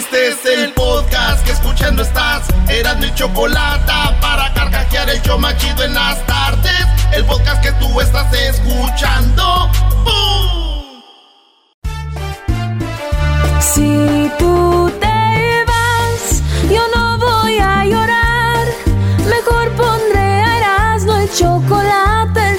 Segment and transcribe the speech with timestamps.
[0.00, 2.48] Este es el podcast que escuchando estás.
[2.70, 3.92] Eran mi chocolate
[4.22, 6.86] para carcajear el yo machido en las tardes.
[7.12, 9.70] El podcast que tú estás escuchando.
[10.02, 11.02] ¡Bum!
[13.60, 17.09] Si tú te vas, yo no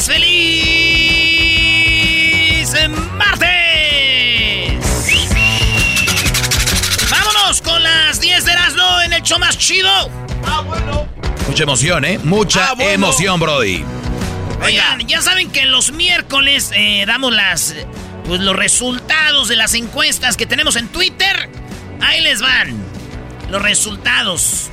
[0.00, 0.06] Señores,
[2.70, 4.74] feliz martes.
[7.10, 9.88] Vámonos con las 10 de Erasmo en el show más chido.
[10.46, 11.06] Ah, bueno.
[11.46, 12.18] Mucha emoción, ¿eh?
[12.22, 12.90] Mucha Ah, bueno.
[12.92, 13.84] emoción, Brody.
[14.62, 17.74] Oigan, ya saben que los miércoles eh, damos las
[18.26, 21.50] pues, los resultados de las encuestas que tenemos en Twitter.
[22.00, 22.74] Ahí les van
[23.50, 24.70] los resultados.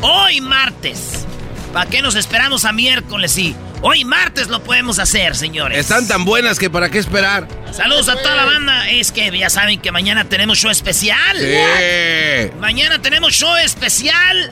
[0.00, 1.26] Hoy martes.
[1.72, 3.30] ¿Para qué nos esperamos a miércoles?
[3.32, 5.78] Sí, hoy martes lo podemos hacer, señores.
[5.78, 7.48] Están tan buenas que para qué esperar.
[7.72, 8.90] Saludos a toda la banda.
[8.90, 11.36] Es que ya saben que mañana tenemos show especial.
[11.38, 12.50] Sí.
[12.60, 14.50] Mañana tenemos show especial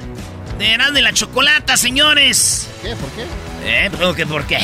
[0.58, 2.68] de y la Chocolata, señores.
[2.82, 2.96] ¿Qué?
[2.96, 3.24] ¿Por qué?
[3.64, 3.90] ¿Eh?
[3.90, 4.58] ¿Pero que por qué?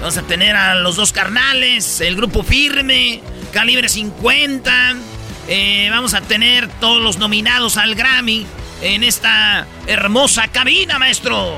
[0.00, 3.20] Vamos a tener a los dos carnales, el grupo firme,
[3.52, 4.94] calibre 50.
[5.48, 8.46] Eh, vamos a tener todos los nominados al Grammy
[8.82, 11.54] en esta hermosa cabina, maestro.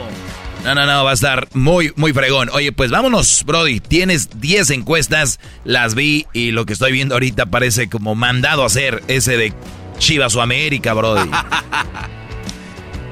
[0.65, 2.51] No, no, no, va a estar muy, muy fregón.
[2.53, 3.81] Oye, pues vámonos, Brody.
[3.81, 8.67] Tienes 10 encuestas, las vi y lo que estoy viendo ahorita parece como mandado a
[8.67, 9.53] hacer ese de
[9.99, 11.31] Chivas o América, Brody.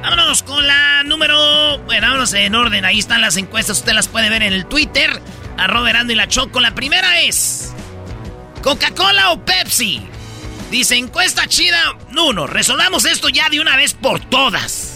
[0.03, 1.79] Vámonos con la número.
[1.79, 2.85] Bueno, vámonos en orden.
[2.85, 3.79] Ahí están las encuestas.
[3.79, 5.21] Usted las puede ver en el Twitter.
[5.59, 6.61] Arroba Erasmo y la Choco.
[6.61, 7.75] La primera es:
[8.63, 10.01] ¿Coca-Cola o Pepsi?
[10.71, 11.97] Dice encuesta chida.
[12.17, 14.96] Uno, resolvamos esto ya de una vez por todas.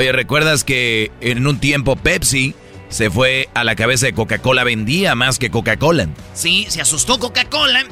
[0.00, 2.54] Oye, ¿recuerdas que en un tiempo Pepsi
[2.88, 4.64] se fue a la cabeza de Coca-Cola?
[4.64, 6.08] Vendía más que Coca-Cola.
[6.32, 7.84] Sí, se asustó Coca-Cola.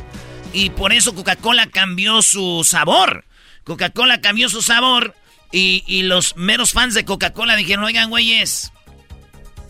[0.54, 3.26] Y por eso Coca-Cola cambió su sabor.
[3.64, 5.14] Coca-Cola cambió su sabor.
[5.52, 8.72] Y, los meros fans de Coca-Cola dijeron: Oigan, güeyes.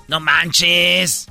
[0.06, 1.26] No manches.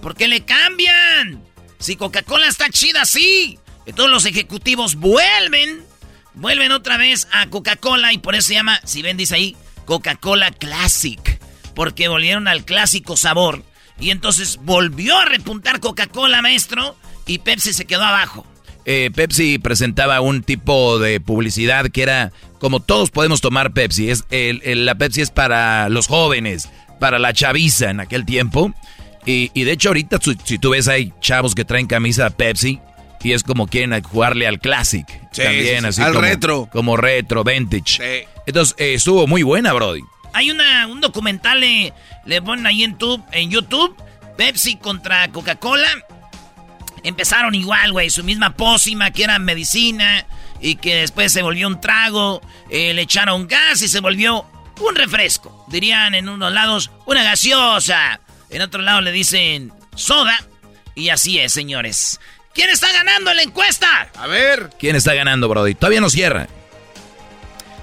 [0.00, 1.44] ¿Por qué le cambian?
[1.78, 3.58] Si Coca-Cola está chida así.
[3.84, 5.84] Entonces los ejecutivos vuelven.
[6.32, 8.14] Vuelven otra vez a Coca-Cola.
[8.14, 9.54] Y por eso se llama, si ven, dice ahí,
[9.86, 11.40] Coca-Cola Classic.
[11.74, 13.62] Porque volvieron al clásico sabor.
[13.98, 16.96] Y entonces volvió a repuntar Coca-Cola, maestro.
[17.26, 18.46] Y Pepsi se quedó abajo.
[18.84, 24.10] Eh, Pepsi presentaba un tipo de publicidad que era como todos podemos tomar Pepsi.
[24.10, 26.68] Es, la Pepsi es para los jóvenes,
[27.00, 28.72] para la chaviza en aquel tiempo.
[29.24, 32.80] Y, y de hecho ahorita si tú ves hay chavos que traen camisa Pepsi
[33.22, 35.06] y es como quieren jugarle al Classic.
[35.32, 36.68] Sí, también sí, sí, así al como, retro.
[36.70, 37.96] Como retro, vintage.
[38.22, 38.28] Sí.
[38.46, 40.02] Entonces eh, estuvo muy buena, Brody.
[40.32, 41.92] Hay una, un documental, le,
[42.24, 43.96] le ponen ahí en YouTube, en YouTube,
[44.36, 45.88] Pepsi contra Coca-Cola.
[47.02, 50.26] Empezaron igual, güey, su misma pócima que era medicina
[50.60, 54.44] y que después se volvió un trago, eh, le echaron gas y se volvió
[54.80, 55.64] un refresco.
[55.68, 60.38] Dirían en unos lados una gaseosa, en otro lado le dicen soda
[60.94, 62.20] y así es, señores.
[62.56, 64.08] ¿Quién está ganando en la encuesta?
[64.18, 64.70] A ver.
[64.78, 65.74] ¿Quién está ganando, Brody?
[65.76, 66.48] Todavía no cierra.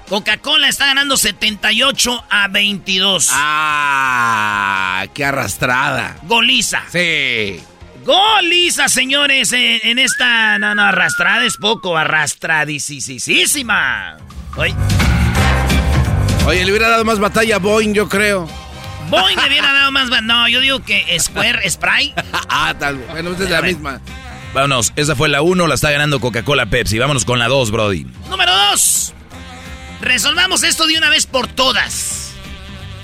[0.08, 3.30] Coca-Cola está ganando 78 a 22.
[3.32, 6.16] Ah, qué arrastrada.
[6.24, 6.82] Goliza.
[6.92, 7.62] Sí.
[8.04, 10.58] Goliza, señores, en, en esta...
[10.58, 14.18] No, no, arrastrada es poco, arrastradísima.
[14.56, 14.74] Oye,
[16.46, 18.46] Oye, le hubiera dado más batalla a Boeing, yo creo.
[19.08, 20.10] Boeing le hubiera dado más...
[20.10, 22.12] ba- No, yo digo que Square, Spray.
[22.50, 23.08] ah, tal vez.
[23.10, 23.72] Bueno, esta es la Bueno.
[23.78, 24.00] misma.
[24.54, 26.98] Vámonos, esa fue la 1, la está ganando Coca-Cola Pepsi.
[26.98, 28.06] Vámonos con la 2, Brody.
[28.30, 29.12] Número dos.
[30.00, 32.32] Resolvamos esto de una vez por todas.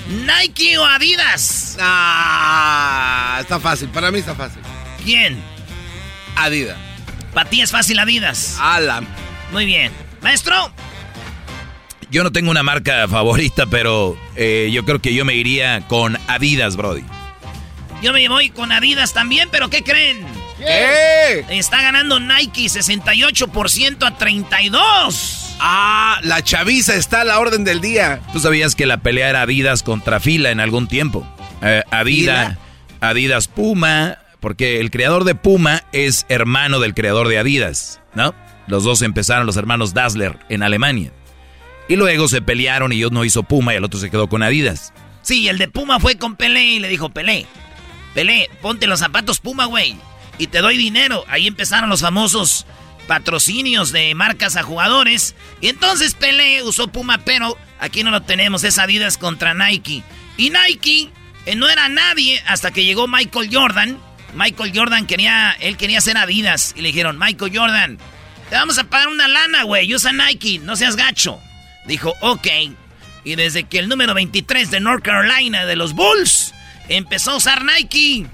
[0.08, 1.76] Nike o Adidas.
[1.80, 3.88] Ah, está fácil.
[3.88, 4.60] Para mí está fácil.
[5.04, 5.42] ¿Quién?
[6.36, 6.76] Adidas.
[7.34, 8.56] Para ti es fácil Adidas.
[8.60, 9.06] Alan.
[9.52, 9.92] Muy bien.
[10.22, 10.72] Maestro,
[12.10, 16.18] Yo no tengo una marca favorita, pero eh, yo creo que yo me iría con
[16.28, 17.04] Adidas, Brody.
[18.02, 20.24] yo me voy con Adidas también, pero ¿qué creen?
[20.66, 21.44] ¿Qué?
[21.58, 25.56] Está ganando Nike 68% a 32.
[25.60, 28.20] Ah, la chaviza está a la orden del día.
[28.32, 31.26] ¿Tú sabías que la pelea era Adidas contra Fila en algún tiempo?
[31.62, 32.56] Eh, Adidas,
[33.00, 38.34] Adidas Puma, Porque el creador de Puma es hermano del creador de Adidas, ¿no?
[38.66, 41.12] Los dos empezaron los hermanos Dassler en Alemania.
[41.88, 44.94] Y luego se pelearon y uno hizo Puma y el otro se quedó con Adidas.
[45.22, 47.46] Sí, el de Puma fue con Pelé y le dijo, Pelé,
[48.14, 49.96] Pelé, ponte los zapatos Puma, güey.
[50.40, 51.26] Y te doy dinero.
[51.28, 52.64] Ahí empezaron los famosos
[53.06, 55.34] patrocinios de marcas a jugadores.
[55.60, 60.02] Y entonces Pelé usó Puma, pero aquí no lo tenemos, es Adidas contra Nike.
[60.38, 61.10] Y Nike
[61.44, 63.98] eh, no era nadie hasta que llegó Michael Jordan.
[64.32, 66.72] Michael Jordan quería, él quería ser Adidas.
[66.74, 67.98] Y le dijeron, Michael Jordan,
[68.48, 71.38] te vamos a pagar una lana, güey, usa Nike, no seas gacho.
[71.84, 72.46] Dijo, ok.
[73.24, 76.54] Y desde que el número 23 de North Carolina de los Bulls
[76.88, 78.26] empezó a usar Nike,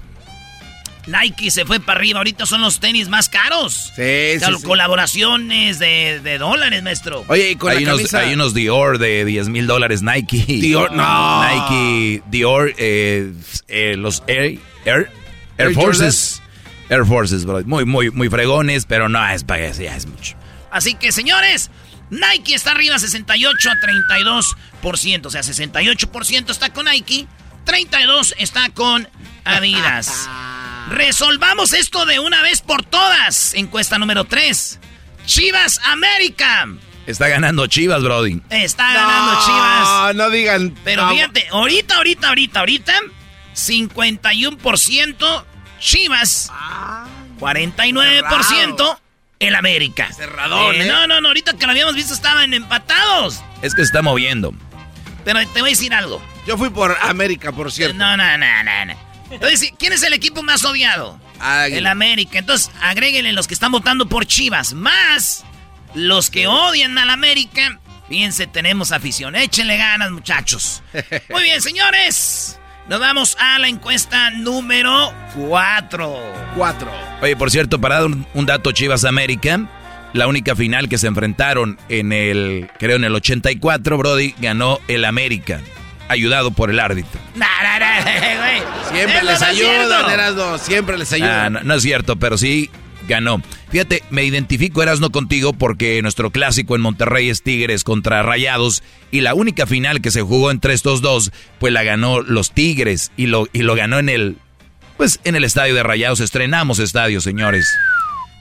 [1.07, 2.19] Nike se fue para arriba.
[2.19, 3.91] Ahorita son los tenis más caros.
[3.95, 7.25] Sí, sí, Colaboraciones de, dólares, maestro.
[7.27, 10.45] Oye, y con hay, unos, hay unos Dior de 10 mil dólares Nike.
[10.47, 11.43] Dior, no.
[11.43, 13.31] Nike, Dior, eh,
[13.67, 16.41] eh, los Air, Air, Forces.
[16.89, 17.63] Air Forces, bro.
[17.65, 20.35] Muy, muy, muy fregones, pero no es para ya es mucho.
[20.71, 21.71] Así que, señores,
[22.09, 23.75] Nike está arriba 68 a
[24.83, 25.25] 32%.
[25.25, 27.27] O sea, 68% está con Nike,
[27.65, 29.07] 32% está con
[29.43, 30.29] Adidas.
[30.89, 33.53] Resolvamos esto de una vez por todas.
[33.53, 34.79] Encuesta número 3.
[35.25, 36.67] Chivas América.
[37.05, 38.41] Está ganando Chivas, Brody.
[38.49, 39.87] Está ganando Chivas.
[39.87, 40.75] No, no digan.
[40.83, 42.93] Pero fíjate, ahorita, ahorita, ahorita, ahorita,
[43.55, 45.43] 51%
[45.79, 46.51] Chivas.
[47.39, 48.99] 49%
[49.39, 50.11] el América.
[50.13, 50.87] Cerrador, eh, ¿eh?
[50.87, 53.41] No, no, no, ahorita que lo habíamos visto estaban empatados.
[53.61, 54.53] Es que se está moviendo.
[55.23, 56.21] Pero te voy a decir algo.
[56.47, 57.97] Yo fui por América, por cierto.
[57.97, 59.06] No, no, no, no, no.
[59.29, 61.19] Entonces, ¿quién es el equipo más odiado?
[61.69, 62.39] El América.
[62.39, 65.45] Entonces, agréguenle los que están votando por Chivas, más
[65.93, 67.79] los que odian al América.
[68.09, 69.35] Fíjense, tenemos afición.
[69.35, 70.81] Échenle ganas, muchachos.
[71.29, 72.59] Muy bien, señores.
[72.87, 76.33] Nos vamos a la encuesta número 4.
[76.55, 76.91] 4.
[77.21, 79.67] Oye, por cierto, para dar un, dato Chivas América,
[80.13, 85.03] la única final que se enfrentaron en el, creo en el 84, Brody, ganó el
[85.03, 85.59] América
[86.07, 87.19] ayudado por el árbitro.
[88.91, 91.57] Siempre les ayudan, Erasno, siempre les ayudan.
[91.57, 92.69] Ah, no, es cierto, pero sí
[93.07, 93.41] ganó.
[93.69, 99.21] Fíjate, me identifico Erasno contigo porque nuestro clásico en Monterrey es Tigres contra Rayados y
[99.21, 103.27] la única final que se jugó entre estos dos, pues la ganó los Tigres y
[103.27, 104.37] lo, y lo ganó en el,
[104.95, 106.19] pues en el estadio de Rayados.
[106.19, 107.69] Estrenamos estadio, señores.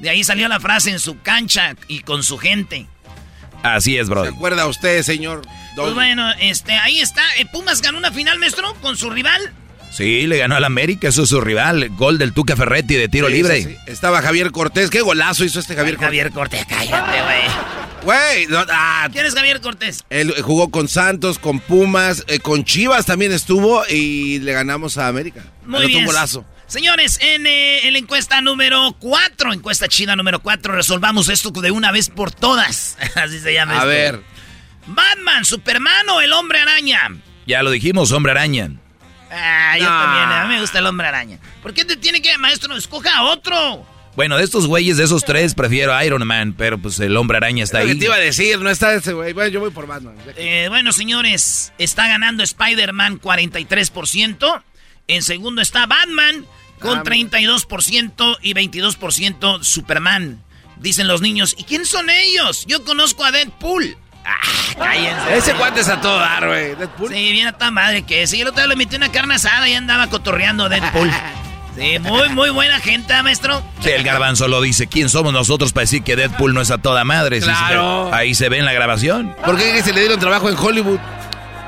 [0.01, 2.87] De ahí salió la frase en su cancha y con su gente.
[3.75, 4.23] Así es, bro.
[4.25, 5.43] ¿Se acuerda usted, señor?
[5.75, 7.23] Pues bueno, este, ahí está.
[7.39, 9.53] Eh, Pumas ganó una final, maestro, con su rival.
[9.91, 11.89] Sí, le ganó al América, eso es su rival.
[11.97, 13.79] Gol del Tuca Ferretti de tiro libre.
[13.87, 14.91] Estaba Javier Cortés.
[14.91, 16.07] ¿Qué golazo hizo este Javier Cortés?
[16.07, 17.77] Javier Cortés, cállate, güey.
[18.03, 19.09] Güey, ah.
[19.11, 20.05] ¿quién es Javier Cortés?
[20.11, 25.09] Él jugó con Santos, con Pumas, eh, con Chivas también estuvo y le ganamos a
[25.09, 25.43] América.
[25.65, 26.05] Muy bien.
[26.05, 26.45] golazo.
[26.67, 31.71] Señores, en, eh, en, la encuesta número 4, encuesta china número 4, resolvamos esto de
[31.71, 32.99] una vez por todas.
[33.15, 33.81] Así se llama.
[33.81, 34.21] A ver.
[34.87, 37.11] Batman, Superman o el hombre araña.
[37.47, 38.71] Ya lo dijimos, hombre araña.
[39.31, 41.39] Ah, yo también, a mí me gusta el hombre araña.
[41.63, 43.87] ¿Por qué te tiene que, maestro, escoja a otro?
[44.17, 47.63] Bueno, de estos güeyes, de esos tres, prefiero Iron Man, pero pues el hombre araña
[47.63, 47.89] está ahí.
[47.89, 48.59] ¿Qué te iba a decir?
[48.61, 49.33] No está ese güey.
[49.35, 50.15] Bueno, yo voy por Batman.
[50.37, 54.63] Eh, bueno, señores, está ganando Spider-Man 43%.
[55.09, 56.47] En segundo está Batman
[56.81, 60.43] con 32% ah, y 22% Superman.
[60.79, 62.67] Dicen los niños, ¿y quién son ellos?
[62.67, 63.97] Yo conozco a Deadpool.
[64.25, 65.37] Ah, cállense.
[65.37, 66.75] Ese cuate es a todo dar, güey.
[66.75, 67.09] Deadpool.
[67.09, 68.41] Sí, viene a tan madre que sí.
[68.41, 71.11] El otro día le metí una carne asada y andaba cotorreando Deadpool.
[71.77, 73.63] Sí, muy, muy buena gente, ¿eh, maestro.
[73.81, 74.87] Sí, el garbanzo lo dice.
[74.87, 77.39] ¿Quién somos nosotros para decir que Deadpool no es a toda madre?
[77.41, 78.15] Claro.
[78.15, 79.37] ahí se ve en la grabación.
[79.45, 80.99] ¿Por qué se le dieron trabajo en Hollywood?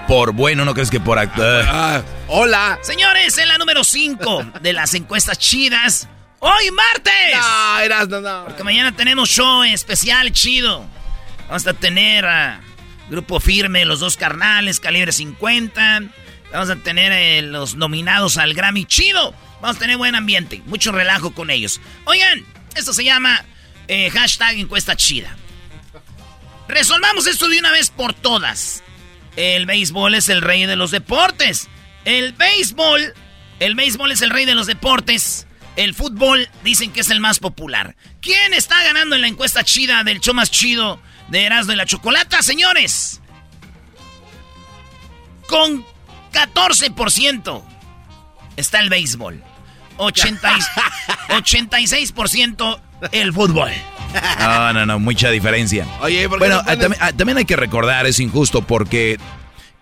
[0.08, 1.66] Por bueno, ¿no crees que por actuar?
[1.68, 2.78] Ah, hola.
[2.80, 6.08] Señores, en la número 5 de las encuestas chidas.
[6.38, 7.36] ¡Hoy martes!
[7.36, 8.44] No, eras, no, no.
[8.46, 10.86] Porque mañana tenemos show especial chido.
[11.48, 12.62] Vamos a tener a
[13.10, 16.04] Grupo Firme, los dos carnales, calibre 50.
[16.52, 19.34] Vamos a tener eh, los nominados al Grammy chido.
[19.60, 21.82] Vamos a tener buen ambiente, mucho relajo con ellos.
[22.06, 23.44] Oigan, esto se llama
[23.88, 25.36] eh, hashtag encuesta chida.
[26.66, 28.82] Resolvamos esto de una vez por todas.
[29.36, 31.68] El béisbol es el rey de los deportes.
[32.04, 33.14] El béisbol,
[33.60, 35.46] el béisbol es el rey de los deportes.
[35.76, 37.94] El fútbol dicen que es el más popular.
[38.20, 41.86] ¿Quién está ganando en la encuesta chida del show más chido de Erasmo y la
[41.86, 43.20] Chocolata, señores.
[45.46, 45.86] Con
[46.32, 47.62] 14%
[48.56, 49.40] está el béisbol.
[49.98, 52.80] 86%
[53.12, 53.70] el fútbol.
[54.38, 55.86] No, no, no, mucha diferencia.
[56.00, 59.18] Oye, bueno, ah, ah, también, hay que recordar, es injusto porque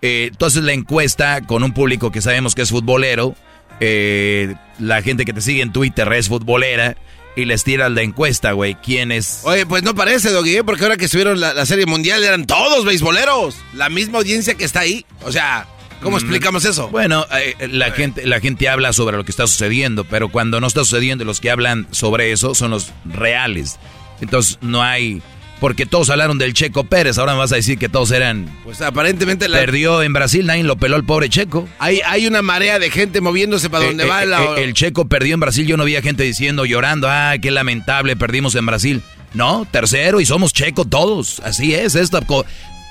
[0.01, 3.35] eh, tú haces la encuesta con un público que sabemos que es futbolero
[3.79, 6.97] eh, la gente que te sigue en Twitter es futbolera
[7.35, 8.75] y les tiras la encuesta, güey.
[8.75, 9.41] ¿Quién es?
[9.43, 10.63] Oye, pues no parece, Doggy, ¿eh?
[10.63, 13.57] porque ahora que subieron la, Serie Mundial eran todos beisboleros.
[13.73, 15.05] La misma audiencia que está ahí.
[15.23, 15.67] O sea,
[16.01, 16.19] ¿cómo mm.
[16.19, 16.89] explicamos eso?
[16.89, 20.65] Bueno, eh, la, gente, la gente habla sobre lo que está sucediendo, pero cuando no
[20.65, 23.77] está sucediendo, los que hablan sobre eso son los reales.
[24.21, 25.21] Entonces no hay
[25.59, 28.47] porque todos hablaron del Checo Pérez, ahora me vas a decir que todos eran...
[28.63, 29.47] Pues aparentemente...
[29.47, 29.57] La...
[29.57, 31.67] Perdió en Brasil, nadie lo peló el pobre Checo.
[31.79, 34.43] Hay, hay una marea de gente moviéndose para eh, donde eh, va la...
[34.43, 38.15] Eh, el Checo perdió en Brasil, yo no vi gente diciendo, llorando, ah, qué lamentable,
[38.15, 39.01] perdimos en Brasil.
[39.33, 41.95] No, tercero y somos Checo todos, así es.
[41.95, 42.21] Esto,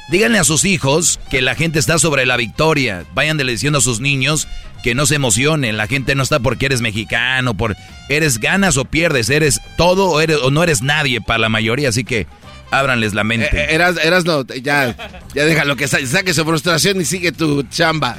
[0.09, 3.05] díganle a sus hijos que la gente está sobre la victoria.
[3.15, 4.49] Vayan diciendo a sus niños
[4.83, 5.77] que no se emocionen.
[5.77, 7.77] La gente no está porque eres mexicano, por
[8.09, 11.89] eres ganas o pierdes, eres todo o, eres, o no eres nadie para la mayoría.
[11.89, 12.27] Así que
[12.71, 13.49] ábranles la mente.
[13.53, 14.97] Eh, eh, eras, eras no, ya,
[15.35, 18.17] ya déjalo que saque su frustración y sigue tu chamba.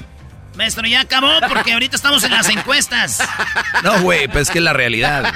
[0.58, 3.20] Maestro, ya acabó porque ahorita estamos en las encuestas.
[3.84, 5.32] No, güey, pues que es la realidad.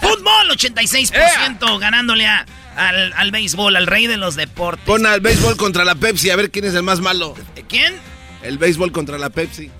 [0.00, 2.26] Fútbol, 86% ganándole
[2.76, 4.84] al, al béisbol, al rey de los deportes.
[4.84, 7.34] Pon al béisbol contra la Pepsi, a ver quién es el más malo.
[7.68, 7.94] ¿Quién?
[8.42, 9.70] El béisbol contra la Pepsi.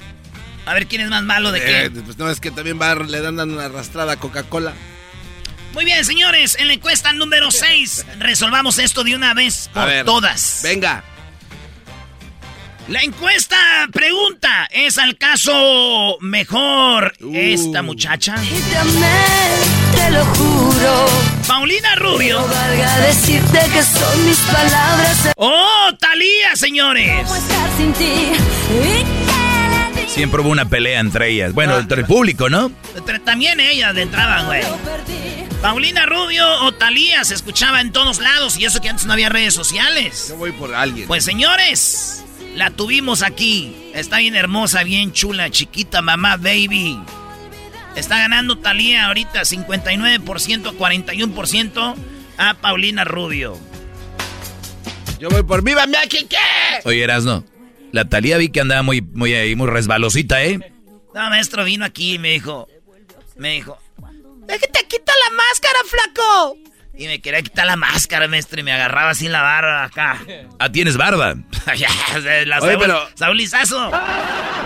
[0.65, 1.85] A ver quién es más malo de qué.
[1.87, 4.73] Eh, pues no, es que también va, le dan una arrastrada a Coca-Cola.
[5.75, 10.61] Muy bien, señores, en la encuesta número 6, resolvamos esto de una vez por todas.
[10.63, 11.03] Venga.
[12.89, 13.57] La encuesta
[13.93, 17.33] pregunta, ¿es al caso mejor uh.
[17.35, 18.35] esta muchacha?
[19.95, 21.07] Te lo juro.
[21.47, 22.41] Paulina Rubio.
[22.41, 25.33] No valga decirte que son mis palabras.
[25.37, 27.29] ¡Oh, Talía, señores!
[27.77, 28.33] sin ti?
[30.09, 31.53] Siempre hubo una pelea entre ellas.
[31.55, 32.73] Bueno, entre el público, ¿no?
[33.25, 34.63] también ellas de entrada, güey.
[35.63, 39.29] Paulina Rubio o Talía se escuchaba en todos lados y eso que antes no había
[39.29, 40.27] redes sociales.
[40.29, 41.07] Yo voy por alguien.
[41.07, 42.22] Pues señores,
[42.55, 43.91] la tuvimos aquí.
[43.95, 46.99] Está bien hermosa, bien chula, chiquita, mamá, baby.
[47.97, 51.95] Está ganando Talía ahorita 59% a 41%
[52.39, 53.59] a Paulina Rubio.
[55.19, 56.37] Yo voy por Viva México.
[56.85, 57.45] Oye, Erasno,
[57.93, 60.59] la Talía vi que andaba muy, muy, muy resbalosita, ¿eh?
[61.15, 62.67] No, maestro vino aquí y me dijo,
[63.37, 63.79] me dijo,
[64.47, 66.57] te quita la máscara, flaco.
[66.95, 70.21] Y me quería quitar la máscara, maestro, y me agarraba sin la barba acá.
[70.59, 71.35] Ah, ¿tienes barba?
[72.47, 73.09] la Oye, pero...
[73.15, 73.91] Saulizazo.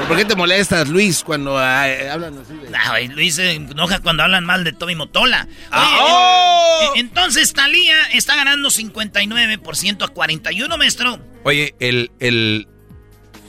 [0.08, 2.54] ¿Por qué te molestas, Luis, cuando hablan así?
[2.54, 3.14] De...
[3.14, 5.46] Luis se enoja cuando hablan mal de Tommy Motola.
[5.70, 6.92] Ah, oh.
[6.96, 11.20] entonces, Talía está ganando 59% a 41, maestro.
[11.44, 12.66] Oye, el, el,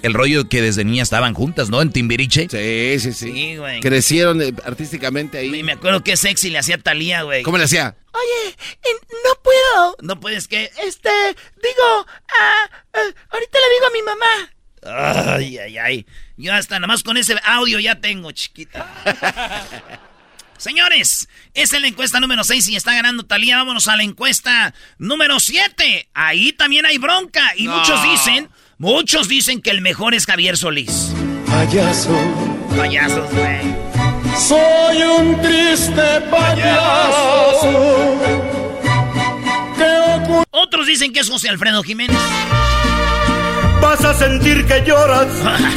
[0.01, 1.81] el rollo que desde niña estaban juntas, ¿no?
[1.81, 2.47] En Timbiriche.
[2.49, 3.31] Sí, sí, sí.
[3.31, 3.79] Sí, güey.
[3.79, 5.53] Crecieron eh, artísticamente ahí.
[5.53, 7.43] Y me acuerdo que sexy le hacía Talía, güey.
[7.43, 7.95] ¿Cómo le hacía?
[8.11, 8.55] Oye,
[9.23, 9.95] no puedo.
[10.01, 10.71] ¿No puedes qué?
[10.85, 12.05] Este, digo,
[12.39, 12.99] ah, ah,
[13.29, 15.33] ahorita le digo a mi mamá.
[15.35, 16.05] Ay, ay, ay.
[16.37, 18.87] Yo hasta nomás con ese audio ya tengo, chiquita.
[20.57, 23.57] Señores, esa es la encuesta número 6 y está ganando Talía.
[23.57, 26.09] Vámonos a la encuesta número 7.
[26.13, 31.11] Ahí también hay bronca y muchos dicen Muchos dicen que el mejor es Javier Solís.
[31.47, 32.15] Payaso.
[32.77, 33.75] Payasos, güey.
[34.37, 38.19] Soy un triste payaso.
[40.51, 42.15] Otros dicen que es José Alfredo Jiménez.
[43.81, 45.27] Vas a sentir que lloras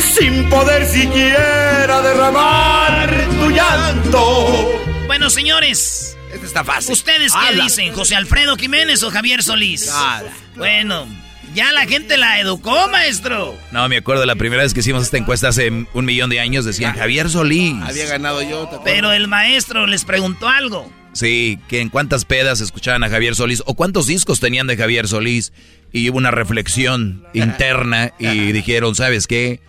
[0.18, 3.08] sin poder siquiera derramar
[3.40, 4.72] tu llanto.
[5.06, 6.18] Bueno, señores.
[6.34, 6.92] Este está fácil.
[6.92, 7.94] ¿Ustedes qué dicen?
[7.94, 9.86] ¿José Alfredo Jiménez o Javier Solís?
[9.86, 10.30] Nada.
[10.54, 11.06] Bueno,
[11.54, 13.56] ya la gente la educó, maestro.
[13.72, 16.64] No, me acuerdo la primera vez que hicimos esta encuesta hace un millón de años,
[16.64, 17.74] decían Javier Solís.
[17.82, 18.68] Había ganado yo.
[18.84, 20.90] Pero el maestro les preguntó algo.
[21.12, 25.08] Sí, que en cuántas pedas escuchaban a Javier Solís o cuántos discos tenían de Javier
[25.08, 25.52] Solís.
[25.92, 29.60] Y hubo una reflexión interna y dijeron, ¿sabes qué?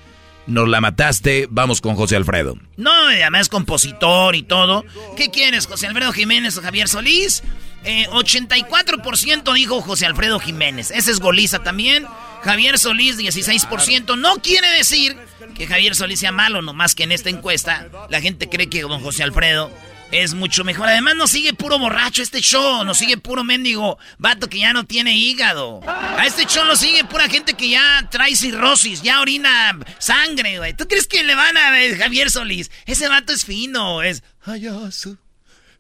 [0.47, 2.57] Nos la mataste, vamos con José Alfredo.
[2.77, 4.85] No, además compositor y todo.
[5.15, 7.43] ¿Qué quieres, José Alfredo Jiménez o Javier Solís?
[7.83, 10.91] 84% eh, dijo José Alfredo Jiménez.
[10.91, 12.05] Ese es goliza también.
[12.43, 14.17] Javier Solís, 16%.
[14.17, 15.17] No quiere decir
[15.55, 19.01] que Javier Solís sea malo, nomás que en esta encuesta la gente cree que don
[19.01, 19.71] José Alfredo
[20.11, 20.87] es mucho mejor.
[20.87, 22.83] Además, nos sigue puro borracho este show.
[22.83, 25.81] Nos sigue puro mendigo vato que ya no tiene hígado.
[25.87, 30.73] A este show lo sigue pura gente que ya trae cirrosis, ya orina sangre, güey.
[30.73, 32.69] ¿Tú crees que le van a ver Javier Solís?
[32.85, 34.23] Ese vato es fino, es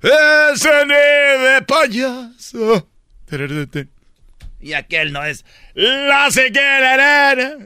[0.01, 2.89] ese de payaso.
[4.59, 7.57] Y aquel no es la sequera.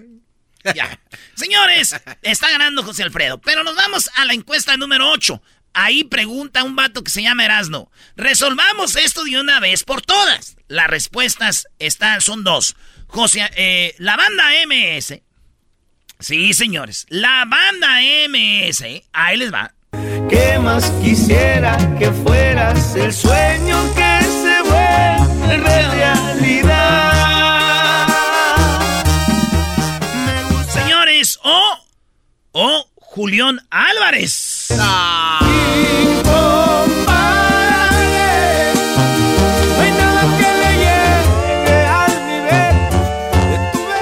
[0.74, 1.00] Ya.
[1.36, 3.40] Señores, está ganando José Alfredo.
[3.40, 5.42] Pero nos vamos a la encuesta número 8.
[5.74, 7.92] Ahí pregunta un vato que se llama Erasno.
[8.16, 10.56] Resolvamos esto de una vez por todas.
[10.68, 12.76] Las respuestas están, son dos.
[13.08, 15.22] José, eh, la banda MS.
[16.20, 17.06] Sí, señores.
[17.10, 18.00] La banda
[18.30, 19.04] MS.
[19.12, 19.74] Ahí les va.
[20.30, 27.16] ¿Qué más quisiera que fueras el sueño que se vuelve realidad?
[30.68, 31.78] Señores, o,
[32.54, 34.68] o Julián Álvarez.
[34.80, 35.40] Ah.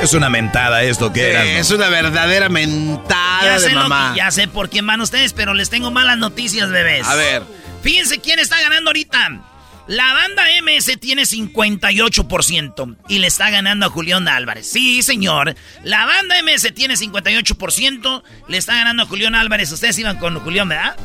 [0.03, 1.45] Es una mentada esto que era.
[1.45, 4.13] Es una verdadera mentada de mamá.
[4.17, 7.07] ya sé por quién van ustedes, pero les tengo malas noticias, bebés.
[7.07, 7.41] A ver.
[7.83, 9.41] Fíjense quién está ganando ahorita.
[9.87, 14.67] La banda MS tiene 58% y le está ganando a Julián Álvarez.
[14.69, 15.55] Sí, señor.
[15.85, 19.71] La banda MS tiene 58%, le está ganando a Julián Álvarez.
[19.71, 20.97] Ustedes iban con Julián, ¿verdad?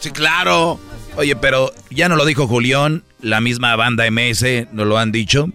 [0.00, 0.80] Sí, claro.
[1.16, 5.50] Oye, pero ya no lo dijo Julián, la misma banda MS nos lo han dicho.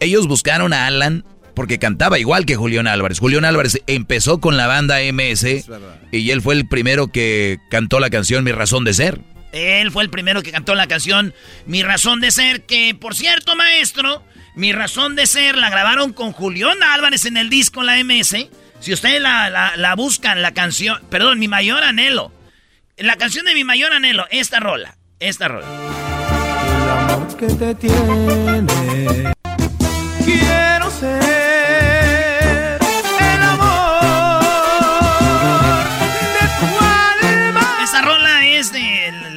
[0.00, 1.24] Ellos buscaron a Alan
[1.56, 3.18] porque cantaba igual que Julián Álvarez.
[3.18, 5.64] Julián Álvarez empezó con la banda MS
[6.12, 9.20] y él fue el primero que cantó la canción Mi Razón de Ser.
[9.52, 11.32] Él fue el primero que cantó la canción
[11.64, 14.22] Mi Razón de Ser, que por cierto, maestro,
[14.54, 18.48] Mi Razón de Ser la grabaron con Julián Álvarez en el disco La MS.
[18.80, 22.32] Si ustedes la, la buscan, la canción, perdón, Mi Mayor Anhelo.
[22.98, 25.66] La canción de Mi Mayor Anhelo, esta rola, esta rola.
[25.66, 29.32] El amor que te tiene,
[31.00, 31.36] ser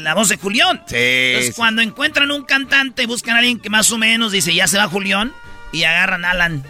[0.10, 0.82] la voz de Julián.
[0.88, 0.96] Sí.
[0.98, 4.78] Entonces, cuando encuentran un cantante, buscan a alguien que más o menos dice, ya se
[4.78, 5.32] va Julián,
[5.72, 6.64] y agarran a Alan.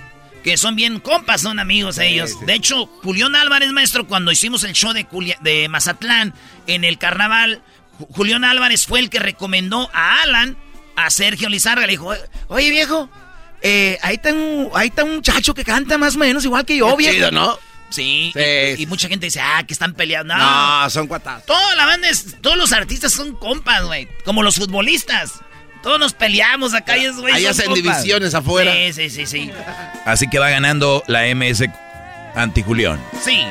[0.43, 2.45] Que son bien compas, son amigos ellos.
[2.45, 5.07] De hecho, Julián Álvarez, maestro, cuando hicimos el show de,
[5.41, 6.33] de Mazatlán
[6.67, 7.61] en el carnaval,
[8.11, 10.57] Julián Álvarez fue el que recomendó a Alan
[10.97, 11.85] a Sergio Lizarga.
[11.85, 12.13] Le dijo,
[12.47, 13.09] oye viejo,
[13.61, 16.77] eh, ahí, está un, ahí está un muchacho que canta más o menos igual que
[16.77, 17.31] yo, viejo.
[17.31, 17.57] ¿no?
[17.89, 18.31] Sí,
[18.77, 20.35] y, mucha gente dice, ah, que están peleando.
[20.35, 21.45] No, son cuatas.
[21.45, 22.07] Toda la banda,
[22.41, 24.07] todos los artistas son compas, güey.
[24.23, 25.41] Como los futbolistas.
[25.81, 27.33] Todos nos peleamos acá y es, güey.
[27.33, 28.73] Ahí hacen divisiones afuera.
[28.73, 29.51] Sí, sí, sí, sí.
[30.05, 31.63] Así que va ganando la MS
[32.39, 33.03] anti Julián.
[33.21, 33.41] Sí.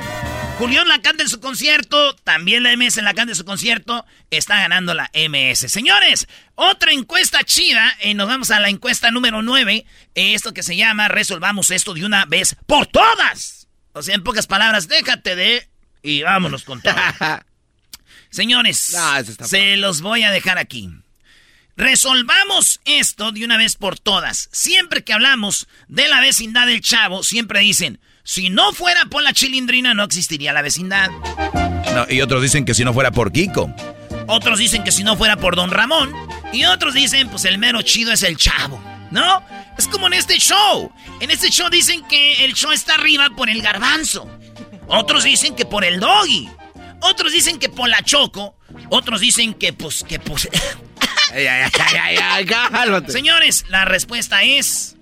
[0.58, 4.56] Julián la canta en su concierto, también la MS la canta en su concierto, está
[4.56, 5.70] ganando la MS.
[5.70, 10.64] Señores, otra encuesta chida, y eh, nos vamos a la encuesta número 9, esto que
[10.64, 13.68] se llama Resolvamos esto de una vez por todas.
[13.92, 15.68] O sea, en pocas palabras, déjate de...
[16.02, 16.94] Y vámonos con todo.
[18.30, 18.96] Señores,
[19.44, 20.90] se los voy a dejar aquí.
[21.76, 24.48] Resolvamos esto de una vez por todas.
[24.50, 29.32] Siempre que hablamos de la vecindad del chavo, siempre dicen, si no fuera por la
[29.32, 31.08] chilindrina no existiría la vecindad.
[32.10, 33.74] y otros dicen que si no fuera por Kiko.
[34.26, 36.12] Otros dicen que si no fuera por Don Ramón.
[36.52, 38.82] Y otros dicen, pues el mero chido es el chavo.
[39.10, 39.42] ¿No?
[39.78, 40.92] Es como en este show.
[41.20, 44.30] En este show dicen que el show está arriba por el garbanzo.
[44.88, 46.50] Otros dicen que por el doggy.
[47.00, 48.58] Otros dicen que por la choco.
[48.90, 50.50] Otros dicen que pues, que pues...
[53.08, 54.96] Señores, la respuesta es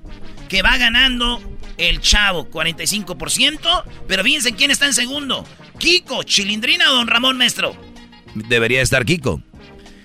[0.49, 3.85] que va ganando el chavo, 45%.
[4.07, 5.45] Pero fíjense quién está en segundo.
[5.79, 7.77] Kiko, Chilindrina o Don Ramón Maestro.
[8.35, 9.43] Debería estar Kiko.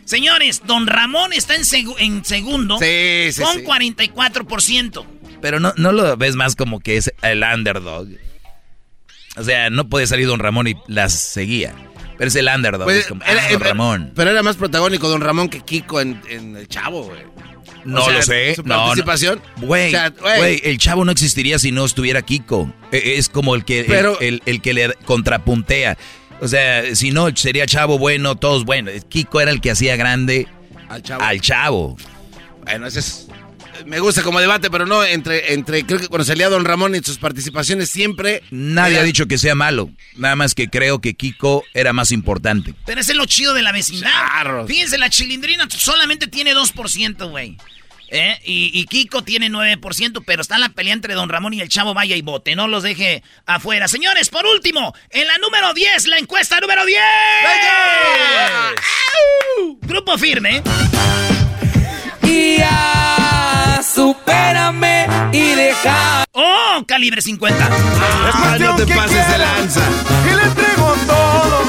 [0.06, 1.64] Señores, don Ramón está en,
[2.00, 5.06] en segundo sí, sí, con 44%.
[5.42, 8.08] Pero no, no lo ves más como que es el underdog.
[9.38, 11.74] O sea, no puede salir don Ramón y las seguía.
[12.22, 12.84] Pero es el underdog.
[12.84, 14.12] Pues, era, ah, don Ramón.
[14.14, 17.22] Pero era más protagónico don Ramón que Kiko en, El Chavo, güey.
[17.84, 18.54] No lo sé.
[18.54, 19.42] Su participación.
[19.58, 19.92] Güey,
[20.64, 22.72] el chavo no existiría si no estuviera Kiko.
[22.92, 23.80] E, es como el que,
[24.20, 25.98] el, el, que le contrapuntea.
[26.42, 28.94] O sea, si no, sería Chavo bueno, todos buenos.
[29.10, 30.48] Kiko era el que hacía grande
[30.90, 31.24] al Chavo.
[31.24, 31.98] Al chavo.
[32.66, 33.28] Bueno, ese es...
[33.86, 37.00] Me gusta como debate, pero no entre, entre, creo que cuando salía Don Ramón y
[37.00, 38.44] sus participaciones siempre...
[38.52, 42.74] Nadie ha dicho que sea malo, nada más que creo que Kiko era más importante.
[42.86, 44.12] Pero ese es lo chido de la vecindad.
[44.68, 47.58] Fíjense, la chilindrina solamente tiene 2%, güey.
[48.14, 48.38] ¿Eh?
[48.44, 52.18] Y, Kiko tiene 9%, pero está la pelea entre Don Ramón y el Chavo Vaya
[52.18, 52.58] y Bote.
[52.58, 53.88] No los deje afuera.
[53.88, 57.00] Señores, por último, en la número 10, la encuesta número 10.
[59.84, 60.62] Grupo firme.
[62.24, 63.21] Y ya,
[63.94, 66.24] supérame y deja.
[66.32, 66.84] ¡Oh!
[66.88, 67.70] Calibre 50.
[67.70, 69.82] Ah, no te pases de lanza.
[70.26, 71.62] Y le entrego todo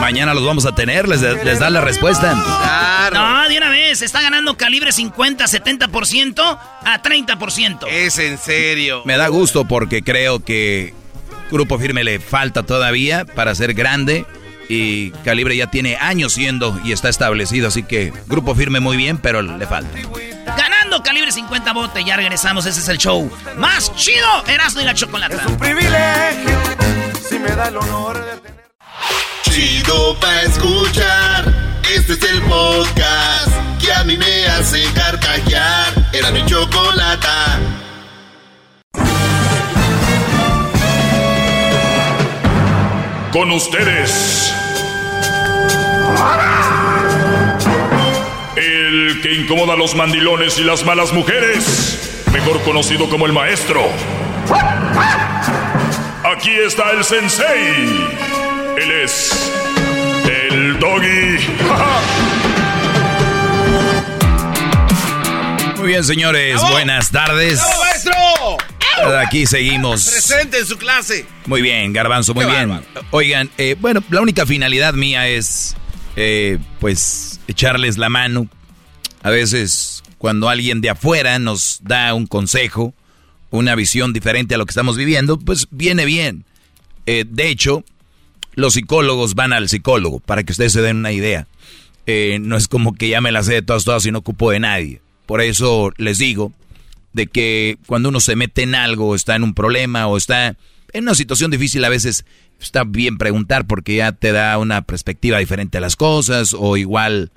[0.00, 2.34] Mañana los vamos a tener, les, les da la respuesta.
[3.12, 7.86] No, de una vez, está ganando calibre 50, 70% a 30%.
[7.88, 9.02] Es en serio.
[9.06, 10.92] Me da gusto porque creo que
[11.50, 14.26] Grupo Firme le falta todavía para ser grande.
[14.68, 19.18] Y Calibre ya tiene años siendo y está establecido, así que Grupo Firme muy bien,
[19.18, 19.90] pero le falta.
[20.56, 24.94] Ganando Calibre 50 bote, ya regresamos, ese es el show más chido, Erasmo y la
[24.94, 25.34] Chocolata.
[25.36, 26.58] Es un privilegio,
[27.28, 28.64] si me da el honor de tener...
[29.42, 31.44] chido pa' escuchar.
[31.94, 33.48] Este es el podcast
[33.80, 35.92] que a mí me hace carcajear.
[36.12, 37.58] Era mi chocolata.
[43.32, 44.52] Con ustedes.
[46.08, 46.63] El
[49.24, 52.22] que incomoda a los mandilones y las malas mujeres.
[52.30, 53.80] Mejor conocido como el maestro.
[56.30, 58.06] Aquí está el sensei.
[58.76, 59.50] Él es
[60.50, 61.38] el doggy.
[65.78, 67.62] Muy bien, señores, buenas tardes.
[67.64, 68.12] ¡Bravo, maestro!
[69.20, 70.06] Aquí seguimos.
[70.06, 71.24] Presente en su clase.
[71.46, 72.68] Muy bien, Garbanzo, muy Qué bien.
[72.68, 73.06] bárbaro.
[73.10, 75.78] Oigan, eh, bueno, la única finalidad mía es,
[76.14, 78.48] eh, pues, echarles la mano.
[79.24, 82.92] A veces, cuando alguien de afuera nos da un consejo,
[83.48, 86.44] una visión diferente a lo que estamos viviendo, pues viene bien.
[87.06, 87.84] Eh, de hecho,
[88.54, 91.46] los psicólogos van al psicólogo, para que ustedes se den una idea.
[92.04, 94.50] Eh, no es como que ya me la sé de todas, todas y no ocupo
[94.50, 95.00] de nadie.
[95.24, 96.52] Por eso les digo
[97.14, 100.54] de que cuando uno se mete en algo, está en un problema o está
[100.92, 102.26] en una situación difícil, a veces
[102.60, 107.32] está bien preguntar porque ya te da una perspectiva diferente a las cosas o igual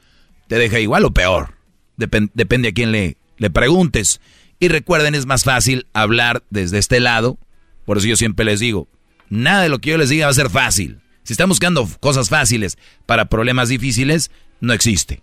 [0.50, 1.57] te deja igual o peor.
[1.98, 4.22] Depen- depende a quién le, le preguntes.
[4.60, 7.38] Y recuerden, es más fácil hablar desde este lado.
[7.86, 8.88] Por eso yo siempre les digo,
[9.30, 11.00] nada de lo que yo les diga va a ser fácil.
[11.24, 14.32] Si están buscando cosas fáciles para problemas difíciles,
[14.62, 15.22] no existe.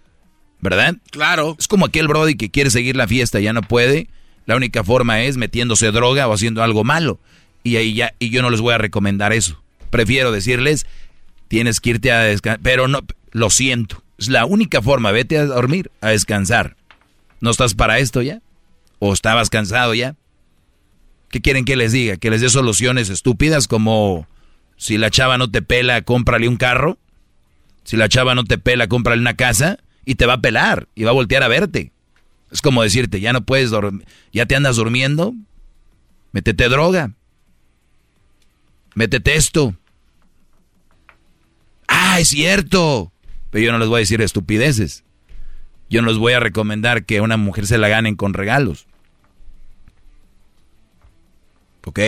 [0.61, 0.97] ¿Verdad?
[1.11, 1.57] Claro.
[1.59, 4.09] Es como aquel Brody que quiere seguir la fiesta, ya no puede.
[4.47, 7.21] La única forma es metiéndose droga o haciendo algo malo.
[7.63, 9.63] Y ahí ya, y yo no les voy a recomendar eso.
[9.91, 10.87] Prefiero decirles,
[11.49, 12.61] tienes que irte a descansar.
[12.63, 13.01] Pero no,
[13.33, 14.03] lo siento.
[14.25, 16.77] Es la única forma, vete a dormir, a descansar.
[17.41, 18.41] ¿No estás para esto ya?
[18.99, 20.17] ¿O estabas cansado ya?
[21.29, 22.17] ¿Qué quieren que les diga?
[22.17, 24.27] ¿Que les dé soluciones estúpidas como
[24.79, 26.97] si la chava no te pela, cómprale un carro?
[27.83, 31.05] Si la chava no te pela, cómprale una casa y te va a pelar y
[31.05, 31.93] va a voltear a verte.
[32.51, 35.35] Es como decirte, ya no puedes dormir, ya te andas durmiendo,
[36.33, 37.11] métete droga,
[38.95, 39.77] métete esto.
[41.89, 43.13] Ah, es cierto.
[43.55, 45.05] Pero yo no les voy a decir estupideces.
[45.89, 48.89] Yo no les voy a recomendar que a una mujer se la ganen con regalos.
[51.85, 52.01] ¿Ok?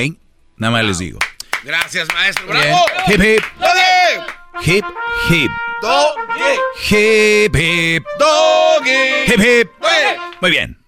[0.56, 1.20] Nada más les digo.
[1.62, 2.46] Gracias, maestro.
[2.46, 2.62] Bien.
[2.64, 2.85] ¡Bravo!
[3.06, 4.72] Hip, hip, ¡Doggy!
[4.72, 4.85] hip,
[5.30, 5.50] hip,
[5.82, 6.56] ¡Doggy!
[6.90, 9.32] hip, hip, ¡Doggy!
[9.32, 9.70] hip, hip.
[10.40, 10.78] Muy bien.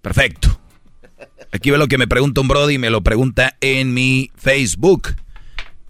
[0.00, 0.60] Perfecto.
[1.52, 5.14] Aquí ve lo que me pregunta un Brody y me lo pregunta en mi Facebook.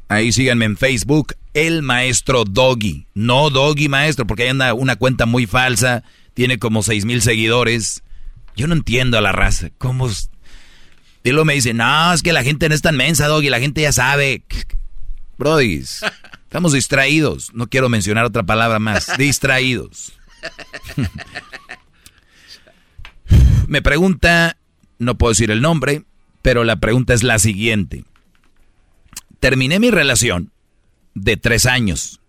[0.09, 3.07] Ahí síganme en Facebook, el maestro Doggy.
[3.15, 6.03] No Doggy maestro, porque ahí anda una cuenta muy falsa.
[6.35, 8.03] Tiene como seis mil seguidores.
[8.57, 9.71] Yo no entiendo a la raza.
[9.79, 10.09] ¿Cómo?
[11.25, 13.49] Y luego me dice, no, es que la gente no es tan mensa, Doggy.
[13.49, 14.45] La gente ya sabe.
[15.39, 15.83] Brody,
[16.45, 17.53] estamos distraídos.
[17.55, 19.11] No quiero mencionar otra palabra más.
[19.19, 20.13] Distraídos.
[23.67, 24.57] Me pregunta,
[24.99, 26.05] no puedo decir el nombre,
[26.43, 28.05] pero la pregunta es la siguiente.
[29.41, 30.52] Terminé mi relación
[31.15, 32.21] de tres años.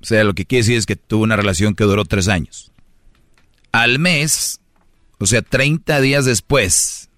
[0.00, 2.72] O sea, lo que quiere decir es que tuve una relación que duró tres años.
[3.72, 4.60] Al mes,
[5.18, 7.10] o sea, 30 días después,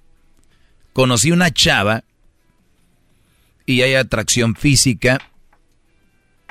[0.92, 2.04] conocí una chava
[3.66, 5.18] y hay atracción física.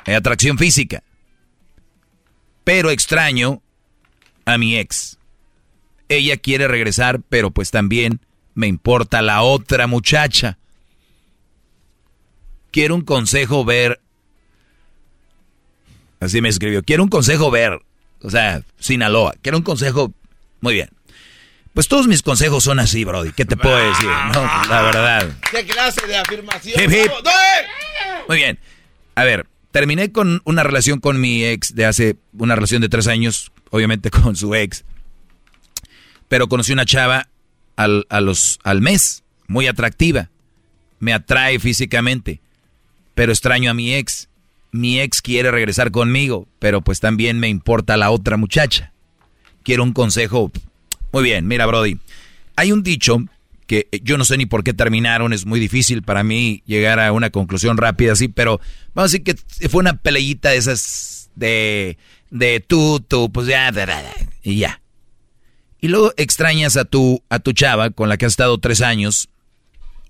[0.04, 1.02] Hay atracción física.
[2.64, 3.60] Pero extraño
[4.44, 5.18] a mi ex.
[6.08, 8.20] Ella quiere regresar, pero pues también
[8.54, 10.58] me importa la otra muchacha.
[12.70, 14.00] Quiero un consejo ver.
[16.20, 16.82] Así me escribió.
[16.82, 17.80] Quiero un consejo ver.
[18.22, 19.34] O sea, Sinaloa.
[19.42, 20.12] Quiero un consejo.
[20.60, 20.90] Muy bien.
[21.74, 23.32] Pues todos mis consejos son así, Brody.
[23.32, 24.08] ¿Qué te puedo decir?
[24.34, 25.30] No, la verdad.
[25.50, 26.82] ¿Qué clase de afirmación?
[26.82, 27.12] Hip, hip.
[28.26, 28.58] Muy bien.
[29.14, 33.06] A ver, terminé con una relación con mi ex de hace una relación de tres
[33.06, 34.84] años, obviamente con su ex.
[36.28, 37.28] Pero conocí una chava
[37.76, 40.30] al, a los, al mes, muy atractiva.
[40.98, 42.40] Me atrae físicamente,
[43.18, 44.28] pero extraño a mi ex.
[44.70, 48.92] Mi ex quiere regresar conmigo, pero pues también me importa la otra muchacha.
[49.64, 50.52] Quiero un consejo.
[51.10, 51.98] Muy bien, mira, Brody.
[52.54, 53.18] Hay un dicho
[53.66, 57.10] que yo no sé ni por qué terminaron, es muy difícil para mí llegar a
[57.10, 58.60] una conclusión rápida así, pero
[58.94, 61.98] vamos a decir que fue una peleita de esas de,
[62.30, 63.72] de tú, tú, pues ya,
[64.44, 64.80] y ya.
[65.80, 69.28] Y luego extrañas a tu, a tu chava con la que has estado tres años.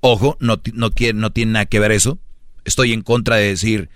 [0.01, 2.18] Ojo, no, no, no tiene nada que ver eso.
[2.64, 3.88] Estoy en contra de decir,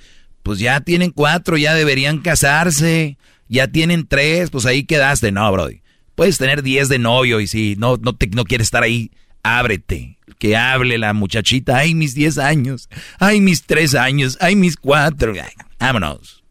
[0.42, 3.18] pues ya tienen cuatro, ya deberían casarse.
[3.48, 5.30] Ya tienen tres, pues ahí quedaste.
[5.30, 5.82] No, Brody.
[6.14, 9.10] Puedes tener diez de novio y si no, no, te, no quieres estar ahí,
[9.42, 10.18] ábrete.
[10.38, 15.34] que hable la muchachita, ay, mis 10 años, ay, mis 3 años, ay, mis 4,
[15.78, 16.42] vámonos.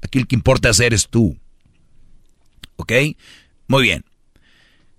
[0.00, 1.36] Aquí el que importa hacer es tú.
[2.76, 2.92] ¿Ok?
[3.66, 4.04] Muy bien.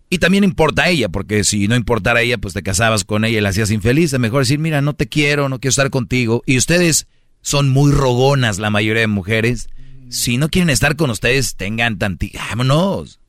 [0.09, 3.25] Y también importa a ella, porque si no importara a ella, pues te casabas con
[3.25, 4.13] ella y la hacías infeliz.
[4.13, 6.43] Es mejor decir, mira, no te quiero, no quiero estar contigo.
[6.45, 7.07] Y ustedes
[7.41, 9.67] son muy rogonas, la mayoría de mujeres.
[10.09, 12.39] Si no quieren estar con ustedes, tengan tantito.
[12.49, 13.19] Vámonos.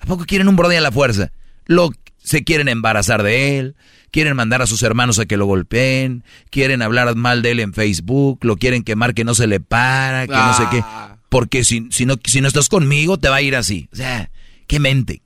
[0.00, 1.32] ¿A poco quieren un brody a la fuerza?
[1.64, 3.76] Lo, se quieren embarazar de él,
[4.10, 7.72] quieren mandar a sus hermanos a que lo golpeen, quieren hablar mal de él en
[7.72, 10.80] Facebook, lo quieren quemar que no se le para, que no sé qué.
[10.84, 11.16] Ah.
[11.30, 13.88] Porque si, si, no, si no estás conmigo, te va a ir así.
[13.92, 14.30] O sea,
[14.66, 15.22] qué mente.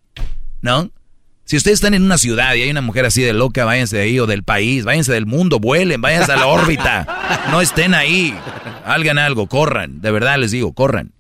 [0.62, 0.90] ¿No?
[1.44, 4.04] Si ustedes están en una ciudad y hay una mujer así de loca, váyanse de
[4.04, 7.48] ahí o del país, váyanse del mundo, vuelen, váyanse a la órbita.
[7.50, 8.34] No estén ahí.
[8.86, 10.00] Hagan algo, corran.
[10.00, 11.12] De verdad les digo, corran.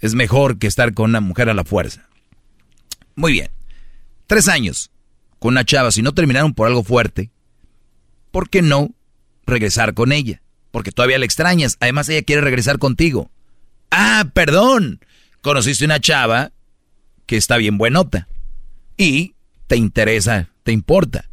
[0.00, 2.08] Es mejor que estar con una mujer a la fuerza.
[3.14, 3.50] Muy bien.
[4.26, 4.90] Tres años
[5.38, 7.30] con una chava, si no terminaron por algo fuerte,
[8.32, 8.90] ¿por qué no
[9.46, 10.42] regresar con ella?
[10.72, 11.76] Porque todavía la extrañas.
[11.80, 13.30] Además, ella quiere regresar contigo.
[13.90, 15.00] Ah, perdón.
[15.42, 16.52] Conociste una chava
[17.32, 18.28] que está bien buenota
[18.98, 21.30] y te interesa, te importa.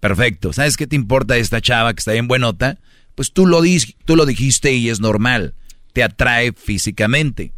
[0.00, 0.52] Perfecto.
[0.52, 2.80] ¿Sabes qué te importa esta chava que está bien buenota?
[3.14, 3.62] Pues tú lo,
[4.04, 5.54] tú lo dijiste y es normal.
[5.92, 7.52] Te atrae físicamente.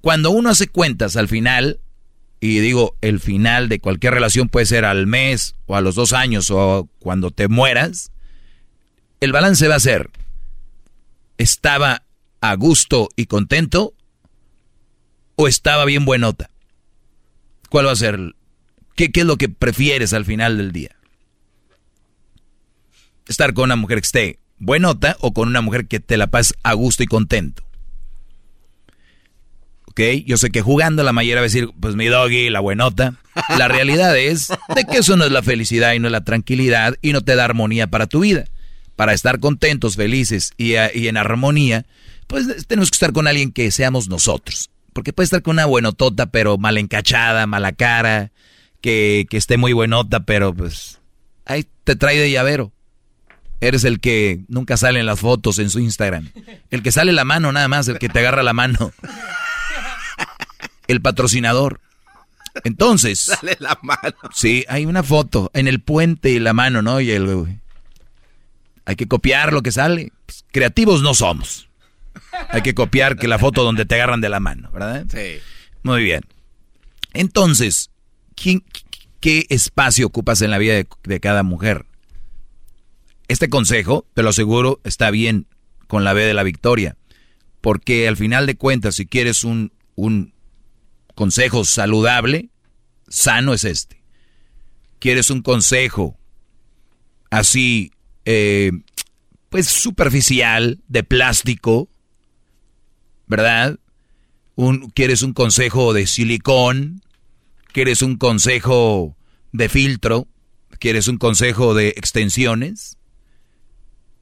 [0.00, 1.80] Cuando uno hace cuentas al final,
[2.40, 6.14] y digo, el final de cualquier relación puede ser al mes o a los dos
[6.14, 8.10] años o cuando te mueras,
[9.20, 10.08] el balance va a ser,
[11.36, 12.04] ¿estaba
[12.40, 13.92] a gusto y contento
[15.36, 16.48] o estaba bien buenota?
[17.72, 18.34] ¿Cuál va a ser
[18.96, 20.94] ¿Qué, es lo que prefieres al final del día?
[23.26, 26.54] Estar con una mujer que esté buenota o con una mujer que te la pases
[26.64, 27.64] a gusto y contento.
[29.86, 30.02] ¿Ok?
[30.26, 33.14] Yo sé que jugando la mayoría va a decir, pues mi doggy, la buenota.
[33.56, 36.98] La realidad es de que eso no es la felicidad y no es la tranquilidad
[37.00, 38.44] y no te da armonía para tu vida.
[38.96, 41.86] Para estar contentos, felices y, y en armonía,
[42.26, 44.71] pues tenemos que estar con alguien que seamos nosotros.
[44.92, 48.30] Porque puede estar con una buenotota, pero mal encachada, mala cara,
[48.80, 51.00] que, esté muy buenota, pero pues
[51.46, 52.72] ahí te trae de llavero.
[53.60, 56.30] Eres el que nunca sale en las fotos en su Instagram.
[56.70, 58.92] El que sale la mano nada más, el que te agarra la mano.
[60.88, 61.80] El patrocinador.
[62.64, 63.20] Entonces.
[63.20, 64.14] Sale la mano.
[64.34, 67.00] Sí, hay una foto en el puente y la mano, ¿no?
[67.00, 67.60] Y el.
[68.84, 70.12] Hay que copiar lo que sale.
[70.26, 71.68] Pues, creativos no somos.
[72.48, 75.04] Hay que copiar que la foto donde te agarran de la mano, ¿verdad?
[75.10, 75.40] Sí.
[75.82, 76.22] Muy bien.
[77.12, 77.90] Entonces,
[78.34, 81.86] ¿qué espacio ocupas en la vida de, cada mujer?
[83.28, 85.46] Este consejo, te lo aseguro, está bien
[85.86, 86.96] con la B de la victoria.
[87.60, 90.34] Porque al final de cuentas, si quieres un, un
[91.14, 92.50] consejo saludable,
[93.08, 94.02] sano es este.
[94.98, 96.18] Quieres un consejo
[97.30, 97.92] así,
[98.24, 98.72] eh,
[99.48, 101.88] pues superficial, de plástico,
[103.26, 103.78] ¿verdad?
[104.54, 107.02] Un, quieres un consejo de silicón,
[107.72, 109.16] ¿Quieres un consejo
[109.52, 110.28] de filtro?
[110.78, 112.98] ¿Quieres un consejo de extensiones?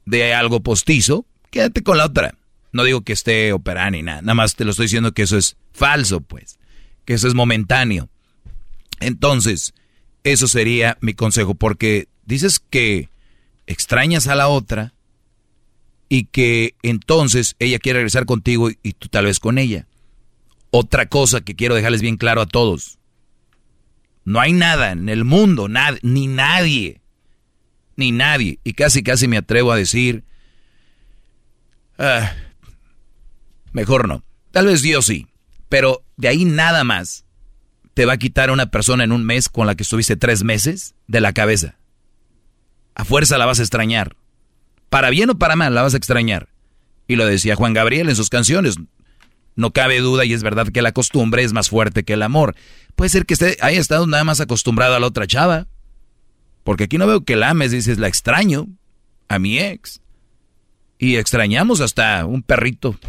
[0.05, 1.25] ¿De algo postizo?
[1.49, 2.35] Quédate con la otra.
[2.71, 4.21] No digo que esté operando ni nada.
[4.21, 6.59] Nada más te lo estoy diciendo que eso es falso, pues.
[7.03, 8.09] Que eso es momentáneo.
[9.01, 9.73] Entonces,
[10.23, 11.53] eso sería mi consejo.
[11.53, 13.09] Porque dices que
[13.67, 14.93] extrañas a la otra
[16.13, 19.87] y que entonces ella quiere regresar contigo y tú tal vez con ella.
[20.69, 22.99] Otra cosa que quiero dejarles bien claro a todos.
[24.25, 25.69] No hay nada en el mundo,
[26.01, 26.99] ni nadie,
[27.95, 28.59] ni nadie.
[28.65, 30.25] Y casi, casi me atrevo a decir,
[31.97, 32.33] ah,
[33.71, 34.21] mejor no.
[34.51, 35.27] Tal vez Dios sí,
[35.69, 37.23] pero de ahí nada más
[37.93, 40.43] te va a quitar a una persona en un mes con la que estuviste tres
[40.43, 41.77] meses de la cabeza.
[42.95, 44.17] A fuerza la vas a extrañar.
[44.91, 46.49] Para bien o para mal la vas a extrañar.
[47.07, 48.75] Y lo decía Juan Gabriel en sus canciones.
[49.55, 52.57] No cabe duda y es verdad que la costumbre es más fuerte que el amor.
[52.97, 55.67] Puede ser que esté, haya estado nada más acostumbrado a la otra chava.
[56.65, 58.67] Porque aquí no veo que la ames, dices, la extraño
[59.29, 60.01] a mi ex.
[60.99, 62.99] Y extrañamos hasta un perrito.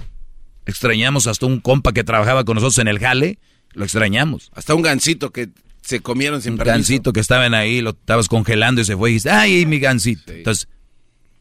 [0.67, 3.41] Extrañamos hasta un compa que trabajaba con nosotros en el jale.
[3.73, 4.53] Lo extrañamos.
[4.55, 8.81] Hasta un gansito que se comieron sin un gansito que estaban ahí, lo estabas congelando
[8.81, 10.33] y se fue y dice, ay, mi gansito.
[10.33, 10.69] Entonces,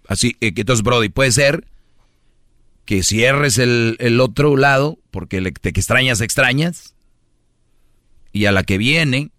[0.08, 1.66] así, eh, entonces, Brody, puede ser
[2.86, 6.96] que cierres el, el otro lado porque te extrañas, extrañas
[8.34, 9.32] y a la que viene,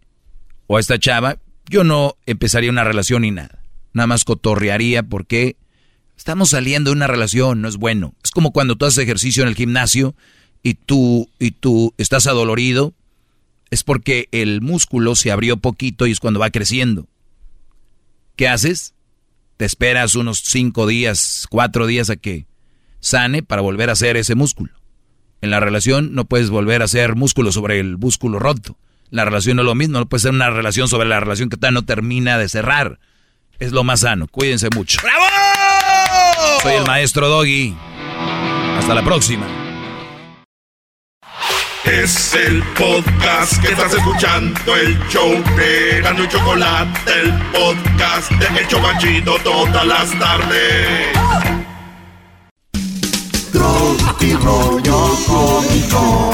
[0.66, 3.62] o a esta chava, yo no empezaría una relación ni nada.
[3.92, 5.56] Nada más cotorrearía porque
[6.16, 8.14] estamos saliendo de una relación, no es bueno.
[8.22, 10.14] Es como cuando tú haces ejercicio en el gimnasio
[10.62, 12.94] y tú, y tú estás adolorido,
[13.70, 17.06] es porque el músculo se abrió poquito y es cuando va creciendo.
[18.36, 18.94] ¿qué haces?
[19.56, 22.46] Te esperas unos cinco días, cuatro días a que
[23.00, 24.72] sane para volver a hacer ese músculo.
[25.40, 28.78] En la relación no puedes volver a hacer músculo sobre el músculo roto.
[29.10, 31.56] La relación no es lo mismo, no puede ser una relación sobre la relación que
[31.56, 32.98] todavía no termina de cerrar.
[33.58, 34.26] Es lo más sano.
[34.28, 35.00] Cuídense mucho.
[35.02, 35.24] ¡Bravo!
[36.62, 37.76] Soy el maestro Doggy.
[38.78, 39.61] Hasta la próxima.
[41.84, 48.60] Es el podcast que estás escuchando, el show de Gano y Chocolate, el podcast de
[48.60, 51.08] El Chocachito todas las tardes.
[53.52, 56.30] Tropi rollo cómico,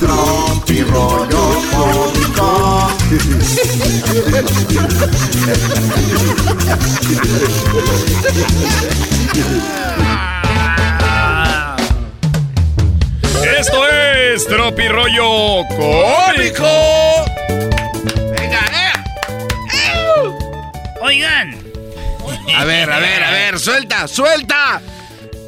[0.00, 2.90] tropi rollo cómico.
[13.60, 16.64] Esto es Tropi Rollo Cómico.
[18.34, 18.92] Venga, eh.
[21.02, 21.62] Oigan.
[22.56, 24.80] A ver, a ver, a ver, suelta, suelta.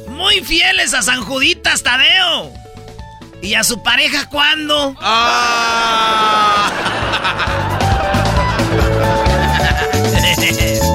[0.09, 2.53] Muy fieles a San Juditas Tadeo.
[3.41, 4.95] ¿Y a su pareja cuándo?
[5.01, 6.71] Ah.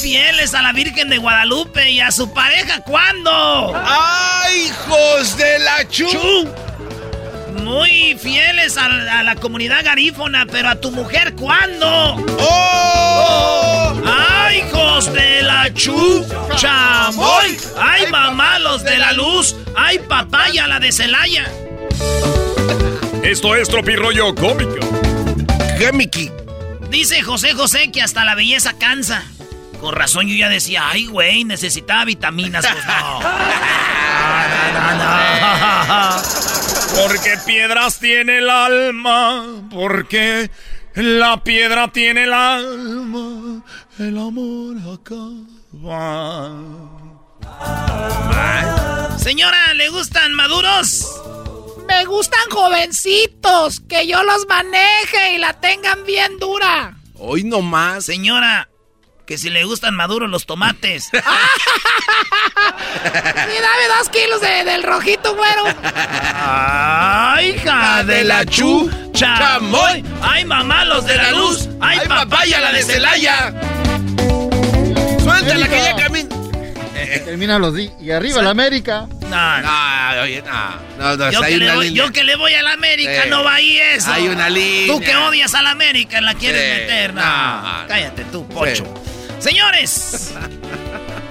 [0.00, 1.90] Fieles a la Virgen de Guadalupe.
[1.90, 3.74] ¿Y a su pareja cuándo?
[3.84, 6.08] ¡Ay, hijos de la chu!
[6.08, 6.48] Chu.
[7.62, 12.16] Muy fieles a, a la comunidad garífona, pero a tu mujer cuándo?
[12.38, 14.02] ¡Oh!
[14.06, 16.26] ¡Ay, hijos de la chu!
[16.56, 17.58] ¡Chamoy!
[17.78, 19.54] ¡Ay, mamá, los de la luz!
[19.76, 21.46] ¡Ay, papaya, la de Celaya!
[23.22, 24.78] Esto es Tropi Rollo Cómico.
[25.78, 26.32] ¿Qué, Mickey?
[26.88, 29.24] Dice José José que hasta la belleza cansa.
[29.80, 32.66] Con razón yo ya decía, ay, güey, necesitaba vitaminas.
[32.66, 33.20] Pues no.
[33.20, 36.22] No, no, no.
[37.02, 39.62] Porque piedras tiene el alma.
[39.70, 40.50] Porque
[40.94, 43.64] la piedra tiene el alma.
[43.98, 46.50] El amor acaba.
[49.18, 51.06] Señora, ¿le gustan maduros?
[51.86, 56.96] Me gustan jovencitos, que yo los maneje y la tengan bien dura.
[57.14, 58.06] Hoy nomás.
[58.06, 58.69] Señora,
[59.30, 61.08] que si le gustan maduros los tomates.
[61.12, 61.16] Y
[63.62, 65.64] dame dos kilos de- del rojito, güero.
[66.34, 68.90] ¡Ay, hija de la chu!
[69.12, 70.04] ¡Chamoy!
[70.20, 71.68] ¡Ay, mamá, los de la luz!
[71.80, 73.54] ¡Ay, papaya, la de Celaya!
[75.22, 76.28] Suéltala que ya camina.
[77.24, 79.06] Termina los di y arriba la América.
[79.22, 80.14] No, no.
[80.16, 80.70] No, oye, no.
[80.98, 82.04] No, no, Yo hay que, le una voy, línea.
[82.06, 83.30] yo que le voy a la América, Sí.
[83.30, 84.12] no va ahí eso.
[84.12, 84.92] Hay una línea.
[84.92, 86.80] Tú que odias a la América, la quieres Sí.
[86.82, 87.14] meter.
[87.14, 87.86] No, No.
[87.88, 88.92] cállate tú, pocho.
[89.40, 90.34] Señores,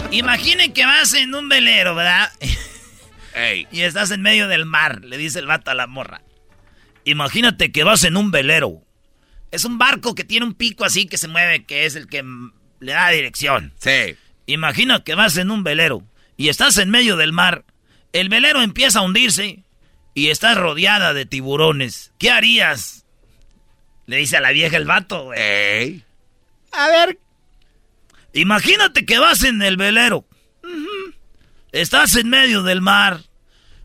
[0.09, 2.31] imaginen que vas en un velero, ¿verdad?
[3.35, 3.67] Ey.
[3.71, 6.21] Y estás en medio del mar, le dice el vato a la morra.
[7.05, 8.81] Imagínate que vas en un velero.
[9.51, 12.23] Es un barco que tiene un pico así que se mueve, que es el que
[12.79, 13.73] le da dirección.
[13.77, 14.15] Sí.
[14.47, 16.03] Imagina que vas en un velero
[16.35, 17.63] y estás en medio del mar.
[18.11, 19.63] El velero empieza a hundirse
[20.15, 22.11] y estás rodeada de tiburones.
[22.17, 23.05] ¿Qué harías?
[24.07, 25.39] Le dice a la vieja el vato, güey.
[25.39, 26.03] Ey.
[26.71, 27.19] A ver,
[28.33, 30.25] Imagínate que vas en el velero.
[31.71, 33.21] Estás en medio del mar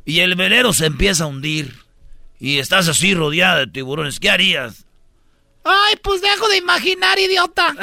[0.04, 1.74] y el velero se empieza a hundir.
[2.38, 4.20] Y estás así rodeada de tiburones.
[4.20, 4.84] ¿Qué harías?
[5.64, 7.74] ay, pues dejo de imaginar, idiota.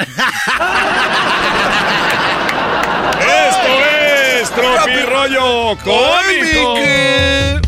[3.18, 3.68] Esto
[4.40, 7.61] es Tropi Rollo Cómico.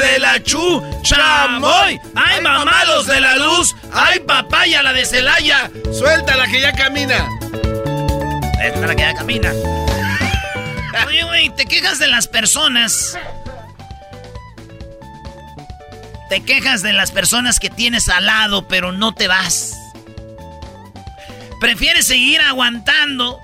[0.00, 0.82] ¡Ay, hija de la chu!
[1.02, 2.00] ¡Chamoy!
[2.14, 3.74] ¡Ay, mamá, los de la luz!
[3.92, 5.70] ¡Ay, papaya, la de Celaya!
[5.96, 7.28] Suéltala que ya camina.
[8.62, 9.52] Esta es la que ya camina.
[11.06, 13.16] Oye, güey, te quejas de las personas.
[16.28, 19.74] Te quejas de las personas que tienes al lado, pero no te vas.
[21.60, 23.38] Prefieres seguir aguantando.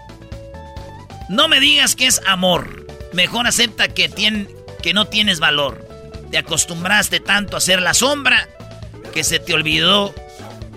[1.28, 2.86] No me digas que es amor.
[3.12, 4.48] Mejor acepta que, tien-
[4.82, 5.85] que no tienes valor.
[6.36, 8.46] Te acostumbraste tanto a ser la sombra
[9.14, 10.14] que se te olvidó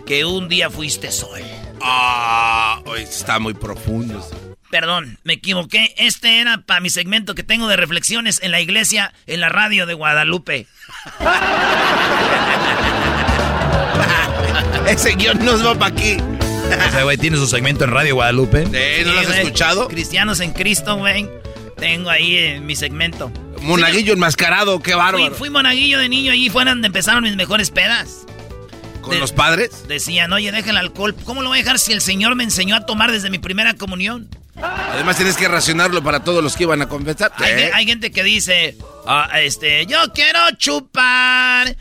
[0.08, 1.42] que un día fuiste sol.
[1.82, 4.26] Ah, hoy está muy profundo.
[4.72, 5.94] Perdón, me equivoqué.
[5.98, 9.86] Este era para mi segmento que tengo de reflexiones en la iglesia, en la radio
[9.86, 10.66] de Guadalupe.
[14.88, 16.20] Ese guion nos va para aquí.
[16.22, 18.66] O sea, güey, tiene su segmento en Radio Guadalupe.
[18.72, 19.90] Eh, ¿No lo has escuchado?
[19.90, 21.28] Cristianos en Cristo, güey.
[21.76, 23.30] Tengo ahí eh, mi segmento.
[23.62, 25.36] Monaguillo enmascarado, qué Fui, bárbaro.
[25.36, 28.26] fui monaguillo de niño, allí fue donde empezaron mis mejores pedas.
[29.02, 29.88] ¿Con de- los padres?
[29.88, 31.16] Decían, oye, deja el alcohol.
[31.26, 33.74] ¿Cómo lo voy a dejar si el Señor me enseñó a tomar desde mi primera
[33.74, 34.30] comunión?
[34.62, 37.32] Además tienes que racionarlo para todos los que iban a confesar.
[37.38, 37.72] Hay, ¿Eh?
[37.74, 38.76] hay gente que dice,
[39.08, 41.78] ah, este, yo quiero chupar.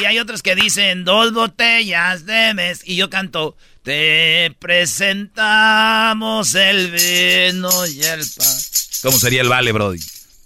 [0.00, 2.82] Y hay otros que dicen dos botellas de mes.
[2.84, 8.56] Y yo canto, te presentamos el vino y el pan.
[9.02, 9.98] ¿Cómo sería el vale, Brody?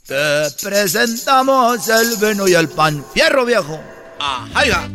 [0.07, 3.05] Te presentamos el vino y el pan.
[3.13, 3.81] Fierro viejo.
[4.21, 4.89] Ah, aiga.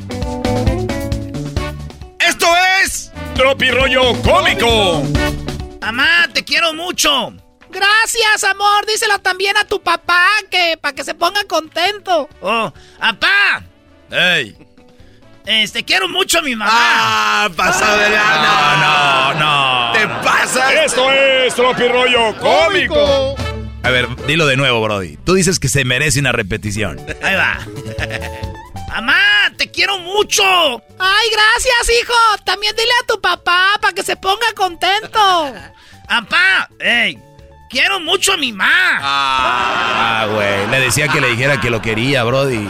[2.17, 2.47] Esto
[2.81, 5.03] es Tropirollo Cómico.
[5.81, 7.33] Mamá, te quiero mucho.
[7.69, 8.85] Gracias, amor.
[8.85, 12.29] Díselo también a tu papá, que para que se ponga contento.
[12.39, 13.63] Oh, papá.
[14.11, 14.55] ¡Ey!
[15.45, 16.71] Este, quiero mucho a mi mamá.
[16.73, 18.77] Ah, pasado de gana.
[18.77, 19.91] No, no, no.
[19.91, 20.71] Te pasas.
[20.85, 23.35] Esto es Tropirollo Cómico.
[23.83, 25.17] A ver, dilo de nuevo, Brody.
[25.17, 26.99] Tú dices que se merece una repetición.
[27.23, 27.59] Ahí va.
[28.89, 29.21] Mamá,
[29.57, 30.43] te quiero mucho.
[30.99, 32.13] Ay, gracias, hijo.
[32.45, 35.53] También dile a tu papá para que se ponga contento.
[36.07, 37.17] Papá, ey,
[37.69, 38.99] quiero mucho a mi mamá.
[39.01, 40.67] Ah, güey.
[40.69, 42.67] Le decía que le dijera que lo quería, Brody.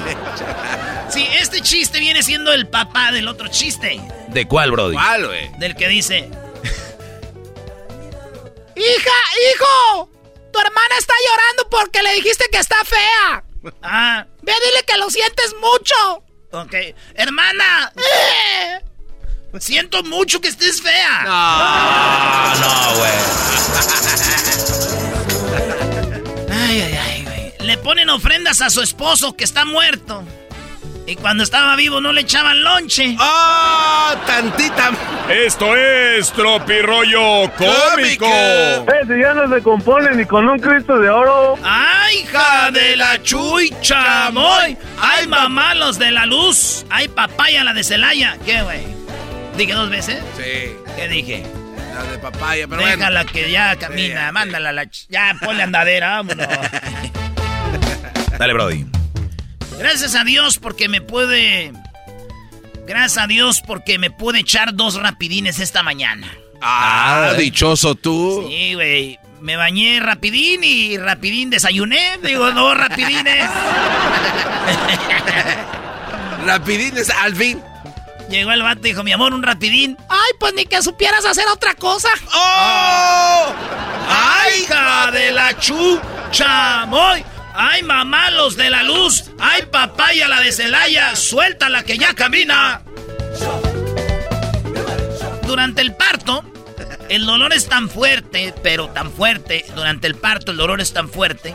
[1.10, 4.00] Sí, este chiste viene siendo el papá del otro chiste.
[4.30, 4.94] ¿De cuál, Brody?
[4.94, 5.52] ¿Cuál, güey?
[5.58, 6.30] Del que dice,
[8.76, 9.12] Hija,
[9.54, 10.10] hijo.
[10.52, 13.44] Tu hermana está llorando porque le dijiste que está fea.
[13.84, 15.96] ah, Ve, dile que lo sientes mucho.
[16.52, 16.74] ok,
[17.16, 18.82] hermana, Eh.
[19.60, 21.24] siento mucho que estés fea.
[21.28, 23.12] Ah, no, güey.
[26.52, 27.54] Ay, ay, ay, güey.
[27.68, 30.24] Le ponen ofrendas a su esposo que está muerto.
[31.12, 33.18] Y cuando estaba vivo no le echaban lonche.
[33.20, 34.16] ¡Ah!
[34.26, 34.92] tantita.
[35.30, 38.26] Esto es Tropirollo Cómico.
[39.04, 41.58] Ese ya no se compone ni con un Cristo de oro.
[41.66, 44.78] ¡Ay, hija de la chucha, moy!
[45.02, 46.86] ¡Ay, mamá, los de la luz!
[46.90, 48.38] ¡Ay, papaya, la de Celaya!
[48.46, 48.86] ¿Qué, güey?
[49.58, 50.24] ¿Dije dos veces?
[50.38, 51.44] Sí, ¿Qué dije?
[51.94, 52.96] la de papaya, pero bueno.
[52.96, 54.86] Déjala que ya camina, mándala a la...
[55.10, 56.48] Ya, ponle andadera, vámonos.
[58.40, 59.01] Dale, Brody.
[59.82, 61.74] Gracias a Dios porque me puede...
[62.86, 66.32] Gracias a Dios porque me pude echar dos rapidines esta mañana.
[66.62, 68.46] Ah, dichoso tú.
[68.48, 69.18] Sí, güey.
[69.40, 72.20] Me bañé rapidín y rapidín desayuné.
[72.22, 73.50] Digo, dos rapidines.
[76.46, 77.60] Rapidines, al fin.
[78.30, 79.98] Llegó el vato y dijo, mi amor, un rapidín.
[80.10, 82.10] Ay, pues ni que supieras hacer otra cosa.
[82.36, 83.54] ¡Oh!
[84.10, 87.24] ¡Ay, hija de la chuchamoy!
[87.54, 89.26] ¡Ay, mamá, los de la luz!
[89.40, 91.16] ¡Ay, papaya, la de Celaya!
[91.16, 92.82] ¡Suéltala que ya camina!
[95.46, 96.44] Durante el parto,
[97.10, 99.66] el dolor es tan fuerte, pero tan fuerte.
[99.76, 101.54] Durante el parto, el dolor es tan fuerte,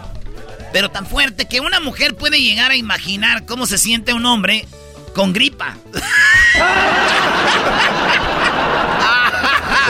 [0.72, 4.66] pero tan fuerte que una mujer puede llegar a imaginar cómo se siente un hombre
[5.14, 5.76] con gripa.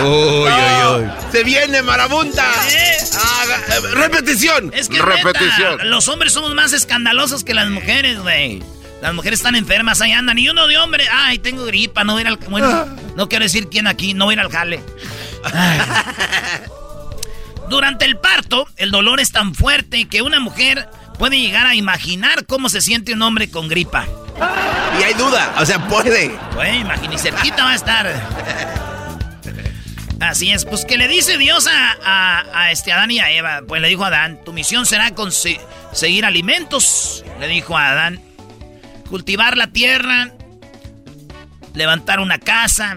[0.03, 1.11] Uy, uy, uy.
[1.33, 2.45] Se viene marabunta.
[2.71, 2.97] ¿Eh?
[3.15, 4.71] Haga- eh, repetición.
[4.75, 5.73] Es que repetición.
[5.73, 8.63] neta, los hombres somos más escandalosos que las mujeres, güey.
[9.03, 10.39] Las mujeres están enfermas, ahí andan.
[10.39, 12.37] Y uno de hombre, ay, tengo gripa, no voy a ir al...
[12.49, 14.83] Bueno, no quiero decir quién aquí, no voy a ir al jale.
[15.45, 15.81] Ay.
[17.69, 20.89] Durante el parto, el dolor es tan fuerte que una mujer
[21.19, 24.07] puede llegar a imaginar cómo se siente un hombre con gripa.
[25.01, 26.39] Y hay duda, o sea, puede.
[26.55, 28.86] Güey, imagínate, cerquita va a estar.
[30.21, 33.61] Así es, pues que le dice Dios a, a- este Adán y a Eva.
[33.69, 37.25] Pues le dijo a Adán, tu misión será conseguir alimentos.
[37.39, 38.21] Le dijo a Adán,
[39.11, 40.31] cultivar la tierra,
[41.75, 42.97] levantar una casa,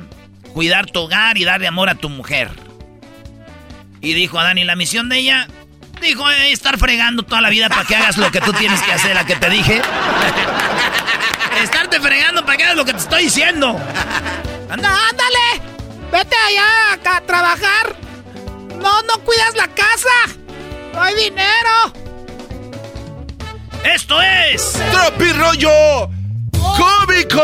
[0.53, 2.49] cuidar tu hogar y darle amor a tu mujer.
[4.01, 5.47] Y dijo Adán, ¿y la misión de ella?
[6.01, 8.93] Dijo, "Eh, estar fregando toda la vida para que hagas lo que tú tienes que
[8.93, 9.81] hacer, la que te dije.
[11.61, 13.77] Estarte fregando para que hagas lo que te estoy diciendo.
[14.69, 15.68] Anda, ándale.
[16.11, 17.95] Vete allá a trabajar.
[18.81, 20.09] No, no cuidas la casa.
[20.93, 21.93] No hay dinero.
[23.83, 24.73] Esto es.
[24.91, 26.09] ¡Tropirollo
[26.79, 27.41] cómico!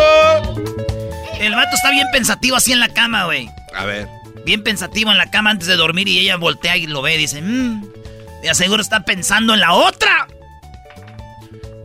[1.40, 3.50] El vato está bien pensativo así en la cama, güey.
[3.76, 4.08] A ver.
[4.46, 7.18] Bien pensativo en la cama antes de dormir y ella voltea y lo ve y
[7.18, 7.84] dice, mmm,
[8.42, 10.28] de aseguro está pensando en la otra.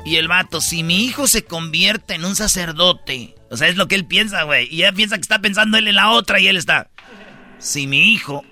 [0.04, 3.86] Y el vato, si mi hijo se convierte en un sacerdote, o sea, es lo
[3.88, 4.66] que él piensa, güey.
[4.70, 6.88] Y ella piensa que está pensando él en la otra y él está,
[7.58, 8.44] si mi hijo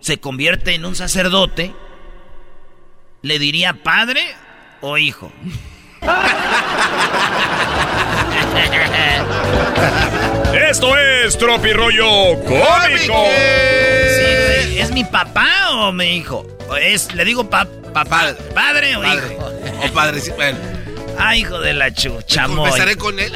[0.00, 1.74] se convierte en un sacerdote,
[3.22, 4.22] ¿le diría padre
[4.80, 5.32] o hijo?
[10.70, 13.26] Esto es Tropirollo Cómico.
[13.28, 16.46] Sí, güey, ¿Es mi papá o mi hijo?
[16.68, 19.34] ¿O es, le digo pa- papá, padre o Padre.
[19.34, 19.50] hijo?
[19.84, 20.36] O padrecito.
[20.36, 20.58] Bueno,
[21.18, 22.56] Ay, hijo de la chucha, moy.
[22.56, 23.32] confesaré con él.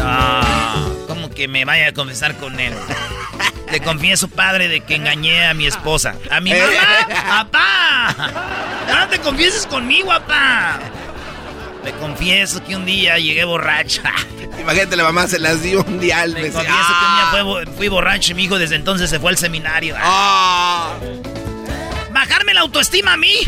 [0.00, 2.74] Ah, No, ¿cómo que me vaya a confesar con él?
[3.70, 6.14] Le confieso, padre, de que engañé a mi esposa.
[6.30, 7.48] ¿A mi mamá?
[7.50, 8.30] ¡Papá!
[8.88, 10.78] No te confieses conmigo, papá.
[11.84, 14.12] Le confieso que un día llegué borracha.
[14.60, 17.66] Imagínate, la mamá se las dio un día al Le confieso que un día fue-
[17.76, 19.96] fui borracho y mi hijo desde entonces se fue al seminario.
[19.98, 20.94] Ah.
[22.12, 23.34] ¿Bajarme la autoestima a mí?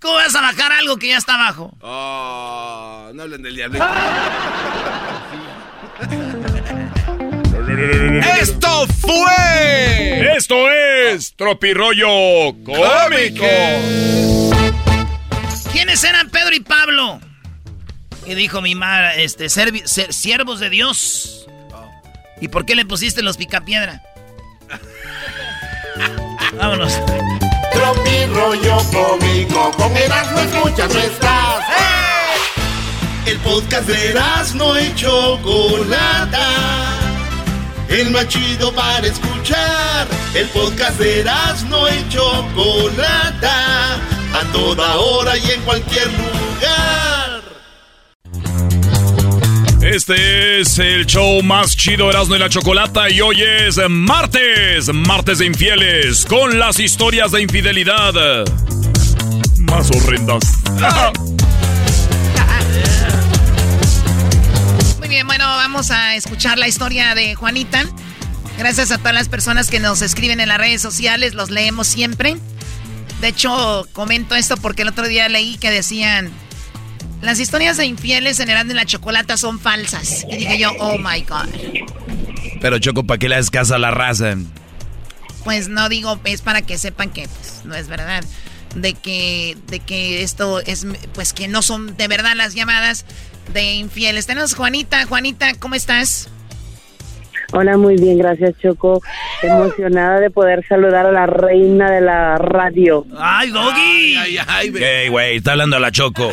[0.00, 1.72] ¿Cómo vas a bajar algo que ya está abajo?
[1.82, 3.86] Oh, no hablen del diablito.
[8.40, 10.36] ¡Esto fue!
[10.36, 13.44] Esto es Tropirollo Cómico.
[15.70, 17.20] ¿Quiénes eran Pedro y Pablo?
[18.24, 21.46] Y dijo mi madre, este, siervos de Dios.
[22.40, 24.02] ¿Y por qué le pusiste los picapiedra?
[26.56, 26.98] Vámonos.
[27.90, 31.64] Tropi rollo cómico, con Erasmo escuchas no estás.
[33.26, 34.14] El podcast de
[34.54, 36.46] no y Chocolata.
[37.88, 40.06] El más chido para escuchar.
[40.34, 41.24] El podcast de
[41.68, 43.94] no y Chocolata.
[44.34, 47.19] A toda hora y en cualquier lugar.
[49.82, 55.38] Este es el show más chido Erasmo y la Chocolata y hoy es martes, martes
[55.38, 58.44] de infieles, con las historias de infidelidad
[59.56, 60.44] más horrendas.
[64.98, 67.86] Muy bien, bueno, vamos a escuchar la historia de Juanita.
[68.58, 72.36] Gracias a todas las personas que nos escriben en las redes sociales, los leemos siempre.
[73.22, 76.30] De hecho, comento esto porque el otro día leí que decían,
[77.22, 80.24] las historias de infieles en Erasmo y la Chocolata son falsas.
[80.30, 81.48] Y dije yo, oh my God.
[82.60, 84.36] Pero Choco, ¿para qué le das caso a la raza?
[85.44, 88.24] Pues no digo, es para que sepan que pues, no es verdad.
[88.74, 93.04] De que, de que esto es, pues que no son de verdad las llamadas
[93.52, 94.26] de infieles.
[94.26, 95.06] Tenemos Juanita.
[95.06, 96.28] Juanita, ¿cómo estás?
[97.52, 99.02] Hola, muy bien, gracias Choco.
[99.42, 103.04] Emocionada de poder saludar a la reina de la radio.
[103.18, 104.16] ¡Ay, Doggy!
[104.16, 106.30] Ay, ay, güey, está hablando a la Choco.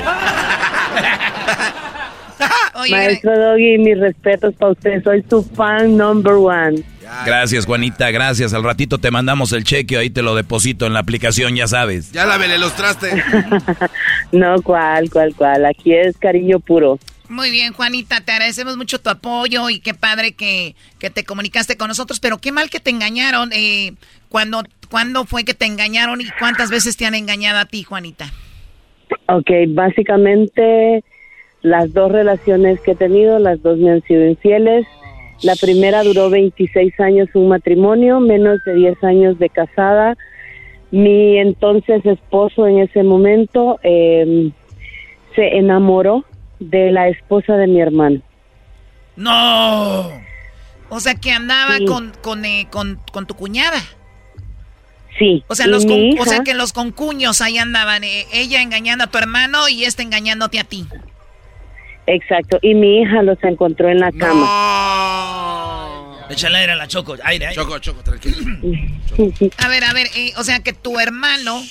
[2.75, 6.83] Oye, Maestro Doggy, mis respetos para usted, soy su fan number one.
[7.25, 8.53] Gracias, Juanita, gracias.
[8.53, 12.11] Al ratito te mandamos el cheque, ahí te lo deposito en la aplicación, ya sabes.
[12.11, 13.13] Ya lávele los trastes.
[14.33, 16.99] No, cuál, cuál, cuál, aquí es cariño puro.
[17.29, 21.77] Muy bien, Juanita, te agradecemos mucho tu apoyo y qué padre que, que te comunicaste
[21.77, 23.51] con nosotros, pero qué mal que te engañaron.
[23.53, 23.93] Eh,
[24.27, 28.31] ¿cuándo, ¿Cuándo fue que te engañaron y cuántas veces te han engañado a ti, Juanita?
[29.27, 31.03] Ok, básicamente
[31.61, 34.85] las dos relaciones que he tenido, las dos me han sido infieles.
[35.43, 40.17] La primera duró 26 años un matrimonio, menos de 10 años de casada.
[40.91, 44.51] Mi entonces esposo en ese momento eh,
[45.35, 46.23] se enamoró
[46.59, 48.21] de la esposa de mi hermano.
[49.15, 50.09] ¡No!
[50.89, 51.85] O sea, que andaba Sí.
[51.85, 53.77] con, con, eh, con, con tu cuñada.
[55.17, 55.43] Sí.
[55.47, 59.07] O sea, los con- o sea que los concuños ahí andaban, eh, ella engañando a
[59.07, 60.85] tu hermano y este engañándote a ti.
[62.05, 64.45] Exacto, y mi hija los encontró en la cama.
[66.29, 67.15] Échale aire a la Choco.
[67.23, 67.55] Aire, aire.
[67.55, 68.37] Choco, choco, tranquilo.
[69.57, 71.61] A ver, a ver, eh, o sea que tu hermano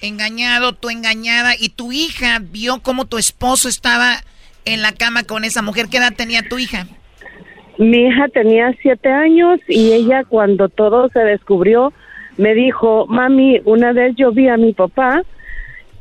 [0.00, 4.22] engañado, tú engañada y tu hija vio cómo tu esposo estaba
[4.64, 5.86] en la cama con esa mujer.
[5.88, 6.86] ¿Qué edad tenía tu hija?
[7.78, 11.92] Mi hija tenía siete años y ella cuando todo se descubrió
[12.36, 15.22] me dijo, mami, una vez yo vi a mi papá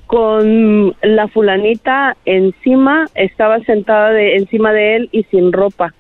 [0.07, 5.93] con la fulanita encima, estaba sentada de, encima de él y sin ropa.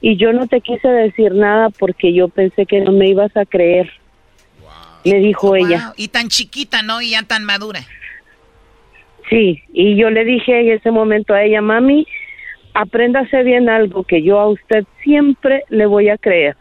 [0.00, 3.46] Y yo no te quise decir nada porque yo pensé que no me ibas a
[3.46, 3.90] creer.
[5.04, 5.86] Me dijo ella.
[5.86, 7.00] Wow, Y tan chiquita, ¿no?
[7.00, 7.80] Y ya tan madura.
[9.30, 12.06] Sí, y yo le dije en ese momento a ella, mami,
[12.74, 16.56] apréndase bien algo que yo a usted siempre le voy a creer.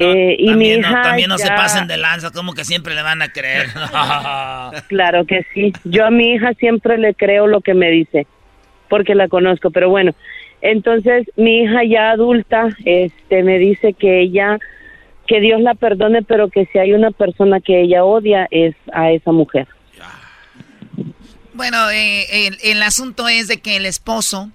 [0.00, 2.94] Eh, y mi no, hija también no se ya- pasen de lanza, como que siempre
[2.94, 3.66] le van a creer.
[4.88, 5.72] Claro que sí.
[5.84, 8.26] Yo a mi hija siempre le creo lo que me dice,
[8.88, 9.70] porque la conozco.
[9.70, 10.12] Pero bueno,
[10.62, 14.58] entonces mi hija ya adulta, este, me dice que ella,
[15.26, 19.10] que Dios la perdone, pero que si hay una persona que ella odia es a
[19.10, 19.66] esa mujer.
[21.54, 24.50] Bueno, eh, el, el asunto es de que el esposo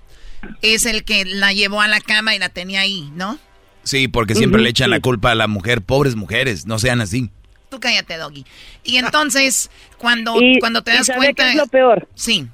[0.62, 3.38] es el que la llevó a la cama y la tenía ahí, ¿no?
[3.88, 5.82] Sí, porque siempre le echan la culpa a la mujer.
[5.82, 7.30] Pobres mujeres, no sean así.
[7.70, 8.46] Tú cállate, Doggy.
[8.84, 11.44] Y entonces, cuando, Y- cuando te ¿y das cuenta...
[11.44, 12.08] qué es lo peor?
[12.16, 12.48] Sí.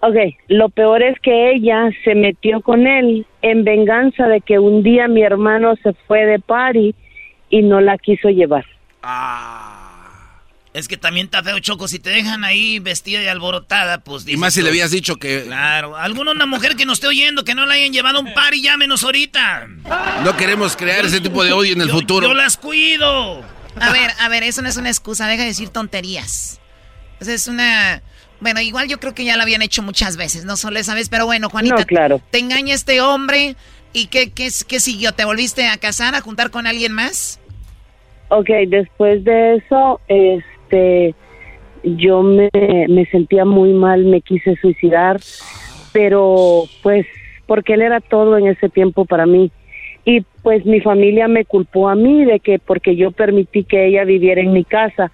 [0.00, 0.16] Ok,
[0.48, 5.06] lo peor es que ella se metió con él en venganza de que un día
[5.06, 6.94] mi hermano se fue de party
[7.50, 8.64] y no la quiso llevar.
[10.74, 11.86] Es que también está feo, Choco.
[11.88, 14.26] Si te dejan ahí vestida y alborotada, pues...
[14.26, 15.96] Y más si tú, le habías dicho que Claro.
[15.96, 18.54] ¿Alguna una mujer que nos esté oyendo que no la hayan llevado a un par
[18.54, 19.66] y llámenos ahorita?
[20.24, 22.28] no queremos crear ese tipo de odio en el Yo- futuro.
[22.28, 23.42] Yo las cuido.
[23.80, 26.60] A ver, a ver, eso no es una excusa, deja de decir tonterías.
[27.20, 28.02] Esa es una,
[28.40, 31.08] Bueno, igual yo creo que ya lo habían hecho muchas veces, no solo esa vez,
[31.08, 32.20] pero bueno, Juanita, No, claro.
[32.30, 33.56] te engaña este hombre
[33.92, 35.12] y ¿qué, qué, qué siguió?
[35.12, 37.38] ¿Te volviste a casar, a juntar con alguien más?
[38.28, 40.00] Ok, después de eso,
[41.82, 42.50] yo me,
[42.88, 45.20] me sentía muy mal, me quise suicidar,
[45.92, 47.06] pero pues
[47.46, 49.50] porque él era todo en ese tiempo para mí.
[50.04, 54.04] Y pues mi familia me culpó a mí de que porque yo permití que ella
[54.04, 55.12] viviera en mi casa.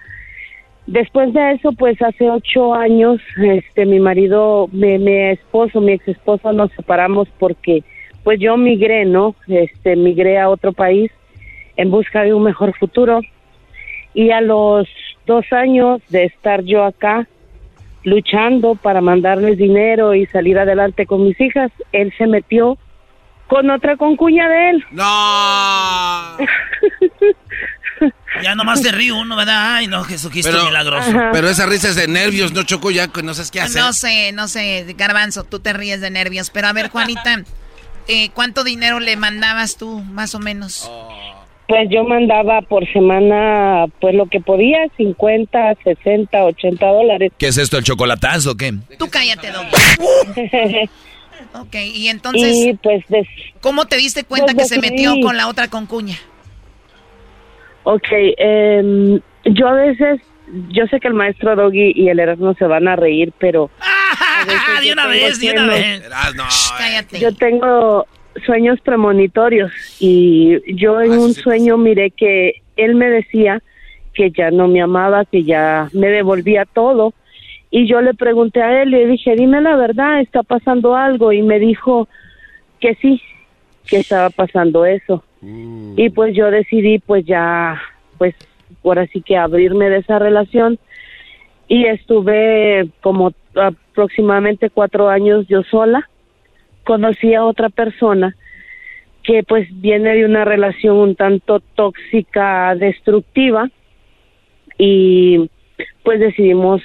[0.87, 6.07] Después de eso, pues hace ocho años, este, mi marido, mi, mi esposo, mi ex
[6.07, 7.83] esposo, nos separamos porque,
[8.23, 9.35] pues yo migré, ¿no?
[9.47, 11.11] Este, migré a otro país
[11.77, 13.21] en busca de un mejor futuro.
[14.15, 14.87] Y a los
[15.29, 17.27] dos años de estar yo acá,
[18.03, 22.77] luchando para mandarles dinero y salir adelante con mis hijas, él se metió
[23.47, 24.85] con otra concuña de él.
[24.91, 26.37] ¡No!
[28.41, 29.75] Ya nomás te río uno, ¿verdad?
[29.75, 31.11] Ay, no, Jesucristo Pero, milagroso.
[31.33, 33.81] pero esa risa es de nervios, no choco ya, que no sabes qué hacer.
[33.81, 36.49] No sé, no sé, Garbanzo, tú te ríes de nervios.
[36.49, 37.43] Pero a ver, Juanita,
[38.07, 40.89] eh, ¿cuánto dinero le mandabas tú, más o menos?
[41.69, 47.31] Pues yo mandaba por semana, pues lo que podía, 50, 60, 80 dólares.
[47.37, 48.73] ¿Qué es esto, el chocolatazo o qué?
[48.97, 49.67] Tú cállate, Don.
[51.61, 53.27] ok, y entonces, y pues des-
[53.61, 56.15] ¿cómo te diste cuenta pues que se metió con la otra concuña?
[57.83, 60.21] Ok, em, yo a veces,
[60.69, 63.69] yo sé que el maestro Doggy y el Erasmo se van a reír, pero...
[63.79, 64.43] Ah,
[64.81, 66.01] de una vez, de una vez.
[66.01, 67.19] Shh, cállate.
[67.19, 68.07] Yo tengo
[68.39, 73.61] sueños premonitorios y yo en un sueño miré que él me decía
[74.13, 77.13] que ya no me amaba, que ya me devolvía todo.
[77.71, 81.31] Y yo le pregunté a él y le dije, dime la verdad, ¿está pasando algo?
[81.31, 82.07] Y me dijo
[82.79, 83.21] que sí,
[83.85, 85.23] que estaba pasando eso.
[85.41, 87.81] Y pues yo decidí pues ya,
[88.17, 88.35] pues
[88.83, 90.79] ahora sí que abrirme de esa relación
[91.69, 96.09] y estuve como aproximadamente cuatro años yo sola.
[96.89, 98.35] Conocí a otra persona
[99.21, 103.69] que pues viene de una relación un tanto tóxica, destructiva
[104.75, 105.51] y
[106.03, 106.81] pues decidimos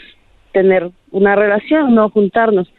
[0.53, 2.71] tener una relación, no juntarnos.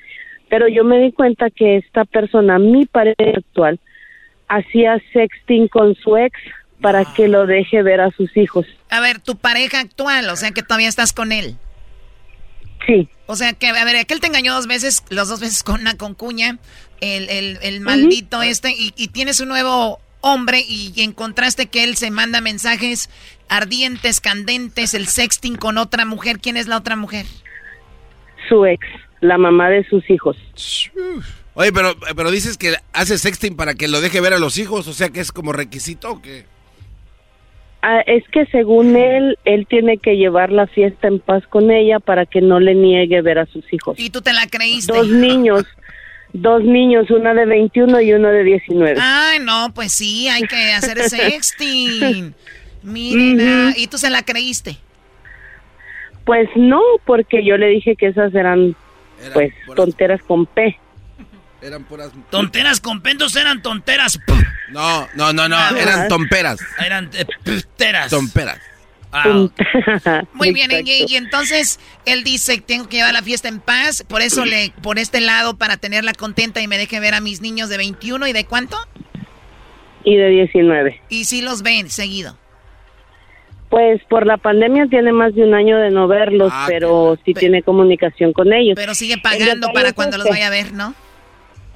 [0.49, 3.79] Pero yo me di cuenta que esta persona, mi pareja actual,
[4.47, 6.39] hacía sexting con su ex
[6.79, 8.67] para que lo deje ver a sus hijos.
[8.91, 11.55] A ver, tu pareja actual, o sea que todavía estás con él.
[12.85, 13.09] Sí.
[13.25, 15.97] O sea que, a ver, aquel te engañó dos veces, las dos veces con una
[15.97, 16.59] concuña,
[17.01, 21.97] el, el, el maldito este, y, y tienes un nuevo hombre y encontraste que él
[21.97, 23.09] se manda mensajes
[23.47, 26.39] ardientes, candentes, el sexting con otra mujer.
[26.39, 27.25] ¿Quién es la otra mujer?
[28.49, 28.85] Su ex,
[29.21, 30.37] la mamá de sus hijos.
[31.53, 34.87] Oye, pero, pero dices que hace sexting para que lo deje ver a los hijos,
[34.87, 36.45] o sea que es como requisito o qué?
[37.87, 41.99] Ah, es que según él, él tiene que llevar la fiesta en paz con ella
[41.99, 43.99] para que no le niegue ver a sus hijos.
[43.99, 44.91] Y tú te la creíste.
[44.91, 45.65] Dos niños,
[46.33, 48.97] dos niños, una de 21 y uno de 19.
[48.99, 52.33] Ay, no, pues sí, hay que hacer sexting.
[52.81, 54.77] Miren, ah, y tú se la creíste.
[56.23, 58.75] Pues no, porque yo le dije que esas eran,
[59.31, 60.79] pues, tonteras con P.
[61.65, 62.11] Eran puras...
[62.29, 64.19] Tonteras con pendos eran tonteras.
[64.69, 66.59] No, no, no, no, Ah, eran tomperas.
[66.85, 68.11] Eran eh, pteras.
[68.11, 68.59] Tomperas.
[69.11, 69.47] Ah.
[70.33, 74.21] Muy bien, y, y entonces él dice, tengo que llevar la fiesta en paz, por
[74.21, 77.69] eso le, por este lado, para tenerla contenta y me deje ver a mis niños
[77.69, 78.77] de 21 y de cuánto?
[80.03, 81.01] Y de 19.
[81.09, 82.37] Y sí los ven seguido.
[83.69, 87.33] Pues por la pandemia tiene más de un año de no verlos, Ah, pero sí
[87.33, 88.75] tiene comunicación con ellos.
[88.75, 90.93] Pero sigue pagando para cuando los vaya a ver, ¿no?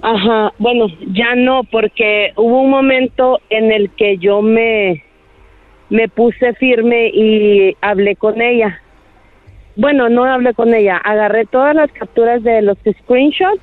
[0.02, 5.04] Ajá, bueno, ya no, porque hubo un momento en el que yo me,
[5.90, 8.82] me puse firme y hablé con ella.
[9.76, 13.62] Bueno, no hablé con ella, agarré todas las capturas de los screenshots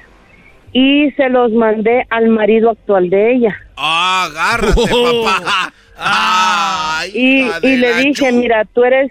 [0.72, 3.56] y se los mandé al marido actual de ella.
[3.76, 5.72] Ah, agárrate, papá.
[5.98, 9.10] Ay, Y, y le dije, chu- mira, tú eres,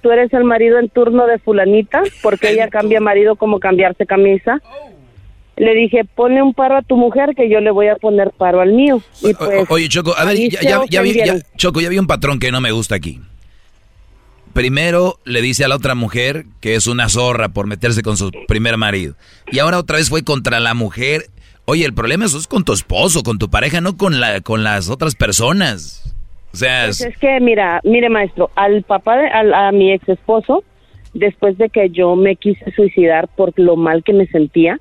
[0.00, 4.60] tú eres el marido en turno de fulanita, porque ella cambia marido como cambiarse camisa.
[5.56, 8.60] Le dije, ponle un paro a tu mujer que yo le voy a poner paro
[8.60, 9.00] al mío.
[9.22, 11.36] Y pues, Oye, Choco, a ver, ya, ya- ya vi, ya-.
[11.56, 13.20] Choco, ya vi un patrón que no me gusta aquí.
[14.52, 18.30] Primero le dice a la otra mujer que es una zorra por meterse con su
[18.48, 19.14] primer marido.
[19.50, 21.26] Y ahora otra vez fue contra la mujer.
[21.64, 24.62] Oye, el problema eso es con tu esposo, con tu pareja, no con, la, con
[24.62, 26.14] las otras personas.
[26.52, 29.90] O sea, Pues es- es que, mira, mire, maestro, al papá, de, al- a mi
[29.92, 30.64] ex esposo,
[31.14, 34.78] después de que yo me quise suicidar por lo mal que me sentía,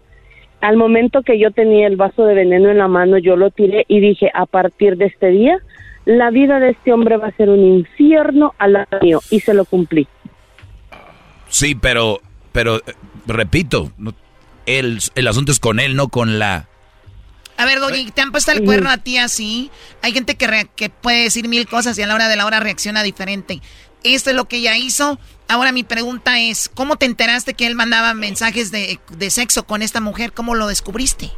[0.62, 3.86] al momento que yo tenía el vaso de veneno en la mano, yo lo tiré
[3.88, 5.60] y dije, a partir de este día,
[6.06, 9.54] la vida de este hombre va a ser un infierno al lado mío, y se
[9.54, 10.08] lo cumplí.
[11.50, 12.94] sí, pero pero eh,
[13.28, 13.92] repito,
[14.66, 16.68] el, el asunto es con él, no con la...
[17.58, 19.70] A ver, Doggy, ¿te han puesto el cuerno a ti así?
[20.02, 22.60] Hay gente que, que puede decir mil cosas y a la hora de la hora
[22.60, 23.62] reacciona diferente.
[24.04, 25.20] Esto es lo que ella hizo.
[25.48, 29.82] Ahora mi pregunta es, ¿cómo te enteraste que él mandaba mensajes de, de sexo con
[29.82, 30.32] esta mujer?
[30.32, 31.30] ¿Cómo lo descubriste?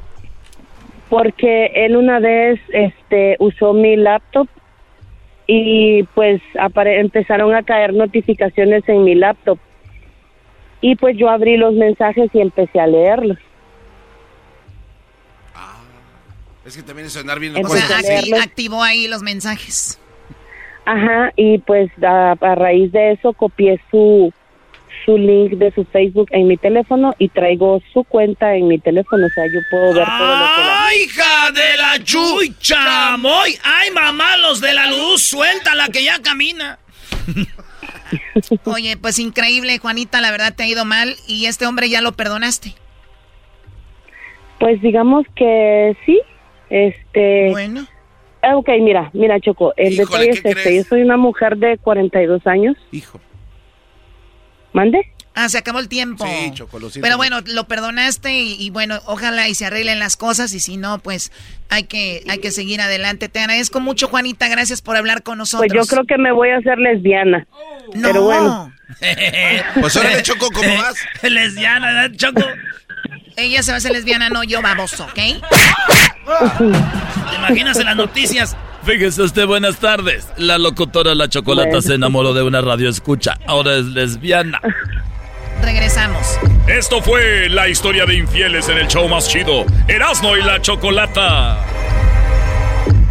[1.09, 4.47] Porque él una vez este, usó mi laptop
[5.47, 9.59] y pues empezaron a caer notificaciones en mi laptop.
[10.82, 13.38] Y pues yo abrí los mensajes y empecé a leerlos.
[15.55, 15.82] Ah,
[16.66, 17.55] es que también es sonar bien.
[17.64, 19.99] O sea, activó ahí los mensajes.
[20.86, 24.34] Ajá, y pues a, raíz de eso copié su,
[25.05, 29.25] su link de su Facebook en mi teléfono y traigo su cuenta en mi teléfono,
[29.25, 33.17] o sea, yo puedo ver todo lo que ¡Ay, hija de la chucha!
[33.17, 33.57] ¡Moy!
[33.63, 35.23] ¡Ay, mamá, los de la luz!
[35.23, 36.79] ¡Suéltala que ya camina!
[38.65, 42.11] Oye, pues increíble, Juanita, la verdad te ha ido mal y este hombre ya lo
[42.11, 42.75] perdonaste.
[44.59, 46.21] Pues digamos que sí,
[46.69, 47.49] este...
[47.51, 47.88] Bueno.
[48.43, 50.75] Ah, ok, mira, mira, Choco, el detalle es este.
[50.75, 52.75] Yo soy una mujer de 42 años.
[52.91, 53.21] Hijo.
[54.73, 55.13] ¿Mande?
[55.33, 56.25] Ah, se acabó el tiempo.
[56.27, 60.53] Sí, Choco, lo Pero bueno, lo perdonaste y, bueno, ojalá y se arreglen las cosas
[60.53, 61.31] y si no, pues
[61.69, 63.29] hay que, hay que seguir adelante.
[63.29, 65.71] Te agradezco mucho, Juanita, gracias por hablar con nosotros.
[65.73, 67.47] Pues yo creo que me voy a hacer lesbiana.
[67.95, 68.09] No.
[68.09, 68.73] Pero bueno.
[69.79, 71.03] pues ahora le Choco, ¿cómo vas?
[71.23, 72.43] lesbiana, ¿verdad, Choco?
[73.36, 75.13] Ella se va a hacer lesbiana, no yo, baboso, ¿ok?
[77.29, 78.55] ¿Te imaginas en las noticias?
[78.84, 80.27] Fíjese usted, buenas tardes.
[80.38, 83.38] La locutora La Chocolata se enamoró de una radio escucha.
[83.47, 84.59] Ahora es lesbiana.
[85.61, 86.38] Regresamos.
[86.67, 89.65] Esto fue la historia de infieles en el show más chido.
[89.88, 91.65] Erasmo y la Chocolata.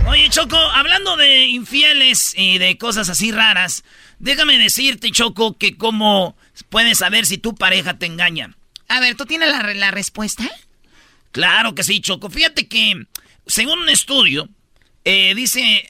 [0.06, 3.82] Oye, Choco, hablando de infieles y de cosas así raras,
[4.18, 6.36] déjame decirte, Choco, que cómo
[6.68, 8.54] puedes saber si tu pareja te engaña.
[8.92, 10.44] A ver, ¿tú tienes la, respuesta?
[11.30, 12.28] Claro que sí, Choco.
[12.28, 13.06] Fíjate que,
[13.46, 14.50] según un estudio,
[15.06, 15.88] eh, dice,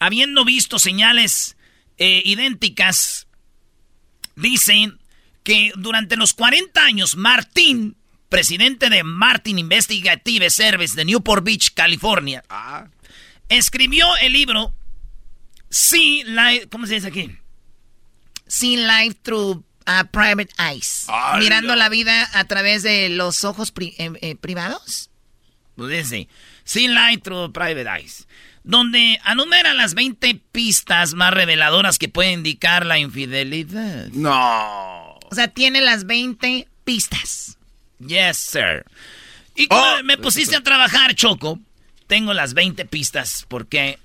[0.00, 1.56] habiendo visto señales
[1.98, 3.28] eh, idénticas,
[4.34, 4.98] dicen
[5.44, 7.96] que durante los 40 años, Martín,
[8.28, 12.88] presidente de Martin Investigative Service de Newport Beach, California, ah.
[13.48, 14.74] escribió el libro
[15.70, 17.30] See Life, ¿cómo se dice aquí?
[18.48, 21.06] See Life Through a Private Eyes.
[21.38, 25.10] mirando la vida a través de los ojos eh, eh, privados.
[25.76, 26.28] Pues dice,
[26.64, 28.26] Sin Light Through Private Eyes.
[28.62, 34.08] Donde anumera las 20 pistas más reveladoras que pueden indicar la infidelidad.
[34.08, 35.18] No.
[35.30, 37.56] O sea, tiene las 20 pistas.
[37.98, 38.84] Yes, sir.
[39.54, 40.04] Y cuando oh.
[40.04, 41.58] me pusiste a trabajar, Choco,
[42.06, 43.98] tengo las 20 pistas porque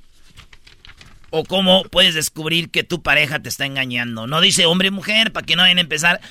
[1.29, 4.27] o cómo puedes descubrir que tu pareja te está engañando.
[4.27, 6.21] No dice hombre mujer para que no vayan a empezar.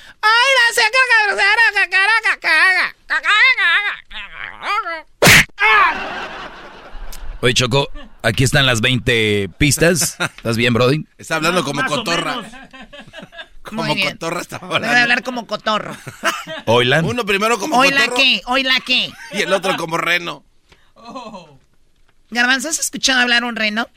[7.41, 7.91] Oye, Choco,
[8.23, 10.17] aquí están las 20 pistas.
[10.37, 11.07] ¿Estás bien, Brody?
[11.19, 12.43] Está hablando como cotorra.
[13.65, 14.89] Como cotorra está hablando.
[14.89, 15.97] Debe hablar como cotorro.
[16.67, 17.07] ¿Oilan?
[17.07, 18.43] Uno primero como ¿Hoy la qué?
[18.45, 19.11] ¿Hoy la qué?
[19.33, 20.45] Y el otro como reno.
[22.29, 23.89] Garbanzo, ¿has escuchado hablar un reno?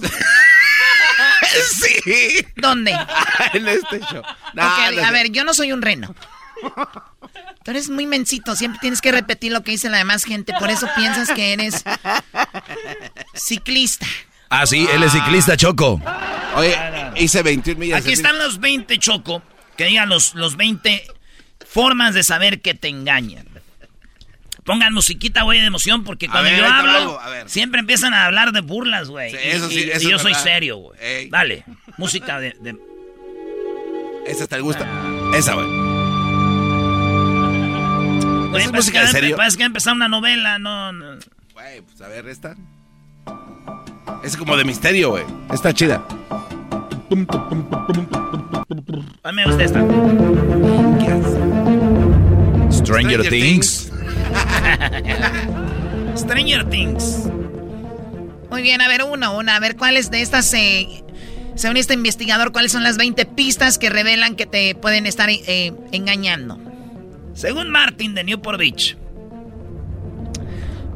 [1.72, 2.46] sí.
[2.56, 2.92] ¿Dónde?
[3.54, 4.22] en este show.
[4.56, 6.14] a ver, yo no soy un reno.
[7.64, 10.70] Tú eres muy mensito, siempre tienes que repetir lo que dice la demás gente, por
[10.70, 11.84] eso piensas que eres
[13.34, 14.06] ciclista.
[14.50, 16.00] Ah, sí, él es ciclista, Choco.
[16.56, 16.76] Oye,
[17.16, 18.00] hice 21 millas.
[18.00, 19.42] Aquí están los 20, Choco,
[19.76, 21.06] que digan los, los 20
[21.66, 23.48] formas de saber que te engañan.
[24.64, 29.08] Pongan musiquita, güey, de emoción, porque cuando yo hablo, siempre empiezan a hablar de burlas,
[29.08, 29.30] güey.
[29.30, 31.28] Sí, eso sí, y, yo soy serio, güey.
[31.28, 31.64] Dale,
[31.98, 32.76] música de, de...
[34.26, 34.88] Esa te gusta.
[35.34, 35.66] Esa, güey.
[38.50, 39.36] Güey, parece, que, serio?
[39.36, 41.18] parece que empezar una novela, no, no.
[41.52, 42.54] Güey, pues a ver, esta.
[44.22, 45.24] Es como de misterio, güey.
[45.52, 46.02] Está chida.
[49.22, 49.80] A mí me gusta esta.
[52.70, 53.92] Stranger, Things.
[56.16, 57.28] Stranger Things.
[58.50, 59.56] Muy bien, a ver, uno, una.
[59.56, 61.04] A ver, ¿cuáles de estas, eh,
[61.54, 65.72] según este investigador, cuáles son las 20 pistas que revelan que te pueden estar eh,
[65.92, 66.58] engañando?
[67.34, 68.96] Según Martin de Newport Beach.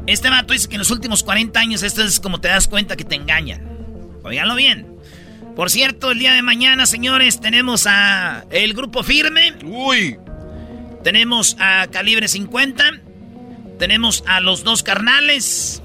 [0.07, 2.95] Este vato dice que en los últimos 40 años esto es como te das cuenta
[2.95, 3.61] que te engañan.
[4.23, 4.87] Oiganlo bien.
[5.55, 9.53] Por cierto, el día de mañana, señores, tenemos a el grupo firme.
[9.65, 10.17] Uy.
[11.03, 13.01] Tenemos a Calibre 50.
[13.79, 15.81] Tenemos a los dos carnales.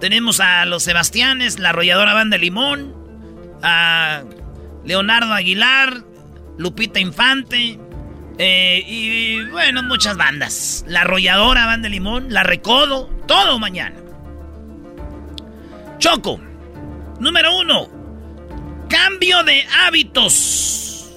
[0.00, 2.94] Tenemos a los Sebastianes, la arrolladora banda Limón.
[3.62, 4.22] A
[4.84, 6.04] Leonardo Aguilar.
[6.58, 7.78] Lupita Infante.
[8.38, 10.84] Eh, y bueno, muchas bandas.
[10.86, 13.96] La Arrolladora, Banda Limón, La Recodo, todo mañana.
[15.98, 16.40] Choco.
[17.20, 17.88] Número uno.
[18.88, 21.12] Cambio de hábitos.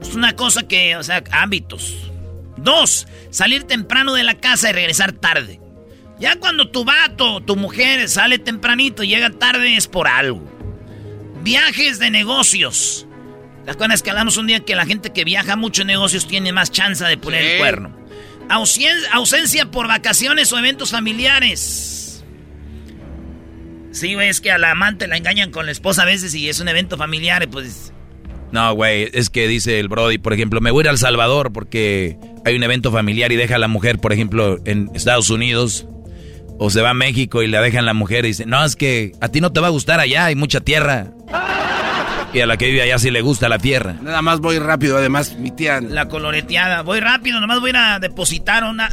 [0.00, 2.10] Es una cosa que, o sea, hábitos.
[2.56, 5.60] Dos, salir temprano de la casa y regresar tarde.
[6.18, 10.42] Ya cuando tu vato, tu mujer sale tempranito y llega tarde es por algo.
[11.42, 13.06] Viajes de negocios.
[13.64, 16.52] ¿Te acuerdas que hablamos un día que la gente que viaja mucho en negocios tiene
[16.52, 17.98] más chance de poner el cuerno?
[18.48, 22.24] ausencia por vacaciones o eventos familiares.
[23.92, 26.48] Sí, güey, es que a la amante la engañan con la esposa a veces y
[26.48, 27.92] es un evento familiar, pues...
[28.52, 30.98] No, güey, es que dice el Brody, por ejemplo, me voy a ir a El
[30.98, 35.30] Salvador porque hay un evento familiar y deja a la mujer, por ejemplo, en Estados
[35.30, 35.86] Unidos
[36.58, 39.12] o se va a México y le dejan la mujer y dice, no, es que
[39.20, 41.08] a ti no te va a gustar allá, hay mucha tierra.
[42.32, 43.96] Y a la que vive allá sí le gusta la tierra.
[44.02, 45.80] Nada más voy rápido, además, mi tía.
[45.80, 48.90] La coloreteada, voy rápido, nomás voy a depositar una.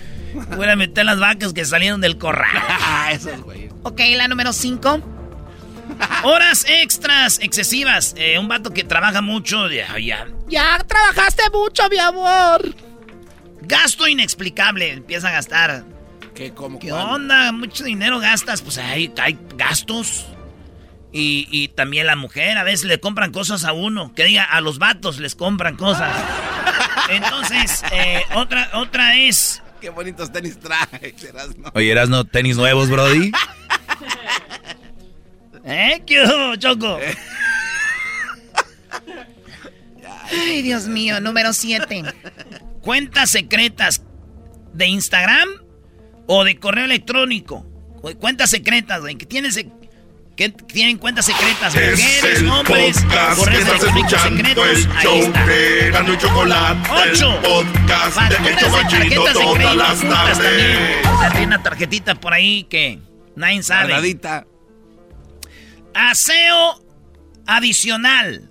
[0.56, 2.50] voy a meter las vacas que salieron del corral.
[3.12, 3.68] Esos güey.
[3.82, 5.00] Ok, la número 5.
[6.24, 8.14] Horas extras excesivas.
[8.16, 9.68] Eh, un vato que trabaja mucho.
[9.68, 10.26] Ya, ya.
[10.48, 12.89] Ya trabajaste mucho, mi amor.
[13.62, 14.92] Gasto inexplicable.
[14.92, 15.84] Empieza a gastar.
[16.34, 17.52] ¿Qué, cómo, ¿Qué onda?
[17.52, 18.62] Mucho dinero gastas.
[18.62, 20.26] Pues hay, hay gastos.
[21.12, 24.14] Y, y, también la mujer, a veces le compran cosas a uno.
[24.14, 26.14] Que diga, a los vatos les compran cosas.
[27.10, 29.60] Entonces, eh, otra, otra es.
[29.80, 31.72] Qué bonitos tenis traes, Erasno.
[31.74, 33.32] Oye, Erasno, tenis nuevos, Brody.
[35.64, 36.02] ¿Eh?
[36.06, 36.24] ¿Qué
[36.58, 36.98] Choco?
[40.30, 42.04] Ay, Dios mío, número 7.
[42.90, 44.02] Cuentas secretas
[44.72, 45.48] de Instagram
[46.26, 47.64] o de correo electrónico.
[48.18, 49.14] Cuentas secretas, güey.
[49.14, 49.64] Que tienes
[50.34, 53.00] que tienen cuentas secretas, mujeres, hombres,
[53.36, 54.88] correos electrónicos secretos.
[54.96, 56.12] Ahí está.
[56.12, 56.90] y chocolate.
[57.12, 57.40] Ocho.
[57.42, 61.06] podcast de Hecho Machito todas las tardes.
[61.06, 62.98] O sea, tiene una tarjetita por ahí que
[63.36, 63.90] nadie sabe.
[63.90, 64.48] Guardadita.
[65.94, 66.84] Aseo
[67.46, 68.50] adicional.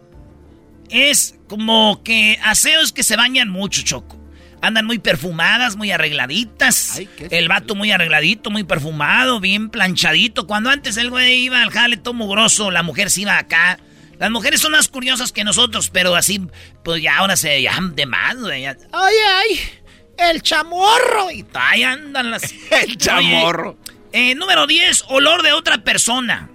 [0.90, 4.19] Es como que aseo es que se bañan mucho, Choco.
[4.62, 7.02] Andan muy perfumadas, muy arregladitas.
[7.30, 10.48] el vato muy arregladito, muy perfumado, bien planchadito.
[10.48, 13.80] Cuando antes el güey iba al jale todo mugroso, la mujer se iba acá.
[14.20, 16.42] Las mujeres son más curiosas que nosotros, pero así,
[16.84, 18.66] pues ya ahora se llaman de más, güey.
[18.66, 19.60] ¡Ay, ay!
[20.18, 21.32] ¡El chamorro!
[21.32, 22.54] Y ahí andan las...
[22.84, 23.78] el chamorro.
[24.12, 26.50] eh, número 10, olor de otra persona.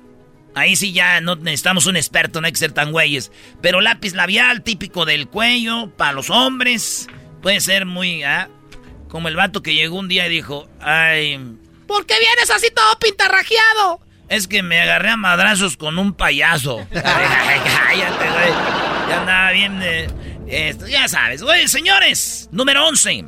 [0.55, 3.33] Ahí sí ya no necesitamos un experto, no hay que ser tan güeyes.
[3.63, 7.09] Pero lápiz labial, típico del cuello, para los hombres.
[7.45, 8.49] Puede ser muy, ¿ah?
[9.11, 11.39] Como el vato que llegó un día y dijo, ay...
[11.87, 14.01] ¿Por qué vienes así todo pintarrajeado?
[14.31, 16.87] Es que me agarré a madrazos con un payaso.
[16.95, 18.51] Cállate, güey.
[19.11, 19.79] Ya andaba bien...
[20.49, 21.43] esto, ya sabes.
[21.43, 23.27] Oye, señores, número 11.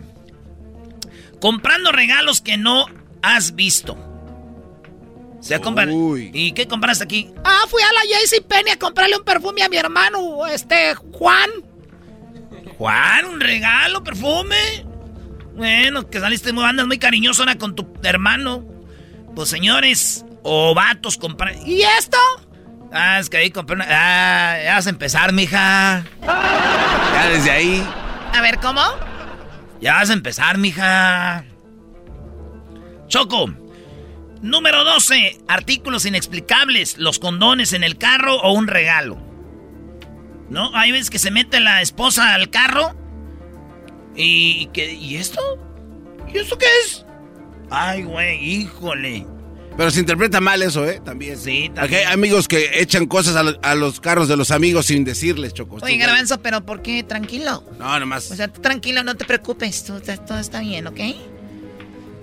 [1.38, 2.86] Comprando regalos que no
[3.20, 3.98] has visto.
[5.42, 5.90] Se compran.
[6.32, 7.34] ¿Y qué compraste aquí?
[7.44, 11.50] Ah, fui a la JCPenney a comprarle un perfume a mi hermano, este, Juan.
[12.78, 14.84] Juan, un regalo, perfume.
[15.54, 18.64] Bueno, que saliste muy, andas muy cariñoso ahora con tu hermano.
[19.34, 21.54] Pues señores, o vatos comprar.
[21.66, 22.18] ¿Y esto?
[22.92, 23.86] Ah, es que ahí compré una.
[23.88, 26.04] Ah, ya vas a empezar, mija.
[26.22, 27.86] Ya desde ahí.
[28.32, 28.82] A ver, ¿cómo?
[29.80, 31.44] Ya vas a empezar, mija.
[33.08, 33.50] Choco.
[34.42, 35.38] Número 12.
[35.48, 36.98] Artículos inexplicables.
[36.98, 39.25] Los condones en el carro o un regalo.
[40.48, 40.74] ¿No?
[40.74, 42.94] Hay veces que se mete la esposa al carro.
[44.14, 45.40] ¿Y, qué, ¿y esto?
[46.32, 47.04] ¿Y esto qué es?
[47.70, 49.26] Ay, güey, híjole.
[49.76, 51.02] Pero se interpreta mal eso, ¿eh?
[51.04, 51.36] También.
[51.36, 52.06] Sí, también.
[52.06, 55.78] hay amigos que echan cosas a, los carros de los amigos sin decirles, Choco.
[55.82, 57.02] Oye, Garbanzo, pero ¿por qué?
[57.02, 57.62] Tranquilo.
[57.78, 58.30] No, nomás.
[58.30, 59.84] O sea, tranquilo, no te preocupes.
[59.84, 61.00] Todo, todo está bien, ¿ok?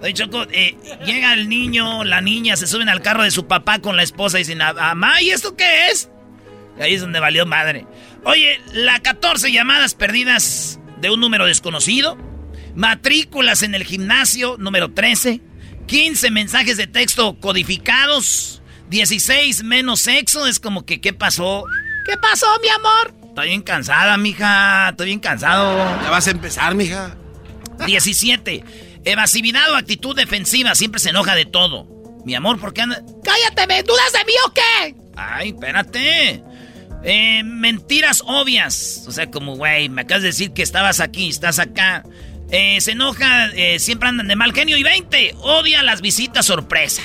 [0.01, 3.80] Oye, Choco, eh, llega el niño, la niña, se suben al carro de su papá
[3.80, 6.09] con la esposa y dicen, mamá, ¿y esto qué es?
[6.80, 7.86] Ahí es donde valió madre.
[8.24, 12.17] Oye, la 14 llamadas perdidas de un número desconocido.
[12.76, 15.41] Matrículas en el gimnasio, número 13.
[15.86, 18.61] 15 mensajes de texto codificados.
[18.89, 20.47] 16 menos sexo.
[20.47, 21.65] Es como que, ¿qué pasó?
[22.05, 23.13] ¿Qué pasó, mi amor?
[23.28, 24.89] Estoy bien cansada, mija.
[24.89, 25.78] Estoy bien cansado.
[26.01, 27.15] Ya vas a empezar, mija.
[27.86, 28.63] 17.
[29.05, 30.76] Evasividad o actitud defensiva.
[30.76, 31.88] Siempre se enoja de todo.
[32.26, 33.01] Mi amor, ¿por qué anda...?
[33.24, 33.67] ¡Cállate!
[33.67, 34.95] ¿Me dudas de mí o qué?
[35.15, 36.43] Ay, espérate.
[37.04, 39.06] Eh, mentiras obvias.
[39.08, 42.04] O sea, como, güey, me acabas de decir que estabas aquí, estás acá.
[42.49, 44.78] Eh, se enoja, eh, siempre andan de mal genio.
[44.78, 47.01] Y 20, odia las visitas sorpresa.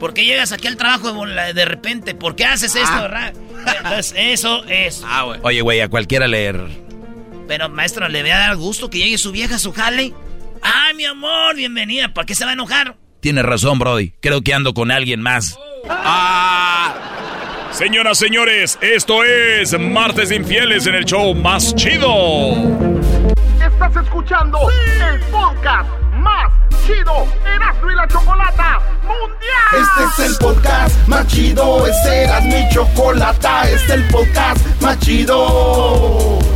[0.00, 2.14] ¿Por qué llegas aquí al trabajo de repente?
[2.14, 3.32] ¿Por qué haces esto, ah.
[3.78, 5.02] Entonces, eso es.
[5.06, 5.40] Ah, güey.
[5.42, 6.60] Oye, güey, a cualquiera leer.
[7.48, 10.12] Pero maestro, le voy a dar gusto que llegue su vieja su jale.
[10.60, 12.12] Ay, mi amor, bienvenida.
[12.12, 12.96] ¿Por qué se va a enojar?
[13.20, 14.12] Tienes razón, Brody.
[14.20, 15.58] Creo que ando con alguien más.
[15.88, 16.94] Ah.
[17.76, 22.08] Señoras, señores, esto es Martes de Infieles en el show más chido.
[23.62, 26.50] Estás escuchando el podcast más
[26.86, 30.06] chido Erasmo y la Chocolata Mundial.
[30.08, 34.98] Este es el podcast más chido, este es mi Chocolata, este es el podcast más
[35.00, 36.55] chido.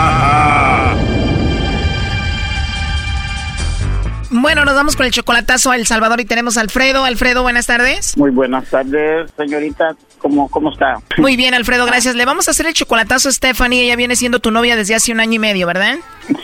[4.33, 7.03] Bueno, nos vamos con el chocolatazo a El Salvador y tenemos a Alfredo.
[7.03, 8.17] Alfredo, buenas tardes.
[8.17, 9.93] Muy buenas tardes, señorita.
[10.21, 10.97] ¿Cómo, ¿Cómo está?
[11.17, 12.15] Muy bien, Alfredo, gracias.
[12.15, 13.83] Le vamos a hacer el chocolatazo a Stephanie.
[13.83, 15.95] Ella viene siendo tu novia desde hace un año y medio, ¿verdad?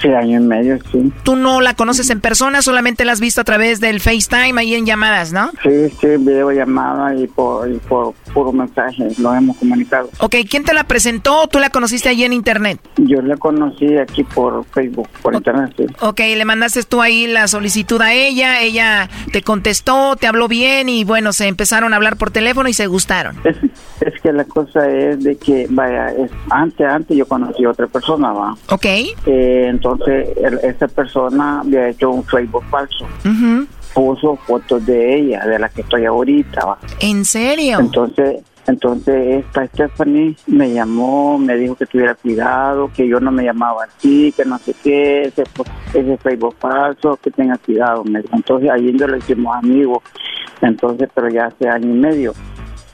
[0.01, 1.11] Sí, año y medio, sí.
[1.23, 4.73] Tú no la conoces en persona, solamente la has visto a través del FaceTime ahí
[4.73, 5.51] en llamadas, ¿no?
[5.63, 10.09] Sí, sí, videollamada y por, y por puro mensaje lo hemos comunicado.
[10.19, 12.79] Ok, ¿quién te la presentó o tú la conociste allí en internet?
[12.97, 15.85] Yo la conocí aquí por Facebook, por internet, sí.
[16.01, 20.89] Ok, le mandaste tú ahí la solicitud a ella, ella te contestó, te habló bien
[20.89, 23.37] y bueno, se empezaron a hablar por teléfono y se gustaron.
[23.43, 23.57] Es,
[24.01, 27.87] es que la cosa es de que, vaya, es, antes, antes yo conocí a otra
[27.87, 28.55] persona, va.
[28.71, 28.85] Ok.
[28.85, 33.05] Eh, entonces, el- esa persona había hecho un Facebook falso.
[33.25, 33.65] Ujú.
[33.93, 36.77] Puso fotos de ella, de la que estoy ahorita, va.
[36.99, 37.79] ¿En serio?
[37.79, 43.43] Entonces, entonces esta Stephanie me llamó, me dijo que tuviera cuidado, que yo no me
[43.45, 45.43] llamaba así, que no sé qué, ese,
[45.93, 48.03] ese Facebook falso, que tenga cuidado.
[48.33, 50.03] Entonces ahí yo le hicimos amigos,
[50.61, 52.33] entonces, pero ya hace año y medio.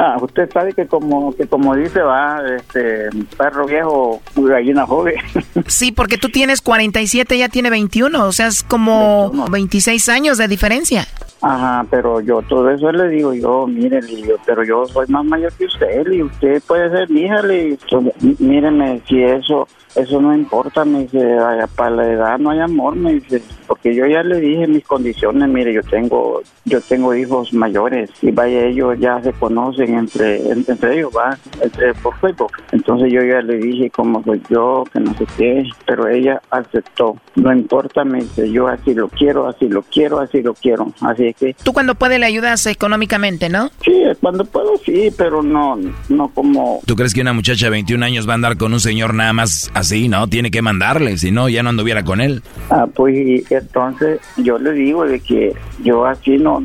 [0.00, 5.14] Ah, usted sabe que como que como dice va, este perro viejo, gallina joven.
[5.66, 10.46] Sí, porque tú tienes 47, ella tiene 21, o sea, es como 26 años de
[10.46, 11.04] diferencia.
[11.42, 14.00] Ajá, pero yo todo eso le digo yo, mire,
[14.46, 19.00] pero yo soy más mayor que usted, y usted puede ser mi hija, mí- míreme,
[19.08, 19.66] si eso,
[19.98, 23.94] eso no importa, me dice, "Vaya, para la edad no hay amor, me dice, porque
[23.94, 28.64] yo ya le dije mis condiciones, mire, yo tengo, yo tengo hijos mayores, y vaya,
[28.64, 33.40] ellos ya se conocen entre, entre, entre ellos, va, entre, por Facebook, entonces yo ya
[33.40, 38.20] le dije como soy yo, que no sé qué, pero ella aceptó, no importa, me
[38.20, 41.72] dice, yo así lo quiero, así lo quiero, así lo quiero, así es que Tú
[41.72, 43.70] cuando puedes le ayudas económicamente, ¿no?
[43.84, 45.78] Sí, cuando puedo sí, pero no,
[46.08, 46.80] no como...
[46.86, 49.32] ¿Tú crees que una muchacha de 21 años va a andar con un señor nada
[49.32, 50.28] más así, no?
[50.28, 52.42] Tiene que mandarle, si no, ya no anduviera con él.
[52.70, 56.62] Ah, pues entonces yo le digo de que yo así no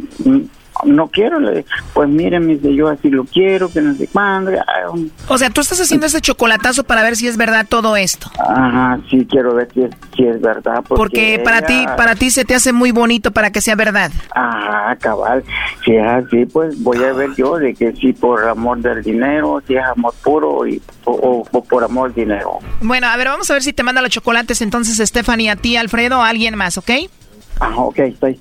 [0.85, 4.51] no quiero, le pues mire, me dice, yo así lo quiero, que no sé cuándo.
[4.59, 4.91] ah,
[5.27, 8.29] O sea, tú estás haciendo ese chocolatazo para ver si es verdad todo esto.
[8.39, 10.83] Ajá, sí quiero ver si es, si es verdad.
[10.87, 13.75] Porque, Porque para ella- ti, para ti se te hace muy bonito para que sea
[13.75, 14.11] verdad.
[14.33, 15.43] Ajá, cabal.
[15.85, 19.61] Si es así, pues voy a ver yo de que si por amor del dinero,
[19.67, 22.59] si es amor puro y, o, o por amor del dinero.
[22.81, 25.77] Bueno, a ver, vamos a ver si te manda los chocolates entonces Stephanie a ti,
[25.77, 26.91] Alfredo, o a alguien más, ¿ok?
[27.59, 28.39] Ajá, ok, estoy.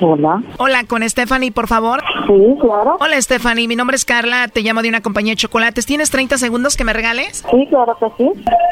[0.00, 0.42] Hola.
[0.58, 2.02] Hola, con Stephanie, por favor.
[2.26, 2.96] Sí, claro.
[3.00, 3.68] Hola, Stephanie.
[3.68, 4.48] Mi nombre es Carla.
[4.48, 5.86] Te llamo de una compañía de chocolates.
[5.86, 7.44] ¿Tienes 30 segundos que me regales?
[7.50, 8.30] Sí, claro que sí.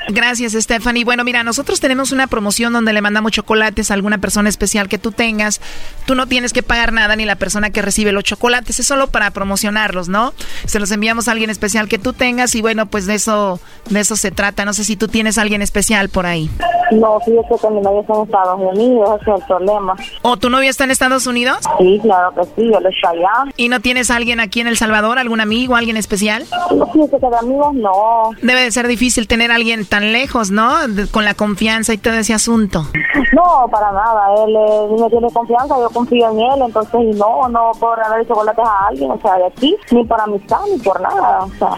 [0.09, 1.05] Gracias, Stephanie.
[1.05, 4.99] Bueno, mira, nosotros tenemos una promoción donde le mandamos chocolates a alguna persona especial que
[4.99, 5.61] tú tengas.
[6.07, 8.81] Tú no tienes que pagar nada ni la persona que recibe los chocolates.
[8.81, 10.33] Es solo para promocionarlos, ¿no?
[10.67, 13.61] Se los enviamos a alguien especial que tú tengas y bueno, pues de eso,
[13.91, 14.65] de eso se trata.
[14.65, 16.51] No sé si tú tienes a alguien especial por ahí.
[16.93, 19.95] No, fíjate que mi novio está en Estados Unidos, ese es el problema.
[20.23, 21.59] ¿O tu novio está en Estados Unidos?
[21.79, 23.53] Sí, claro que sí, él está allá.
[23.57, 26.45] ¿Y no tienes a alguien aquí en El Salvador, algún amigo, alguien especial?
[26.75, 28.31] No, que de amigos no.
[28.43, 30.89] Debe de ser difícil tener a alguien tan lejos, ¿no?
[30.89, 32.87] De- con la confianza y todo ese asunto.
[33.33, 37.73] No, para nada, él eh, me tiene confianza, yo confío en él, entonces no, no
[37.79, 41.41] por darle chocolates a alguien, o sea, de aquí, ni por amistad, ni por nada,
[41.45, 41.69] o sea,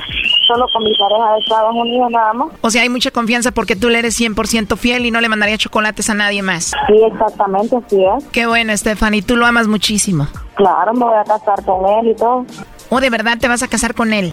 [0.46, 2.48] solo con mi pareja de Estados Unidos nada más.
[2.60, 5.56] O sea, hay mucha confianza porque tú le eres 100% fiel y no le mandaría
[5.58, 6.72] chocolates a nadie más.
[6.86, 8.24] Sí, exactamente, así es.
[8.32, 10.26] Qué bueno, Stephanie, tú lo amas muchísimo.
[10.54, 12.46] Claro, me voy a casar con él y todo.
[12.90, 14.32] ¿O de verdad te vas a casar con él?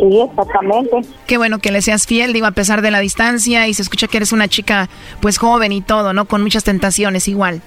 [0.00, 1.00] Sí, exactamente.
[1.26, 4.06] Qué bueno que le seas fiel, digo, a pesar de la distancia y se escucha
[4.06, 4.88] que eres una chica
[5.20, 6.26] pues joven y todo, ¿no?
[6.26, 7.62] Con muchas tentaciones igual.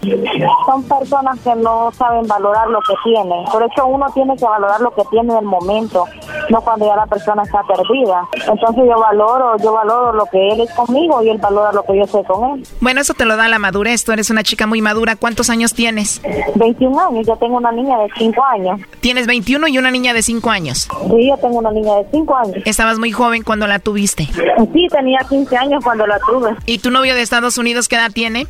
[0.65, 3.45] Son personas que no saben valorar lo que tienen.
[3.51, 6.05] Por eso uno tiene que valorar lo que tiene en el momento,
[6.49, 8.21] no cuando ya la persona está perdida.
[8.33, 11.97] Entonces yo valoro, yo valoro lo que él es conmigo y él valora lo que
[11.97, 12.67] yo soy con él.
[12.81, 15.15] Bueno, eso te lo da la madurez, tú eres una chica muy madura.
[15.15, 16.21] ¿Cuántos años tienes?
[16.55, 18.81] 21 años, yo tengo una niña de 5 años.
[18.99, 20.87] Tienes 21 y una niña de 5 años.
[21.09, 22.57] Sí, yo tengo una niña de 5 años.
[22.65, 24.27] Estabas muy joven cuando la tuviste.
[24.73, 26.55] Sí, tenía 15 años cuando la tuve.
[26.65, 28.47] ¿Y tu novio de Estados Unidos qué edad tiene?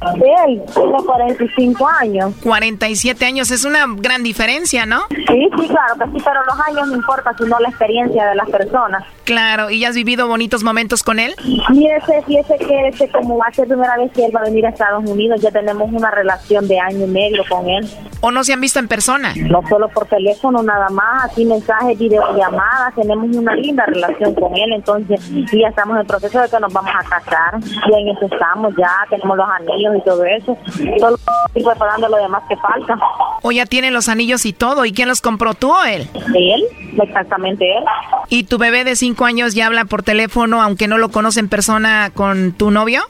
[0.48, 2.34] Él tiene 45 años.
[2.44, 5.02] 47 años, es una gran diferencia, ¿no?
[5.10, 8.50] Sí, sí, claro que sí, pero los años no importa, sino la experiencia de las
[8.50, 9.04] personas.
[9.24, 11.36] Claro, ¿y ya has vivido bonitos momentos con él?
[11.68, 14.66] Fíjese, fíjese que ese, como va a ser primera vez que él va a venir
[14.66, 17.88] a Estados Unidos, ya tenemos una relación de año y medio con él.
[18.22, 19.34] ¿O no se han visto en persona?
[19.36, 24.74] No solo por teléfono, nada más, así mensajes, videollamadas, tenemos una linda relación con él,
[24.74, 28.10] entonces y ya estamos en el proceso de que nos vamos a casar, y en
[28.10, 30.58] eso estamos ya, tenemos los anillos y todo eso,
[31.00, 32.98] solo estoy preparando lo demás que falta.
[33.42, 34.86] ¿O ya tiene los anillos y todo?
[34.86, 36.08] ¿Y quién los compró, tú o él?
[36.34, 36.64] Él,
[37.02, 37.84] exactamente él.
[38.30, 41.50] ¿Y tu bebé de 5 años ya habla por teléfono, aunque no lo conoce en
[41.50, 43.02] persona, con tu novio?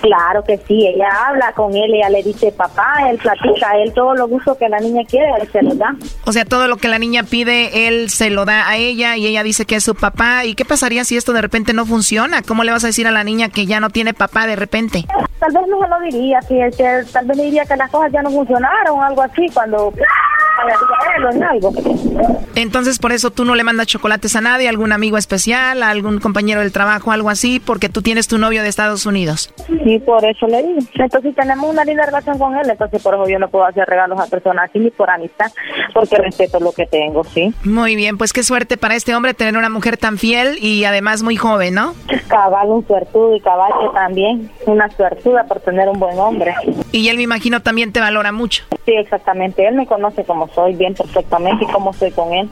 [0.00, 4.14] Claro que sí, ella habla con él, ella le dice papá, él platica, él todo
[4.14, 5.94] lo gusto que la niña quiere, él se lo da.
[6.26, 9.26] O sea, todo lo que la niña pide, él se lo da a ella y
[9.26, 10.44] ella dice que es su papá.
[10.44, 12.42] ¿Y qué pasaría si esto de repente no funciona?
[12.42, 15.04] ¿Cómo le vas a decir a la niña que ya no tiene papá de repente?
[15.38, 16.70] Tal vez no se lo diría, que
[17.12, 19.92] tal vez le diría que las cosas ya no funcionaron o algo así, cuando
[20.58, 21.72] a en algo.
[22.54, 26.18] Entonces, por eso tú no le mandas chocolates a nadie, algún amigo especial, a algún
[26.18, 29.52] compañero del trabajo, algo así, porque tú tienes tu novio de Estados Unidos.
[29.84, 30.80] Sí, por eso le digo.
[30.94, 34.18] Entonces tenemos una linda relación con él, entonces por eso yo no puedo hacer regalos
[34.20, 35.50] a personas así ni por amistad,
[35.94, 37.52] porque respeto lo que tengo, sí.
[37.64, 41.22] Muy bien, pues qué suerte para este hombre tener una mujer tan fiel y además
[41.22, 41.94] muy joven, ¿no?
[42.28, 46.54] Cabal, un suertudo y cabal que también, una suertuda por tener un buen hombre.
[46.92, 48.64] Y él me imagino también te valora mucho.
[48.84, 49.66] Sí, exactamente.
[49.66, 52.48] Él me conoce como soy, bien perfectamente y cómo soy con él.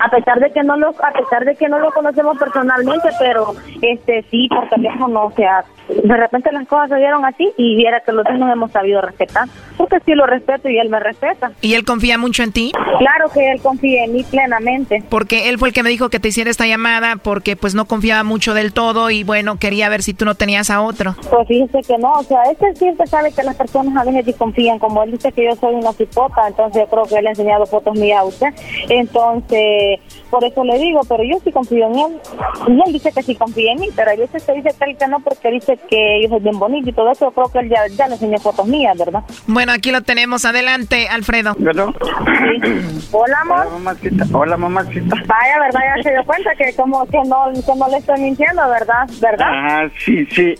[0.00, 3.54] A pesar de que no lo, a pesar de que no lo conocemos personalmente, pero
[3.80, 8.00] este sí por teléfono, o sea, de repente las cosas se dieron así y viera
[8.00, 11.52] que los dos nos hemos sabido respetar, porque sí lo respeto y él me respeta.
[11.60, 12.72] ¿Y él confía mucho en ti?
[12.98, 15.02] Claro que él confía en mí plenamente.
[15.08, 17.86] Porque él fue el que me dijo que te hiciera esta llamada porque pues no
[17.86, 21.14] confiaba mucho del todo y bueno, quería ver si tú no tenías a otro.
[21.30, 24.78] Pues fíjese que no, o sea, este siempre sabe que las personas a veces desconfían,
[24.78, 27.66] como él dice que yo soy una cipota, entonces yo creo que él ha enseñado
[27.66, 28.48] fotos mías a usted,
[28.88, 30.00] entonces
[30.36, 32.20] por eso le digo, pero yo sí confío en él,
[32.68, 34.96] y él dice que sí confía en mí, pero hay veces que dice que él
[34.98, 37.58] que no porque dice que yo soy bien bonito y todo eso, yo creo que
[37.60, 39.22] él ya, ya le enseñó fotos mías, ¿verdad?
[39.46, 40.44] Bueno, aquí lo tenemos.
[40.44, 41.54] Adelante, Alfredo.
[41.56, 41.86] ¿Verdad?
[42.26, 43.08] Sí.
[43.12, 43.60] Hola, amor.
[43.60, 44.24] Hola, mamacita.
[44.30, 45.16] Hola, mamacita.
[45.26, 45.80] Vaya, ¿verdad?
[45.96, 49.08] Ya se dio cuenta que como que no, que no le estoy mintiendo, ¿verdad?
[49.18, 49.48] ¿Verdad?
[49.48, 50.54] Ajá, sí, sí.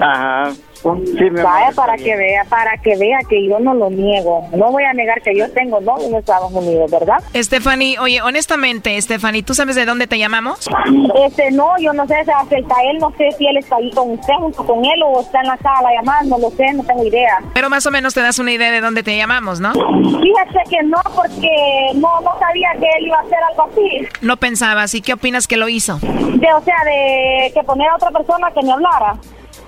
[0.00, 0.52] Ajá.
[0.82, 2.18] Sí, Vaya amor, para que bien.
[2.18, 4.46] vea, para que vea que yo no lo niego.
[4.52, 7.18] No voy a negar que yo tengo novio en Estados Unidos, ¿verdad?
[7.34, 10.68] Stephanie, oye, honestamente, Stephanie, ¿tú sabes de dónde te llamamos?
[11.26, 13.76] Este, no, yo no sé, o sea, que está él, no sé si él está
[13.76, 16.72] ahí con usted, junto con él, o está en la sala llamando, no lo sé,
[16.74, 17.38] no tengo idea.
[17.54, 19.72] Pero más o menos te das una idea de dónde te llamamos, ¿no?
[19.72, 21.48] Fíjate que no, porque
[21.94, 24.08] no, no sabía que él iba a hacer algo así.
[24.22, 24.94] No pensabas.
[24.94, 25.98] ¿Y qué opinas que lo hizo?
[25.98, 29.14] De, o sea, de que poner a otra persona que me hablara.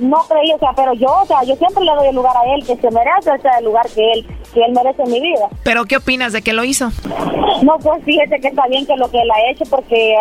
[0.00, 2.54] No creí, o sea, pero yo, o sea, yo siempre le doy el lugar a
[2.54, 5.20] él que se merece, o sea, el lugar que él, que él merece en mi
[5.20, 5.48] vida.
[5.62, 6.90] ¿Pero qué opinas de que lo hizo?
[7.62, 10.16] No, pues fíjese que está bien que lo que él ha hecho, porque eh,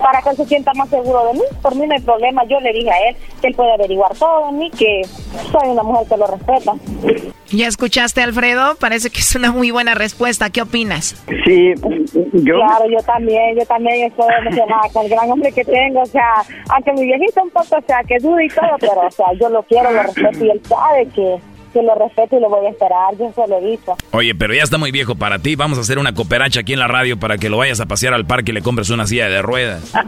[0.00, 2.44] para que él se sienta más seguro de mí, por mí no hay problema.
[2.44, 5.02] Yo le dije a él que él puede averiguar todo de mí, que
[5.50, 6.74] soy una mujer que lo respeta.
[7.50, 8.76] ¿Ya escuchaste, Alfredo?
[8.76, 10.50] Parece que es una muy buena respuesta.
[10.50, 11.22] ¿Qué opinas?
[11.44, 11.74] Sí,
[12.32, 12.54] yo.
[12.56, 16.42] Claro, yo también, yo también estoy emocionada con el gran hombre que tengo, o sea,
[16.70, 19.48] aunque mi viejito un poco, o sea, que duda y todo, pero, o sea, yo
[19.48, 21.38] lo quiero, lo respeto y él sabe que
[21.76, 23.94] que lo respeto y lo voy a esperar, yo se lo he dicho.
[24.12, 25.56] Oye, pero ya está muy viejo para ti.
[25.56, 28.14] Vamos a hacer una cooperacha aquí en la radio para que lo vayas a pasear
[28.14, 29.92] al parque y le compres una silla de ruedas.
[29.94, 30.06] Ay,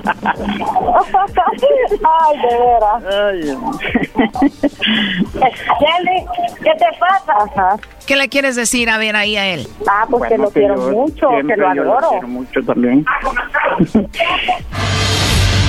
[2.38, 3.02] de veras.
[5.78, 6.24] Kelly,
[6.62, 7.76] ¿qué te pasa?
[8.06, 9.68] ¿Qué le quieres decir a ver ahí a él?
[9.86, 12.08] Ah, pues que lo quiero mucho, que lo adoro.
[12.12, 13.04] quiero mucho también.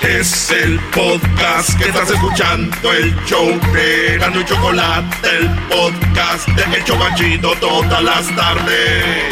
[0.00, 6.76] Es el podcast que estás escuchando, el show de Gano y Chocolate, el podcast de
[6.76, 9.24] El Chocachito todas las tardes.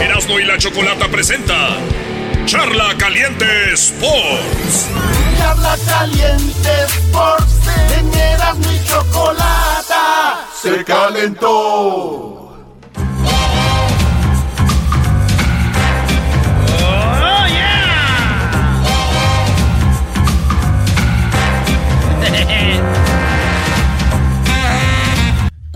[0.00, 1.76] Erasno y la chocolata presenta
[2.46, 4.88] Charla Caliente Sports.
[5.36, 7.52] Charla Caliente Sports,
[7.98, 9.68] en Erasno y Chocolata
[10.62, 12.47] se calentó.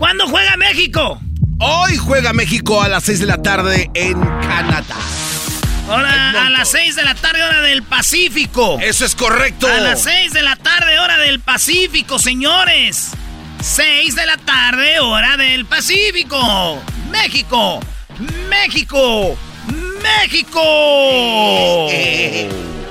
[0.03, 1.21] ¿Cuándo juega México?
[1.59, 4.97] Hoy juega México a las 6 de la tarde en Canadá.
[5.87, 8.79] Ahora a las 6 de la tarde, hora del Pacífico.
[8.81, 9.65] Eso es correcto.
[9.65, 13.11] A las 6 de la tarde, hora del Pacífico, señores.
[13.61, 16.81] 6 de la tarde, hora del Pacífico.
[17.09, 17.79] México.
[18.49, 19.37] México.
[20.01, 20.61] México.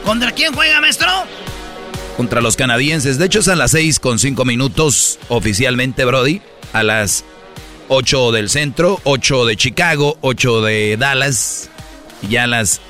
[0.02, 1.10] ¿Contra quién juega, maestro?
[2.16, 3.18] Contra los canadienses.
[3.18, 6.40] De hecho, es a las 6 con 5 minutos oficialmente, Brody.
[6.72, 7.24] A las
[7.88, 11.70] 8 del centro, 8 de Chicago, 8 de Dallas.
[12.22, 12.80] Y ya a las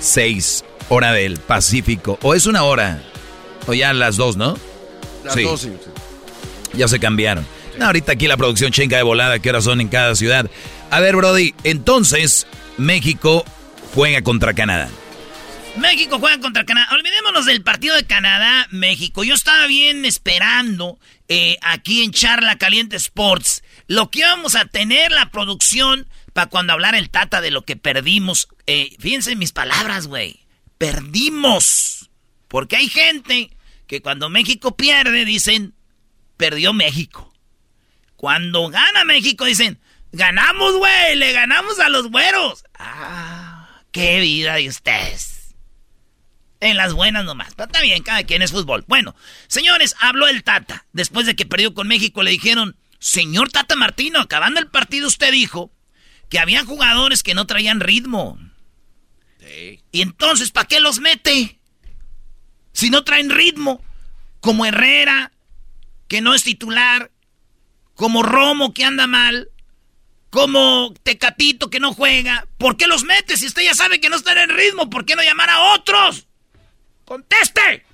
[0.00, 2.18] 6, hora del Pacífico.
[2.22, 3.02] ¿O es una hora?
[3.66, 4.58] O ya a las 2, ¿no?
[5.24, 5.42] Las Sí.
[5.42, 5.70] dos, sí.
[6.74, 7.46] Ya se cambiaron.
[7.78, 10.50] No, ahorita aquí la producción chenca de volada, ¿qué horas son en cada ciudad?
[10.90, 12.46] A ver, Brody, entonces
[12.76, 13.44] México
[13.94, 14.88] juega contra Canadá.
[15.76, 16.88] México juega contra Canadá.
[16.92, 19.22] Olvidémonos del partido de Canadá-México.
[19.24, 20.98] Yo estaba bien esperando
[21.32, 26.72] eh, aquí en Charla Caliente Sports lo que íbamos a tener la producción para cuando
[26.72, 28.48] hablara el Tata de lo que perdimos.
[28.66, 30.40] Eh, fíjense en mis palabras, güey.
[30.76, 32.10] Perdimos.
[32.48, 35.74] Porque hay gente que cuando México pierde dicen,
[36.36, 37.32] perdió México.
[38.16, 39.78] Cuando gana México dicen,
[40.10, 42.64] ganamos, güey, le ganamos a los güeros.
[42.74, 45.39] Ah, qué vida de ustedes.
[46.60, 47.54] En las buenas nomás.
[47.54, 48.84] Pero está bien, cada quien es fútbol.
[48.86, 49.16] Bueno,
[49.48, 50.84] señores, habló el Tata.
[50.92, 55.32] Después de que perdió con México, le dijeron, señor Tata Martino, acabando el partido usted
[55.32, 55.72] dijo
[56.28, 58.38] que habían jugadores que no traían ritmo.
[59.90, 61.58] Y entonces, ¿para qué los mete?
[62.72, 63.82] Si no traen ritmo.
[64.40, 65.32] Como Herrera,
[66.08, 67.10] que no es titular.
[67.94, 69.50] Como Romo, que anda mal.
[70.28, 72.46] Como Tecatito, que no juega.
[72.58, 74.88] ¿Por qué los mete si usted ya sabe que no están en ritmo?
[74.90, 76.28] ¿Por qué no llamar a otros?
[77.10, 77.89] ¡Conteste!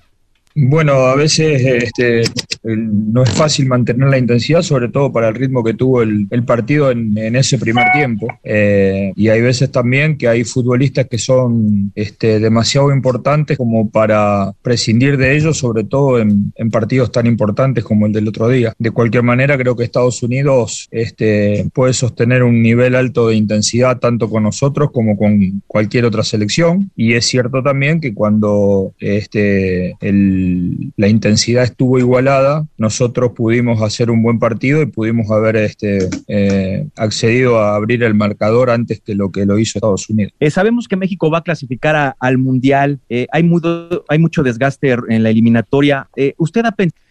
[0.59, 2.23] Bueno, a veces este,
[2.63, 6.89] no es fácil mantener la intensidad, sobre todo para el ritmo que tuvo el, partido
[6.89, 8.25] en, ese primer tiempo.
[8.43, 14.51] Eh, y hay veces también que hay futbolistas que son este, demasiado importantes como para
[14.63, 18.73] prescindir de ellos, sobre todo en, en partidos tan importantes como el del otro día.
[18.79, 23.99] De cualquier manera, creo que Estados Unidos este, puede sostener un nivel alto de intensidad
[23.99, 26.89] tanto con nosotros como con cualquier otra selección.
[26.95, 30.46] Y es cierto también que cuando este, el-
[30.95, 36.87] la intensidad estuvo igualada, nosotros pudimos hacer un buen partido y pudimos haber este, eh,
[36.95, 40.33] accedido a abrir el marcador antes que lo que lo hizo Estados Unidos.
[40.39, 42.99] Eh, sabemos que México va a clasificar al Mundial.
[43.09, 46.09] eh, hay, mucho, hay mucho desgaste en la eliminatoria.
[46.15, 47.06] Eh, ¿Usted ha pensado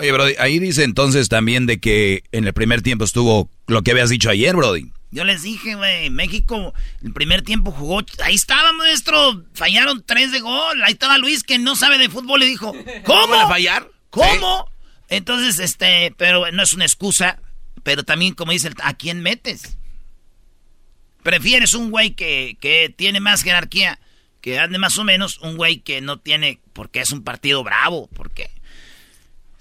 [0.00, 3.90] Oye, Brody, ahí dice entonces también de que en el primer tiempo estuvo lo que
[3.90, 4.90] habías dicho ayer, Brody.
[5.10, 6.72] Yo les dije, güey, México
[7.02, 8.00] el primer tiempo jugó.
[8.24, 9.44] Ahí estaba, maestro.
[9.52, 10.82] Fallaron tres de gol.
[10.84, 12.40] Ahí estaba Luis, que no sabe de fútbol.
[12.40, 12.72] Le dijo,
[13.04, 13.34] ¿cómo?
[13.34, 13.90] a fallar?
[14.08, 14.70] ¿Cómo?
[15.08, 17.38] Entonces, este, pero no es una excusa.
[17.82, 19.76] Pero también, como dice, el- ¿a quién metes?
[21.22, 23.98] Prefieres un güey que, que tiene más jerarquía,
[24.40, 28.08] que ande más o menos, un güey que no tiene, porque es un partido bravo,
[28.14, 28.50] porque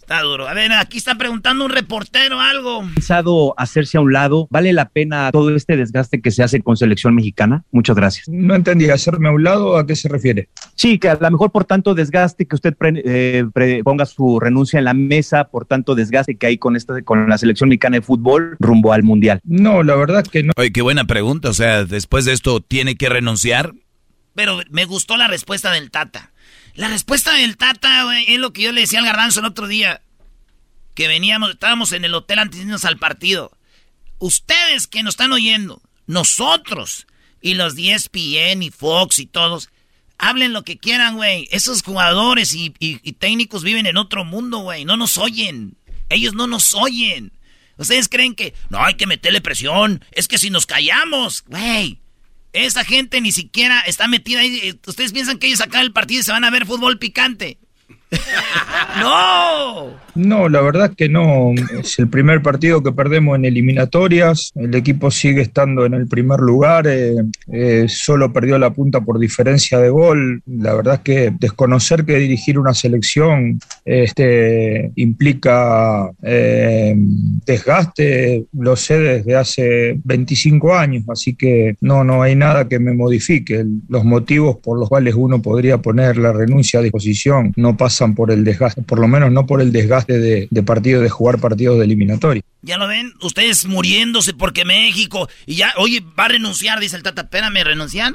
[0.10, 0.48] Está duro.
[0.48, 2.82] A ver, aquí está preguntando un reportero algo.
[2.96, 4.48] pensado hacerse a un lado?
[4.50, 7.64] ¿Vale la pena todo este desgaste que se hace con selección mexicana?
[7.72, 8.28] Muchas gracias.
[8.28, 10.50] No entendí, ¿hacerme a un lado a qué se refiere?
[10.74, 14.40] Sí, que a lo mejor por tanto desgaste que usted pre- eh, pre- ponga su
[14.40, 17.98] renuncia en la mesa, por tanto desgaste que hay con, esta, con la selección mexicana
[17.98, 19.42] de fútbol rumbo al Mundial.
[19.44, 20.54] No, la verdad que no.
[20.58, 21.50] Oye, qué buena pregunta.
[21.50, 23.74] O sea, después de esto, ¿tiene que renunciar?
[24.34, 26.32] Pero me gustó la respuesta del Tata.
[26.80, 29.68] La respuesta del Tata, güey, es lo que yo le decía al garbanzo el otro
[29.68, 30.02] día.
[30.96, 33.52] Que veníamos, estábamos en el hotel antes de irnos al partido.
[34.18, 37.06] Ustedes que nos están oyendo, nosotros
[37.42, 39.70] y los de E ESPN y Fox y todos,
[40.18, 41.50] hablen lo que quieran, güey.
[41.52, 44.86] Esos jugadores y, y- y técnicos viven en otro mundo, güey.
[44.86, 45.76] No nos oyen.
[46.08, 47.34] Ellos no nos oyen.
[47.76, 50.04] Ustedes creen que no hay que meterle presión.
[50.12, 52.00] Es que si nos callamos, güey.
[52.54, 54.60] Esa gente ni siquiera está metida ahí.
[54.64, 57.60] Eh, Ustedes piensan que ellos acá el partido y se van a ver fútbol picante.
[59.00, 60.00] ¡No!
[60.20, 61.54] No, la verdad que no.
[61.80, 64.52] Es el primer partido que perdemos en eliminatorias.
[64.54, 66.88] El equipo sigue estando en el primer lugar.
[66.88, 67.16] eh,
[67.48, 70.42] eh, solo perdió la punta por diferencia de gol.
[70.46, 76.96] La verdad es que desconocer que dirigir una selección este, implica eh,
[77.46, 81.06] desgaste, lo sé desde hace 25 años.
[81.08, 83.66] Así que no, no hay nada que me modifique.
[83.88, 88.32] Los motivos por los cuales uno podría poner la renuncia a disposición no pasan por
[88.32, 91.78] el desgaste, por lo menos no por el desgaste de, de partido, de jugar partidos
[91.78, 92.44] de eliminatoria.
[92.62, 95.30] Ya lo ven, ustedes muriéndose porque México.
[95.46, 97.22] Y ya, oye, va a renunciar, dice el Tata.
[97.22, 98.14] Espérame, ¿renunciar?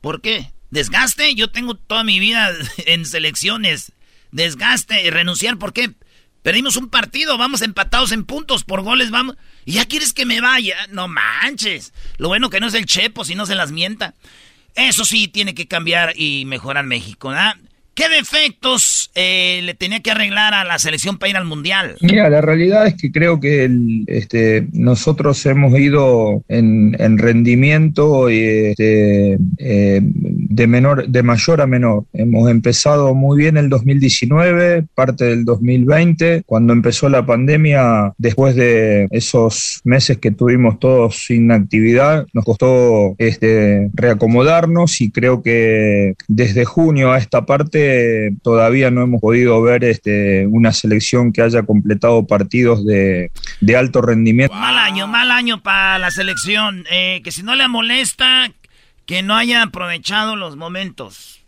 [0.00, 0.52] ¿Por qué?
[0.70, 1.34] ¿Desgaste?
[1.34, 2.50] Yo tengo toda mi vida
[2.86, 3.92] en selecciones.
[4.32, 5.90] Desgaste, renunciar, ¿por qué?
[6.42, 9.36] Perdimos un partido, vamos empatados en puntos, por goles vamos.
[9.66, 10.76] ¿Y ya quieres que me vaya?
[10.88, 11.92] No manches.
[12.16, 14.14] Lo bueno que no es el Chepo, si no se las mienta.
[14.74, 17.56] Eso sí, tiene que cambiar y mejorar México, ¿verdad?
[17.94, 21.96] ¿Qué defectos eh, le tenía que arreglar a la selección para ir al Mundial?
[22.00, 28.30] Mira, la realidad es que creo que el- este, nosotros hemos ido en, en rendimiento
[28.30, 30.00] y, este, eh,
[30.50, 32.04] de, menor, de mayor a menor.
[32.12, 39.06] Hemos empezado muy bien el 2019, parte del 2020, cuando empezó la pandemia, después de
[39.12, 46.64] esos meses que tuvimos todos sin actividad, nos costó este, reacomodarnos y creo que desde
[46.64, 52.26] junio a esta parte todavía no hemos podido ver este, una selección que haya completado
[52.26, 54.54] partidos de, de alto rendimiento.
[54.54, 56.84] Mal año, mal año para la selección.
[56.90, 58.50] Eh, que si no le molesta,
[59.10, 61.40] que no haya aprovechado los momentos.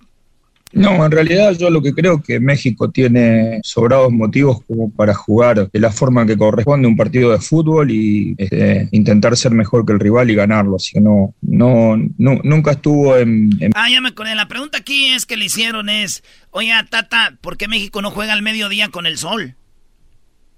[0.73, 5.71] No, en realidad yo lo que creo que México tiene sobrados motivos como para jugar
[5.71, 9.93] de la forma que corresponde un partido de fútbol y este, intentar ser mejor que
[9.93, 10.75] el rival y ganarlo.
[10.75, 14.35] Así que no, no, nu- nunca estuvo en, en Ah, ya me acordé.
[14.35, 18.33] La pregunta aquí es que le hicieron es, oye, Tata, ¿por qué México no juega
[18.33, 19.55] al mediodía con el sol?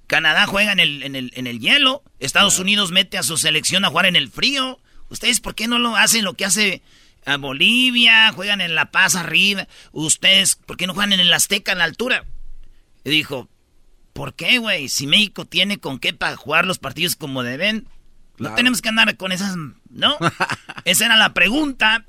[0.06, 2.02] Canadá juega en el, en el, en el hielo.
[2.18, 4.78] Estados Unidos mete a su selección a jugar en el frío.
[5.14, 6.82] ¿Ustedes por qué no lo hacen lo que hace
[7.24, 8.32] a Bolivia?
[8.32, 9.68] Juegan en La Paz arriba.
[9.92, 12.24] ¿Ustedes por qué no juegan en el Azteca en la altura?
[13.04, 13.48] Y dijo,
[14.12, 14.88] ¿por qué, güey?
[14.88, 17.86] Si México tiene con qué para jugar los partidos como deben,
[18.38, 19.54] no tenemos que andar con esas,
[19.88, 20.18] ¿no?
[20.84, 22.04] Esa era la pregunta.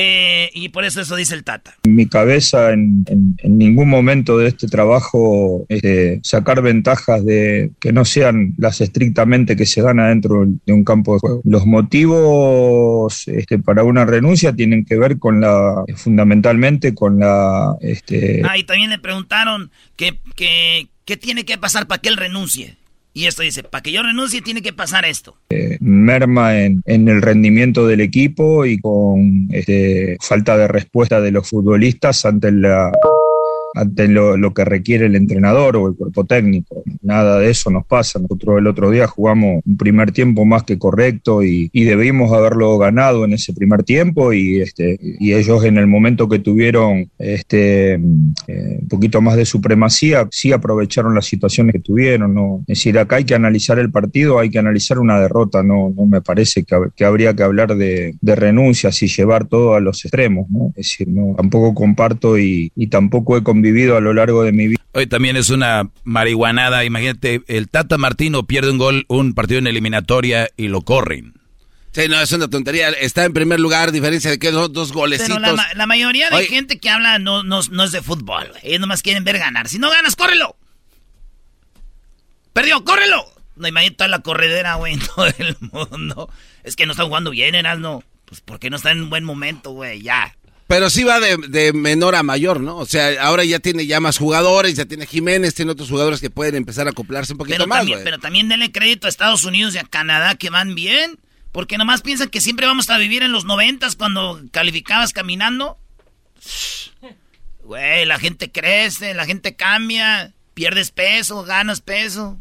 [0.00, 1.74] Eh, y por eso eso dice el Tata.
[1.88, 7.92] mi cabeza en, en- en ningún momento de este trabajo este, sacar ventajas de que
[7.92, 11.40] no sean las estrictamente que se dan adentro de un campo de juego.
[11.44, 18.42] Los motivos este, para una renuncia tienen que ver con la, fundamentalmente con la, este,
[18.48, 22.76] Ah, y también le preguntaron que, que, qué tiene que pasar para que él renuncie.
[23.18, 25.34] Y esto dice, para que yo renuncie tiene que pasar esto.
[25.50, 31.32] eh, merma en, en el rendimiento del equipo y con este, falta de respuesta de
[31.32, 32.92] los futbolistas ante la
[33.78, 36.82] ante lo, lo que requiere el entrenador o el cuerpo técnico.
[37.00, 38.18] Nada de eso nos pasa.
[38.18, 42.76] Nosotros el otro día jugamos un primer tiempo más que correcto y, y debimos haberlo
[42.76, 47.94] ganado en ese primer tiempo y, este, y ellos en el momento que tuvieron este,
[47.94, 52.34] eh, un poquito más de supremacía, sí aprovecharon las situaciones que tuvieron.
[52.34, 52.64] ¿no?
[52.66, 56.06] Es decir, acá hay que analizar el partido, hay que analizar una derrota, no, no
[56.06, 60.04] me parece que, que habría que hablar de, de renuncias y llevar todo a los
[60.04, 60.50] extremos.
[60.50, 60.68] ¿no?
[60.70, 64.68] Es decir, no, tampoco comparto y, y tampoco he convivido a lo largo de mi
[64.68, 64.80] vida.
[64.92, 66.84] Hoy también es una marihuanada.
[66.84, 71.34] Imagínate, el Tata Martino pierde un gol, un partido en eliminatoria y lo corren.
[71.92, 72.90] Sí, no, es una tontería.
[72.90, 75.36] Está en primer lugar, diferencia de que dos, dos golecitos.
[75.36, 76.46] Pero la, ma- la mayoría de Oye.
[76.46, 78.52] gente que habla no, no, no es de fútbol.
[78.62, 79.68] Ellos nomás quieren ver ganar.
[79.68, 80.56] Si no ganas, córrelo.
[82.52, 83.24] Perdió, córrelo.
[83.56, 86.30] No, imagínate toda la corredera, güey, en todo el mundo.
[86.64, 88.04] Es que no están jugando bien, Erasmo.
[88.24, 90.36] Pues porque no están en un buen momento, güey, ya.
[90.68, 92.76] Pero sí va de, de, menor a mayor, ¿no?
[92.76, 96.28] O sea, ahora ya tiene ya más jugadores, ya tiene Jiménez, tiene otros jugadores que
[96.28, 97.78] pueden empezar a acoplarse un poquito pero más.
[97.78, 101.18] También, pero también denle crédito a Estados Unidos y a Canadá que van bien.
[101.52, 105.78] Porque nomás piensan que siempre vamos a vivir en los noventas cuando calificabas caminando.
[107.64, 112.36] Güey, la gente crece, la gente cambia, pierdes peso, ganas peso.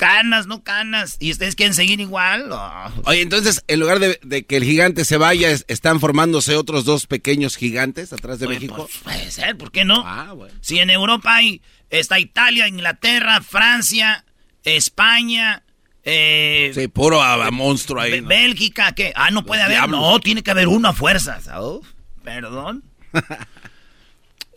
[0.00, 1.18] Canas, no canas.
[1.20, 2.50] ¿Y ustedes quieren seguir igual?
[2.50, 2.90] Oh.
[3.04, 7.06] Oye, entonces, en lugar de, de, que el gigante se vaya, están formándose otros dos
[7.06, 8.88] pequeños gigantes atrás de Oye, México.
[8.90, 10.02] Pues, puede ser, ¿por qué no?
[10.06, 10.54] Ah, bueno.
[10.62, 11.60] Si en Europa hay,
[11.90, 14.24] está Italia, Inglaterra, Francia,
[14.64, 15.64] España,
[16.02, 18.22] eh, sí, puro a, monstruo ahí.
[18.22, 19.12] Bélgica, ¿qué?
[19.14, 19.76] Ah, no puede haber.
[19.76, 20.00] diablos.
[20.00, 21.50] No, tiene que haber uno a fuerzas.
[21.54, 21.82] Oh,
[22.24, 22.84] perdón.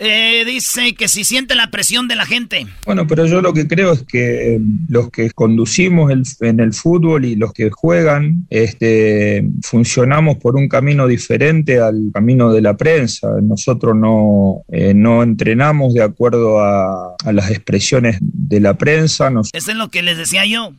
[0.06, 2.68] Eh, dice que si siente la presión de la gente.
[2.86, 4.60] Bueno, pero yo lo que creo es que eh,
[4.90, 10.68] los que conducimos el, en el fútbol y los que juegan, este, funcionamos por un
[10.68, 13.30] camino diferente al camino de la prensa.
[13.42, 19.30] Nosotros no, eh, no entrenamos de acuerdo a, a, las expresiones de la prensa.
[19.30, 19.52] Nos...
[19.54, 20.74] Eso es lo que les decía yo.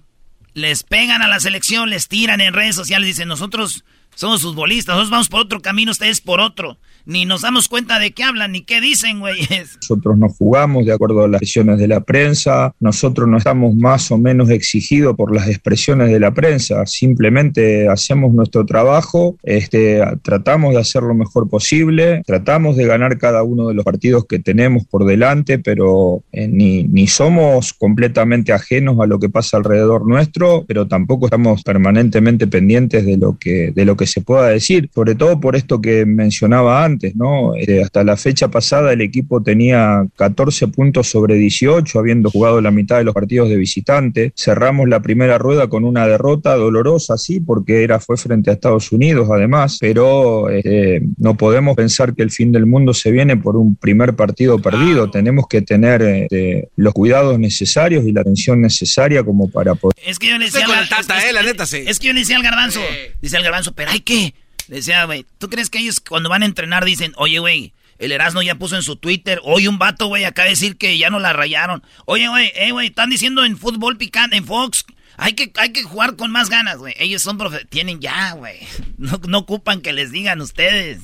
[0.52, 3.84] Les pegan a la selección, les tiran en redes sociales, dicen nosotros
[4.14, 6.76] somos futbolistas, nosotros vamos por otro camino, ustedes por otro.
[7.06, 9.76] Ni nos damos cuenta de qué hablan, ni qué dicen, güeyes.
[9.82, 14.10] Nosotros no jugamos de acuerdo a las expresiones de la prensa, nosotros no estamos más
[14.10, 20.74] o menos exigidos por las expresiones de la prensa, simplemente hacemos nuestro trabajo, este, tratamos
[20.74, 24.84] de hacer lo mejor posible, tratamos de ganar cada uno de los partidos que tenemos
[24.86, 30.64] por delante, pero eh, ni, ni somos completamente ajenos a lo que pasa alrededor nuestro,
[30.66, 35.14] pero tampoco estamos permanentemente pendientes de lo que, de lo que se pueda decir, sobre
[35.14, 36.93] todo por esto que mencionaba antes.
[37.14, 37.54] ¿No?
[37.56, 42.70] Eh, hasta la fecha pasada el equipo tenía 14 puntos sobre 18, habiendo jugado la
[42.70, 44.32] mitad de los partidos de visitante.
[44.36, 48.92] Cerramos la primera rueda con una derrota dolorosa, sí, porque era, fue frente a Estados
[48.92, 53.56] Unidos además, pero eh, no podemos pensar que el fin del mundo se viene por
[53.56, 55.10] un primer partido perdido.
[55.10, 59.94] Tenemos que tener eh, los cuidados necesarios y la atención necesaria como para poder...
[60.04, 61.84] Es que yo le decía, al, tata, es, es, la neta, sí.
[61.86, 62.80] es que yo le decía al garbanzo,
[63.20, 64.34] dice el garbanzo, pero hay que...
[64.68, 68.12] Le decía, güey, ¿tú crees que ellos cuando van a entrenar dicen, oye, güey, el
[68.12, 71.20] Erasmo ya puso en su Twitter, hoy un vato, güey, acá decir que ya no
[71.20, 71.82] la rayaron.
[72.06, 74.84] Oye, güey, eh, güey, están diciendo en fútbol picante, en Fox,
[75.16, 76.94] hay que, hay que jugar con más ganas, güey.
[76.98, 78.58] Ellos son profe tienen ya, güey.
[78.98, 81.02] No, no, ocupan que les digan ustedes.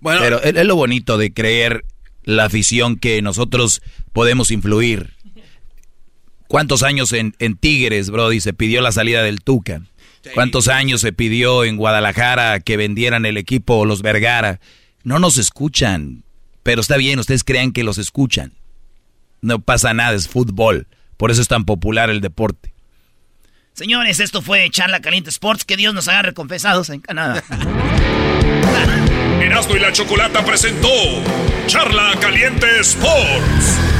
[0.00, 1.84] Bueno, pero es, es lo bonito de creer
[2.22, 3.82] la afición que nosotros
[4.12, 5.14] podemos influir.
[6.46, 9.82] ¿Cuántos años en, en Tigres, Brody, se pidió la salida del Tuca?
[10.34, 14.60] ¿Cuántos años se pidió en Guadalajara que vendieran el equipo los Vergara?
[15.02, 16.24] No nos escuchan,
[16.62, 18.52] pero está bien, ustedes crean que los escuchan.
[19.40, 20.86] No pasa nada, es fútbol.
[21.16, 22.74] Por eso es tan popular el deporte.
[23.72, 25.64] Señores, esto fue Charla Caliente Sports.
[25.64, 27.42] Que Dios nos haga recompensados en Canadá.
[29.40, 30.88] Erasmo y la Chocolata presentó
[31.66, 33.99] Charla Caliente Sports.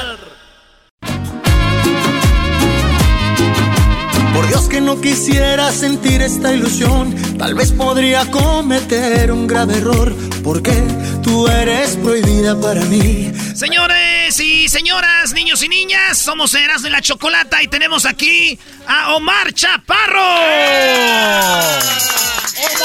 [4.33, 7.15] Por Dios que no quisiera sentir esta ilusión.
[7.37, 10.15] Tal vez podría cometer un grave error.
[10.43, 10.73] Porque
[11.21, 13.31] tú eres prohibida para mí.
[13.55, 19.13] Señores y señoras, niños y niñas, somos Erasmo y la Chocolata y tenemos aquí a
[19.13, 20.19] Omar Chaparro.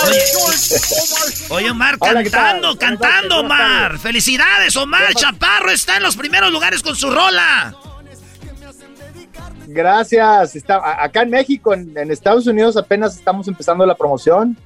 [0.05, 0.21] Oye,
[1.49, 3.99] oye Omar, Hola, ¿qué cantando, cantando, Omar.
[3.99, 7.75] Felicidades, Omar Chaparro está en los primeros lugares con su rola.
[9.77, 10.57] Gracias.
[10.57, 14.57] Está, acá en México, en, en Estados Unidos apenas estamos empezando la promoción,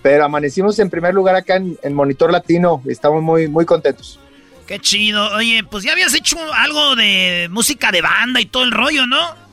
[0.00, 4.18] pero amanecimos en primer lugar acá en, en Monitor Latino y estamos muy, muy contentos.
[4.66, 5.28] Qué chido.
[5.36, 9.46] Oye, pues ya habías hecho algo de música de banda y todo el rollo, ¿no?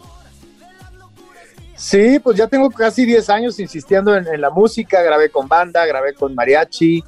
[1.75, 5.85] Sí, pues ya tengo casi 10 años insistiendo en, en la música, grabé con banda,
[5.85, 7.03] grabé con mariachi,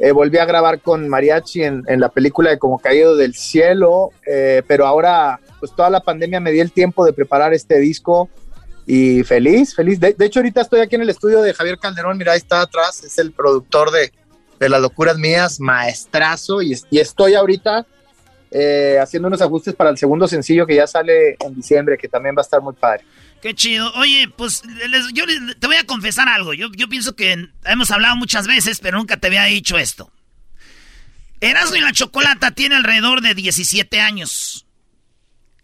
[0.00, 4.62] eh, volví a grabar con mariachi en, la película de Como Caído del Cielo, eh,
[4.66, 8.28] pero ahora pues toda la pandemia me di el tiempo de preparar este disco
[8.86, 10.00] y feliz, feliz.
[10.00, 12.62] De, de hecho ahorita estoy aquí en el estudio de Javier Calderón, mira, ahí está
[12.62, 14.10] atrás, es el productor de,
[14.58, 17.86] de Las Locuras Mías, maestrazo, y, es- y estoy ahorita
[18.50, 22.34] eh, haciendo unos ajustes para el segundo sencillo que ya sale en diciembre, que también
[22.36, 23.04] va a estar muy padre.
[23.42, 23.92] Qué chido.
[23.94, 26.52] Oye, pues les- yo les- te voy a confesar algo.
[26.52, 30.12] Yo, yo pienso que hemos hablado muchas veces, pero nunca te había dicho esto.
[31.40, 34.66] Erasmo y la Chocolata tiene alrededor de 17 años.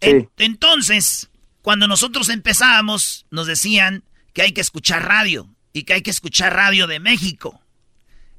[0.01, 1.29] En- entonces,
[1.61, 6.55] cuando nosotros empezábamos, nos decían que hay que escuchar radio y que hay que escuchar
[6.55, 7.61] radio de México.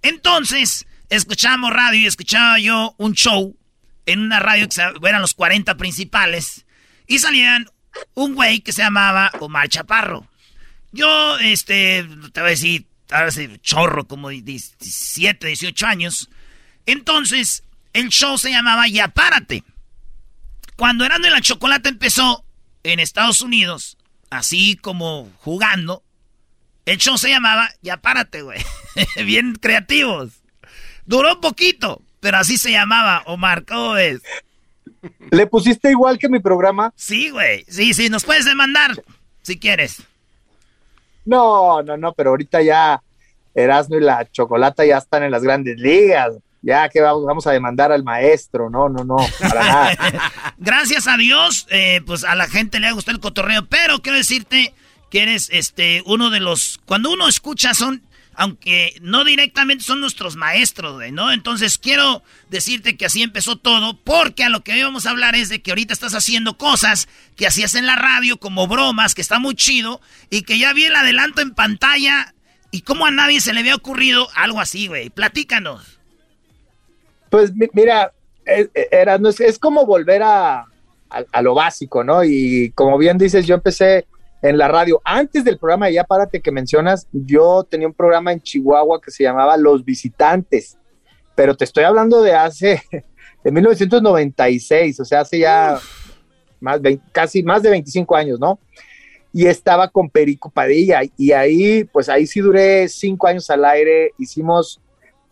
[0.02, 3.56] Entonces, escuchábamos radio y escuchaba yo un show
[4.06, 6.64] en una radio que eran los 40 principales
[7.06, 7.68] y salían
[8.14, 10.26] un güey que se llamaba Omar Chaparro.
[10.92, 13.30] Yo, este, te voy a decir, ahora
[13.62, 16.30] chorro, como 17, 18 años.
[16.86, 19.64] Entonces, el show se llamaba Ya Párate.
[20.76, 22.44] Cuando Erasmo y la Chocolate empezó
[22.84, 23.98] en Estados Unidos,
[24.30, 26.02] así como jugando,
[26.86, 28.60] el show se llamaba Ya Párate, güey.
[29.24, 30.32] Bien creativos.
[31.04, 34.22] Duró un poquito, pero así se llamaba, Omar, ¿cómo ves?
[35.30, 36.92] ¿Le pusiste igual que mi programa?
[36.96, 37.64] Sí, güey.
[37.68, 39.02] Sí, sí, nos puedes demandar
[39.42, 40.02] si quieres.
[41.24, 43.02] No, no, no, pero ahorita ya
[43.54, 46.34] Erasmo y la Chocolata ya están en las grandes ligas.
[46.60, 49.92] Ya que vamos, a demandar al maestro, no, no, no, para nada.
[50.58, 54.18] Gracias a Dios, eh, pues a la gente le ha gustado el cotorreo, pero quiero
[54.18, 54.74] decirte
[55.08, 58.02] que eres este uno de los cuando uno escucha son
[58.38, 61.32] aunque no directamente son nuestros maestros, ¿no?
[61.32, 65.34] Entonces quiero decirte que así empezó todo, porque a lo que hoy vamos a hablar
[65.34, 69.22] es de que ahorita estás haciendo cosas que hacías en la radio como bromas, que
[69.22, 70.00] está muy chido,
[70.30, 72.32] y que ya vi el adelanto en pantalla,
[72.70, 75.10] y cómo a nadie se le había ocurrido algo así, güey.
[75.10, 75.98] Platícanos.
[77.30, 78.12] Pues mira,
[78.92, 80.64] era, no, es, es como volver a,
[81.10, 82.22] a lo básico, ¿no?
[82.22, 84.06] Y como bien dices, yo empecé
[84.42, 85.00] en la radio.
[85.04, 89.24] Antes del programa Ya Párate que mencionas, yo tenía un programa en Chihuahua que se
[89.24, 90.76] llamaba Los Visitantes,
[91.34, 92.82] pero te estoy hablando de hace,
[93.44, 95.78] de 1996, o sea, hace ya
[96.60, 96.80] más,
[97.12, 98.58] casi más de 25 años, ¿no?
[99.32, 104.12] Y estaba con Perico Padilla y ahí, pues ahí sí duré cinco años al aire,
[104.18, 104.80] hicimos,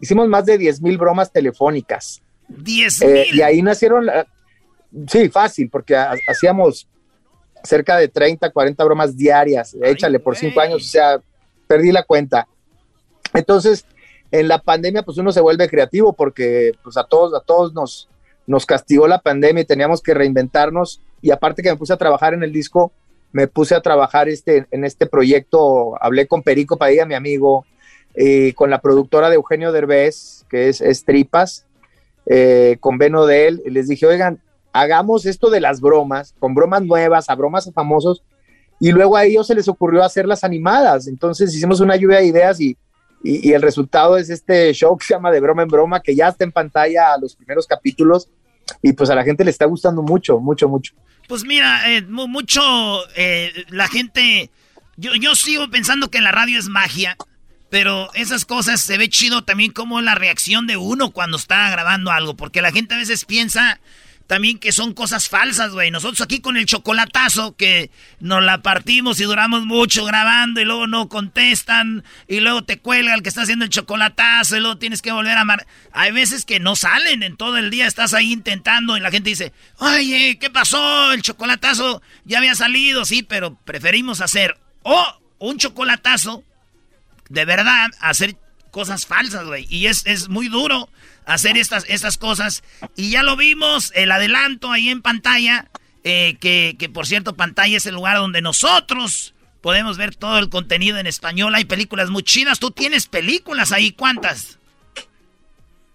[0.01, 2.23] hicimos más de 10 mil bromas telefónicas.
[2.49, 3.39] 10 eh, mil.
[3.39, 4.09] y ahí nacieron,
[5.09, 6.87] sí, fácil, porque hacíamos
[7.63, 11.21] cerca de 30, 40 bromas diarias, échale por cinco años, o sea,
[11.67, 12.47] perdí la cuenta.
[13.35, 13.85] Entonces,
[14.31, 18.09] en la pandemia, pues uno se vuelve creativo porque pues a todos, a todos nos,
[18.47, 21.01] nos castigó la pandemia y teníamos que reinventarnos.
[21.23, 22.93] Y aparte que me puse a trabajar en el disco,
[23.33, 27.67] me puse a trabajar este, en este proyecto, hablé con Perico Padilla, mi amigo,
[28.15, 31.67] y con la productora de Eugenio Derbez, que es, Tripas,
[32.27, 34.41] eh, con Beno de él, y les dije, oigan,
[34.81, 38.23] hagamos esto de las bromas, con bromas nuevas, a bromas a famosos,
[38.81, 41.07] y luego a ellos se les ocurrió hacer las animadas.
[41.07, 42.77] Entonces hicimos una lluvia de ideas y,
[43.23, 46.29] y, el resultado es este show que se llama De Broma en Broma, que ya
[46.29, 48.29] está en pantalla a los primeros capítulos
[48.83, 50.95] y pues a la gente le está gustando mucho, mucho, mucho.
[51.29, 52.61] Pues mira, eh, mucho
[53.17, 54.51] eh, la gente,
[54.97, 57.17] yo, yo sigo pensando que la radio es magia,
[57.71, 62.11] pero esas cosas se ve chido también como la reacción de uno cuando está grabando
[62.11, 63.81] algo, porque la gente a veces piensa
[64.27, 65.91] también que son cosas falsas, güey.
[65.91, 67.91] Nosotros aquí con el chocolatazo que
[68.21, 73.15] nos la partimos y duramos mucho grabando y luego no contestan y luego te cuelga
[73.15, 75.67] el que está haciendo el chocolatazo y luego tienes que volver a amar.
[75.93, 79.31] Hay veces que no salen en todo el día, estás ahí intentando y la gente
[79.31, 81.13] dice, oye, ¿qué pasó?
[81.13, 85.05] El chocolatazo ya había salido, sí, pero preferimos hacer o
[85.39, 86.43] un chocolatazo
[87.29, 88.37] de verdad, hacer
[88.71, 89.67] cosas falsas, güey.
[89.69, 90.89] Y es, es muy duro
[91.27, 92.63] hacer estas, estas cosas.
[92.97, 95.69] Y ya lo vimos, el adelanto ahí en pantalla,
[96.05, 100.49] eh, que, que por cierto, pantalla es el lugar donde nosotros podemos ver todo el
[100.49, 101.55] contenido en español.
[101.55, 102.61] Hay películas muy chidas.
[102.61, 103.91] ¿Tú tienes películas ahí?
[103.91, 104.59] ¿Cuántas?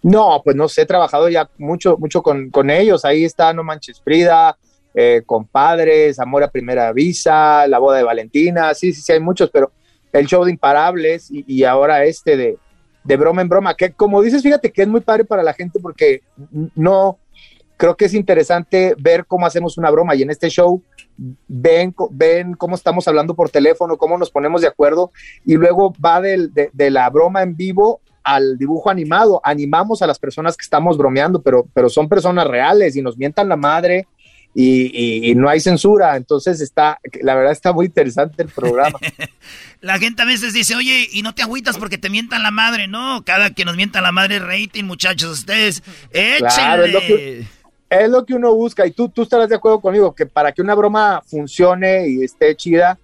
[0.03, 3.05] No, pues no sé, he trabajado ya mucho, mucho con, con ellos.
[3.05, 4.57] Ahí está No Manches Frida,
[4.93, 8.73] eh, Compadres, Amor a Primera Visa, La Boda de Valentina.
[8.73, 9.71] Sí, sí, sí, hay muchos, pero
[10.11, 12.57] el show de Imparables y ahora este de,
[13.03, 15.79] de broma en broma, que como dices, fíjate que es muy padre para la gente
[15.79, 16.21] porque
[16.75, 17.17] no,
[17.81, 20.83] creo que es interesante ver cómo hacemos una broma y en este show
[21.47, 25.11] ven, ven cómo estamos hablando por teléfono, cómo nos ponemos de acuerdo
[25.45, 29.41] y luego va de, de, la broma en vivo al dibujo animado.
[29.43, 33.49] Animamos a las personas que estamos bromeando, pero, pero son personas reales y nos mientan
[33.49, 34.07] la madre
[34.53, 36.17] y, no hay censura.
[36.17, 38.99] Entonces está, la verdad está muy interesante el programa.
[39.81, 42.87] la gente a veces dice, oye, y no te agüitas porque te mientan la madre.
[42.87, 46.85] No, cada que nos mientan la madre rating, muchachos, ustedes, échenle.
[46.85, 47.45] es, lo que,
[47.89, 48.85] es lo que uno busca.
[48.85, 52.55] Y tú, tú estarás de acuerdo conmigo que para que una broma funcione y esté
[52.55, 52.99] chida,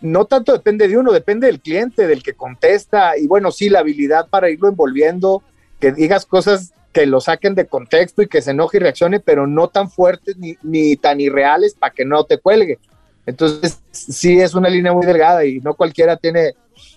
[0.00, 3.16] no tanto depende de uno, depende del cliente, del que contesta.
[3.16, 5.42] Y bueno, sí, la habilidad para irlo envolviendo,
[5.80, 9.46] que digas cosas que lo saquen de contexto y que se enoje y reaccione, pero
[9.46, 12.78] no tan fuertes ni, ni tan irreales para que no te cuelgue.
[13.26, 16.54] Entonces, sí es una línea muy delgada y no cualquiera tiene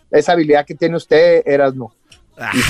[0.09, 1.93] esa habilidad que tiene usted, Erasmo.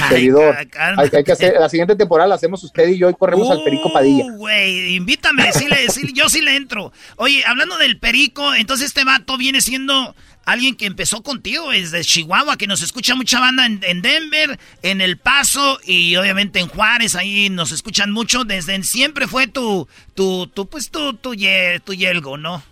[0.09, 0.55] servidor.
[0.97, 3.63] Hay, hay, que hacer, la siguiente temporada la hacemos usted y yo y corremos al
[3.63, 4.25] Perico Padilla.
[4.25, 6.91] Uh, güey, invítame, sí le, sí, yo sí le entro.
[7.17, 10.15] Oye, hablando del Perico, entonces este vato viene siendo
[10.45, 15.17] alguien que empezó contigo desde Chihuahua, que nos escucha mucha banda en, Denver, en El
[15.17, 18.43] Paso y obviamente en Juárez, ahí nos escuchan mucho.
[18.43, 21.35] Desde siempre fue tu, tu, tu pues tu, tu,
[21.83, 22.63] tu yelgo, ¿no?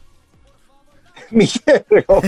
[1.31, 2.21] mi yelgo.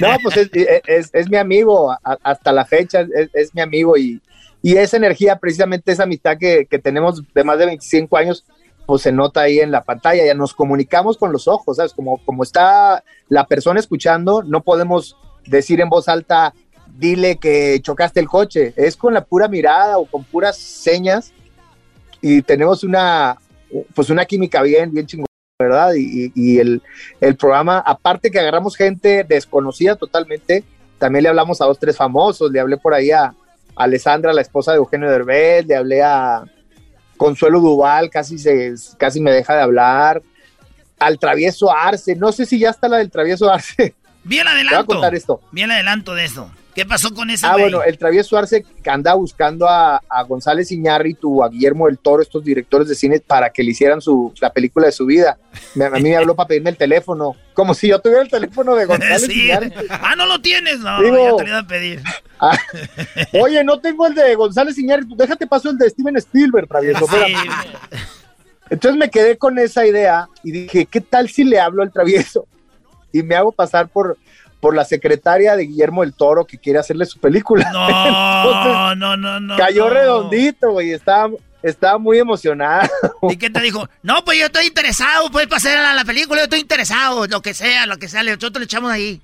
[0.00, 4.20] No, pues es, es, mi amigo, hasta la fecha es, es mi amigo y,
[4.62, 8.44] y, esa energía, precisamente esa amistad que, que tenemos de más de 25 años,
[8.86, 11.92] pues se nota ahí en la pantalla, ya nos comunicamos con los ojos, ¿sabes?
[11.92, 16.54] Como, como está la persona escuchando, no podemos decir en voz alta,
[16.96, 21.32] dile que chocaste el coche, es con la pura mirada o con puras señas
[22.20, 23.36] y tenemos una,
[23.94, 25.26] pues una química bien, bien chingona,
[25.58, 25.94] ¿verdad?
[25.96, 26.80] Y, y el,
[27.20, 30.62] el, programa, aparte que agarramos gente desconocida totalmente,
[30.98, 33.34] también le hablamos a dos, tres famosos, le hablé por ahí a, a
[33.74, 36.44] Alessandra, la esposa de Eugenio Derbez, le hablé a
[37.16, 40.22] Consuelo Duval casi, se, casi me deja de hablar.
[40.98, 43.94] Al travieso Arce, no sé si ya está la del travieso Arce.
[44.24, 44.76] Bien adelanto.
[44.76, 45.40] Voy a contar esto.
[45.52, 46.50] Bien adelanto de eso.
[46.76, 47.46] ¿Qué pasó con ese?
[47.46, 51.96] Ah, bueno, el travieso Arce que anda buscando a, a González Iñárritu, a Guillermo del
[51.96, 55.38] Toro, estos directores de cine, para que le hicieran su, la película de su vida.
[55.80, 58.84] a mí me habló para pedirme el teléfono, como si yo tuviera el teléfono de
[58.84, 59.50] González sí.
[59.88, 62.02] Ah, no lo tienes, no, ya te lo iba a pedir.
[62.38, 62.58] Ah,
[63.40, 67.06] oye, no tengo el de González Iñárritu, déjate paso el de Steven Spielberg, travieso.
[67.06, 67.34] Sí.
[68.68, 72.46] Entonces me quedé con esa idea y dije, ¿qué tal si le hablo al travieso?
[73.12, 74.18] Y me hago pasar por
[74.66, 77.70] por la secretaria de Guillermo del Toro que quiere hacerle su película.
[77.70, 79.56] No, no, no, no.
[79.56, 80.90] Cayó redondito, güey.
[80.90, 81.30] Estaba,
[81.62, 82.88] estaba muy emocionado.
[83.30, 83.88] ¿Y qué te dijo?
[84.02, 87.54] No, pues yo estoy interesado, puedes pasar a la película, yo estoy interesado, lo que
[87.54, 89.22] sea, lo que sea, nosotros le echamos ahí.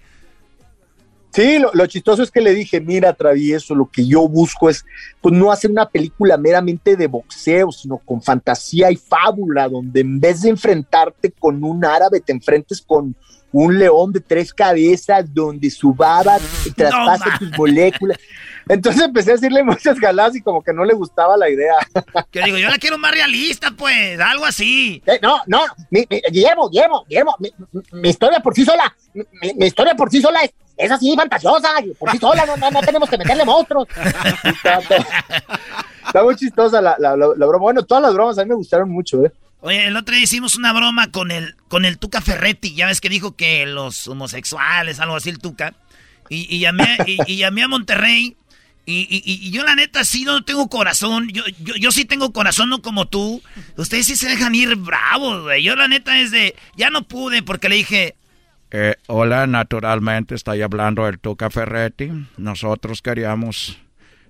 [1.33, 4.85] Sí, lo, lo, chistoso es que le dije, mira, Travieso, lo que yo busco es,
[5.21, 10.21] pues no hacer una película meramente de boxeo, sino con fantasía y fábula, donde en
[10.21, 13.17] vez de enfrentarte con un árabe, te enfrentes con
[13.53, 16.39] un león de tres cabezas donde su baba
[16.77, 18.19] traspasa tus moléculas.
[18.69, 21.75] Entonces empecé a decirle muchas galas y como que no le gustaba la idea.
[22.31, 25.03] Que digo, yo la quiero más realista, pues, algo así.
[25.07, 25.61] Eh, no, no,
[25.91, 27.37] mi, mi, Guillermo, Guillermo, Guillermo,
[27.93, 31.69] mi, historia por sí sola, mi, historia por sí sola es, es así fantasiosa,
[31.99, 33.89] por sí sola, no, no, no tenemos que meterle monstruos.
[34.45, 34.79] está,
[36.07, 37.63] está, muy chistosa la, la, la, la, broma.
[37.63, 39.33] Bueno, todas las bromas a mí me gustaron mucho, ¿eh?
[39.65, 42.75] Oye, el otro día hicimos una broma con el, con el Tuca Ferretti.
[42.75, 45.75] Ya ves que dijo que los homosexuales, algo así, el Tuca.
[46.29, 48.37] Y, y llamé, y, y, llamé a Monterrey.
[48.85, 51.29] Y, y, yo, la neta, sí no tengo corazón.
[51.29, 53.41] Yo, yo, yo sí tengo corazón, no como tú.
[53.77, 55.63] Ustedes sí se dejan ir bravos, güey.
[55.63, 56.57] Yo, la neta, es de.
[56.77, 58.17] Ya no pude porque le dije.
[58.73, 62.11] Eh, hola, naturalmente, estoy hablando del Tuca Ferretti.
[62.37, 63.79] Nosotros queríamos.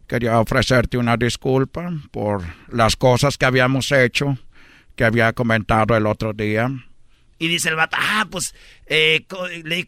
[0.06, 4.36] Quería ofrecerte una disculpa por las cosas que habíamos hecho
[4.96, 6.70] que había comentado el otro día.
[7.38, 8.54] Y dice el vato, ah, pues,
[8.86, 9.24] eh,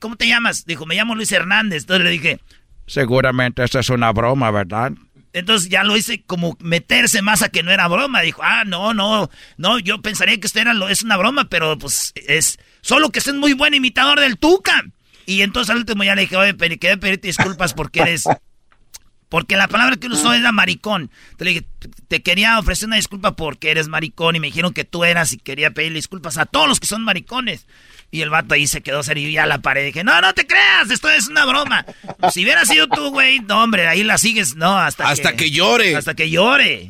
[0.01, 0.65] ¿cómo te llamas?
[0.65, 1.83] Dijo, me llamo Luis Hernández.
[1.83, 2.41] Entonces le dije...
[2.87, 4.93] Seguramente esa es una broma, ¿verdad?
[5.33, 8.21] Entonces ya lo hice como meterse más a que no era broma.
[8.21, 11.77] Dijo, ah, no, no, no, yo pensaría que esto era lo, es una broma, pero
[11.77, 14.85] pues es solo que es muy buen imitador del Tuca.
[15.27, 18.25] Y entonces al último ya le dije, oye, quedé pedirte disculpas porque eres
[19.29, 21.11] porque la palabra que él usó era maricón.
[21.37, 21.67] Te, dije,
[22.07, 25.39] te quería ofrecer una disculpa porque eres maricón y me dijeron que tú eras y
[25.39, 27.67] quería pedirle disculpas a todos los que son maricones.
[28.11, 29.85] Y el vato ahí se quedó serio y a la pared.
[29.85, 31.85] Dije, no, no te creas, esto es una broma.
[32.31, 35.97] Si hubiera sido tú, güey, no, hombre, ahí la sigues, no, hasta, hasta que, llore.
[35.97, 36.89] Hasta que llore.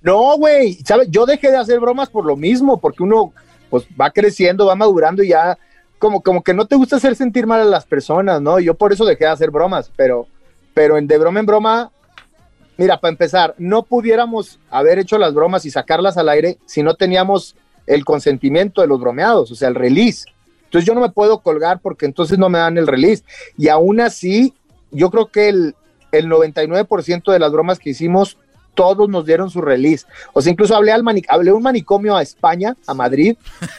[0.00, 1.08] No, güey, ¿sabes?
[1.10, 3.32] Yo dejé de hacer bromas por lo mismo, porque uno
[3.70, 5.58] pues va creciendo, va madurando y ya
[5.98, 8.60] como, como que no te gusta hacer sentir mal a las personas, ¿no?
[8.60, 10.28] Yo por eso dejé de hacer bromas, pero
[10.78, 11.90] pero en de broma en broma,
[12.76, 16.94] mira, para empezar, no pudiéramos haber hecho las bromas y sacarlas al aire si no
[16.94, 17.56] teníamos
[17.88, 20.24] el consentimiento de los bromeados, o sea, el release.
[20.64, 23.24] Entonces yo no me puedo colgar porque entonces no me dan el release.
[23.56, 24.54] Y aún así,
[24.90, 25.74] yo creo que el,
[26.12, 28.36] el 99% de las bromas que hicimos,
[28.74, 30.06] todos nos dieron su release.
[30.32, 33.36] O sea, incluso hablé, al hablé un manicomio a España, a Madrid.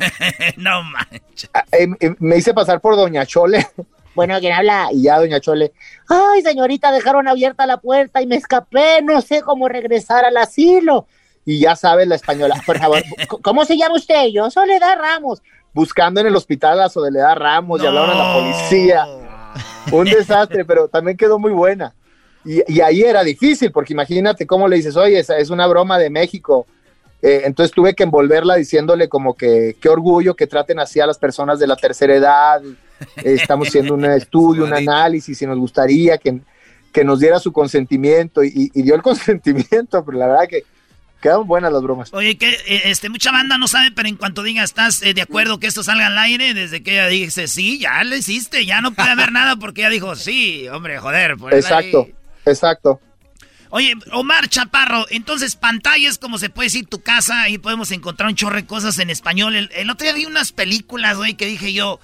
[0.57, 1.49] no manches.
[1.71, 3.65] Eh, eh, me hice pasar por Doña Chole
[4.19, 4.89] bueno, ¿quién habla?
[4.91, 5.71] Y ya, doña Chole,
[6.09, 11.07] ay, señorita, dejaron abierta la puerta y me escapé, no sé cómo regresar al asilo.
[11.49, 13.01] Y ya sabes la española, por favor,
[13.41, 14.27] ¿cómo se llama usted?
[14.31, 15.41] Yo, Soledad Ramos.
[15.73, 19.07] Buscando en el hospital a Soledad Ramos y hablaron a la policía.
[19.91, 21.95] Un desastre, pero también quedó muy buena.
[22.45, 25.97] Y, y, ahí era difícil, porque imagínate cómo le dices, oye, esa es una broma
[25.97, 26.67] de México.
[27.19, 31.17] Eh, entonces tuve que envolverla diciéndole como que qué orgullo que traten así a las
[31.17, 32.61] personas de la tercera edad,
[33.23, 36.41] estamos haciendo un estudio, un análisis y nos gustaría que,
[36.93, 40.63] que nos diera su consentimiento y, dio el consentimiento, pero la verdad que
[41.19, 42.13] quedaron buenas las bromas.
[42.13, 45.21] Oye, que eh, este, mucha banda no sabe, pero en cuanto diga, ¿estás eh, de
[45.21, 46.53] acuerdo que esto salga al aire?
[46.53, 49.89] Desde que ella dice, sí, ya lo hiciste, ya no puede haber nada porque ella
[49.89, 51.37] dijo, sí, hombre, joder.
[51.51, 52.07] Exacto,
[52.45, 53.01] exacto.
[53.71, 58.35] Oye, Omar Chaparro, entonces pantallas, como se puede decir, tu casa, ahí podemos encontrar un
[58.35, 59.55] chorro de cosas en español.
[59.55, 61.99] El, otro día vi unas películas, güey, que dije yo,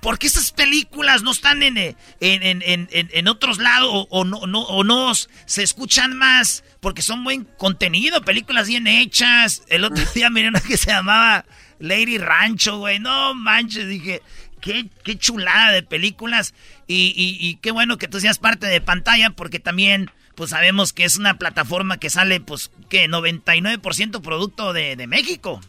[0.00, 4.62] ¿por qué estas películas no están en, en, en, en otros lados o, no, no,
[4.62, 6.64] o no se escuchan más?
[6.80, 9.62] Porque son buen contenido, películas bien hechas.
[9.68, 11.44] El otro día miré una que se llamaba
[11.78, 12.98] Lady Rancho, güey.
[12.98, 14.22] No manches, dije,
[14.60, 16.54] qué, qué chulada de películas.
[16.86, 20.94] Y, y, y qué bueno que tú seas parte de pantalla porque también pues sabemos
[20.94, 25.60] que es una plataforma que sale, pues, que 99% producto de, México.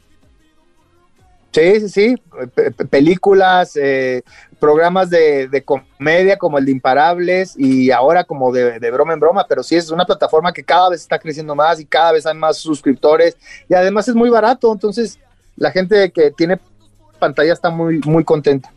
[1.51, 2.15] Sí, sí, sí.
[2.89, 4.23] películas, eh,
[4.59, 9.61] programas de, comedia como el de Imparables y ahora como de, broma en broma, pero
[9.63, 12.57] sí es una plataforma que cada vez está creciendo más y cada vez hay más
[12.57, 13.35] suscriptores
[13.67, 15.19] y además es muy barato, entonces
[15.57, 16.59] la gente que tiene
[17.19, 18.71] pantalla está muy, muy contenta.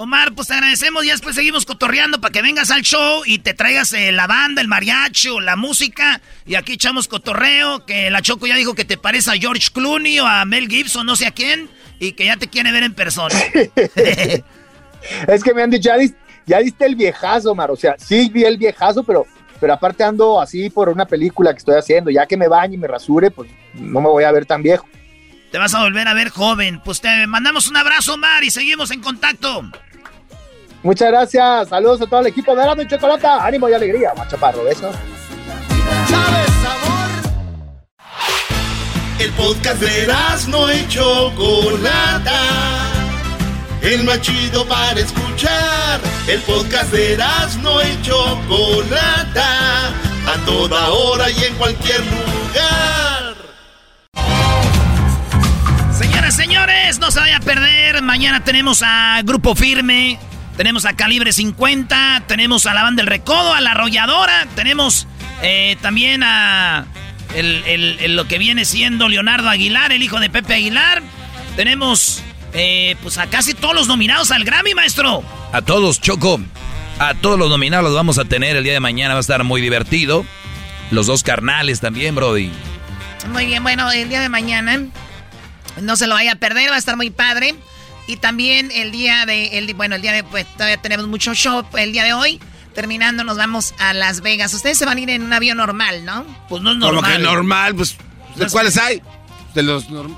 [0.00, 3.52] Omar, pues te agradecemos y después seguimos cotorreando para que vengas al show y te
[3.52, 6.20] traigas eh, la banda, el mariachi o la música.
[6.46, 10.20] Y aquí echamos cotorreo, que la Choco ya dijo que te parece a George Clooney
[10.20, 11.68] o a Mel Gibson, no sé a quién,
[11.98, 13.34] y que ya te quiere ver en persona.
[15.28, 15.90] es que me han dicho,
[16.46, 17.70] ya, diste, el viejazo, Omar.
[17.70, 19.26] O sea, sí vi el viejazo, pero,
[19.60, 22.10] pero aparte ando así por una película que estoy haciendo.
[22.10, 24.86] Ya que me bañe y me rasure, pues no me voy a ver tan viejo.
[25.50, 26.80] Te vas a volver a ver joven.
[26.84, 29.62] Pues te mandamos un abrazo, Omar, y seguimos en contacto.
[30.82, 31.68] Muchas gracias.
[31.68, 33.44] Saludos a todo el equipo de Erasmo y Chocolata.
[33.44, 34.12] Ánimo y alegría.
[34.16, 34.94] Machaparro, besos.
[39.18, 42.40] El podcast de Erasmo y Chocolata.
[43.82, 46.00] El más chido para escuchar.
[46.28, 49.88] El podcast de Erasmo y Chocolata.
[49.88, 53.34] A toda hora y en cualquier lugar.
[55.92, 58.00] Señoras, señores, no se vaya a perder.
[58.02, 60.18] Mañana tenemos a Grupo Firme
[60.56, 65.06] tenemos a Calibre 50, tenemos a la banda del Recodo, a la Arrolladora, tenemos
[65.40, 66.84] eh, también a
[68.08, 71.02] lo que viene siendo Leonardo Aguilar, el hijo de Pepe Aguilar.
[71.56, 72.22] Tenemos
[72.54, 75.22] eh, pues a casi todos los nominados al Grammy, maestro.
[75.52, 76.40] A todos, Choco.
[76.98, 79.44] A todos los nominados los vamos a tener el día de mañana, va a estar
[79.44, 80.24] muy divertido.
[80.90, 82.50] Los dos carnales también, Brody.
[83.32, 84.86] Muy bien, bueno, el día de mañana
[85.80, 87.54] no se lo vaya a perder, va a estar muy padre.
[88.06, 91.64] Y también el día de, el, bueno, el día de, pues todavía tenemos mucho show
[91.76, 92.40] el día de hoy.
[92.78, 94.54] Terminando, nos vamos a Las Vegas.
[94.54, 96.24] Ustedes se van a ir en un avión normal, ¿no?
[96.48, 97.02] Pues no es normal.
[97.02, 97.96] Como que normal, pues, ¿de
[98.36, 99.02] pues, cuáles hay?
[99.52, 100.14] De los, los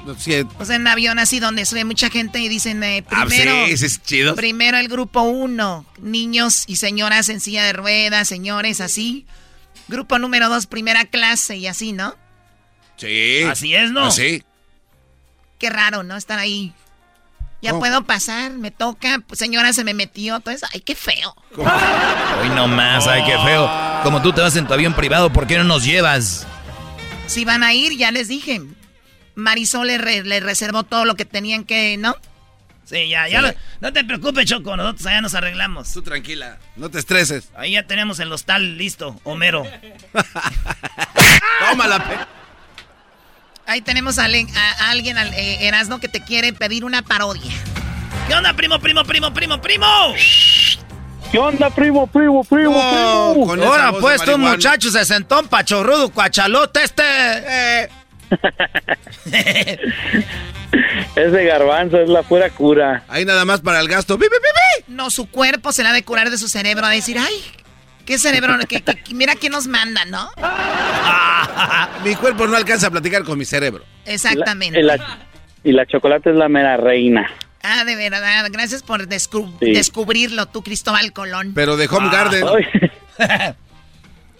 [0.59, 3.53] Pues en un avión así donde sube mucha gente y dicen eh, ah, primero.
[3.65, 4.35] Ah, sí, es chido.
[4.35, 9.24] Primero el grupo uno, niños y señoras en silla de ruedas, señores, así.
[9.89, 12.15] Grupo número dos, primera clase y así, ¿no?
[12.99, 13.43] Sí.
[13.45, 14.05] Así es, ¿no?
[14.05, 14.45] Así.
[15.59, 16.15] Qué raro, ¿no?
[16.15, 16.74] Estar ahí
[17.62, 19.23] ya puedo pasar, me toca.
[19.27, 20.66] Pues, señora, se me metió todo eso.
[20.73, 21.35] Ay, qué feo.
[21.57, 23.70] Hoy no más, ay, qué feo.
[24.03, 26.47] Como tú te vas en tu avión privado, ¿por qué no nos llevas?
[27.27, 28.62] Si van a ir, ya les dije.
[29.35, 32.16] Marisol le, reservó todo lo que tenían que, ¿no?
[32.85, 33.55] Sí, ya, ya.
[33.81, 35.93] no te preocupes, Choco, nosotros allá nos arreglamos.
[35.93, 37.51] Tú tranquila, no te estreses.
[37.55, 39.65] Ahí ya tenemos el hostal listo, Homero.
[41.70, 42.27] Tómala,
[43.70, 47.52] Ahí tenemos a, alguien, al eh, Erasmo, que te quiere pedir una parodia.
[48.26, 49.86] ¿Qué onda, primo, primo, primo, primo, primo?
[51.30, 53.64] ¿Qué onda, primo, primo, primo, primo?
[53.64, 57.05] Ahora, pues, tú, muchacho, se sentó un pachorrudo, cuachalote este.
[57.06, 57.88] Eh.
[61.14, 63.05] Ese garbanzo es la pura cura.
[63.06, 64.18] Ahí nada más para el gasto.
[64.88, 67.44] No, su cuerpo se la ha de curar de su cerebro a decir, ay,
[68.05, 68.82] qué cerebro, que,
[69.14, 70.31] mira quién nos manda, ¿no?
[72.05, 73.85] mi cuerpo no alcanza a platicar con mi cerebro.
[74.05, 74.81] Exactamente.
[75.64, 77.31] y, la, chocolate es la mera reina.
[77.62, 78.47] Ah, de verdad.
[78.51, 81.52] Gracias por descubrirlo tú, Cristóbal Colón.
[81.55, 82.12] Pero de Home ah.
[82.12, 82.44] Garden.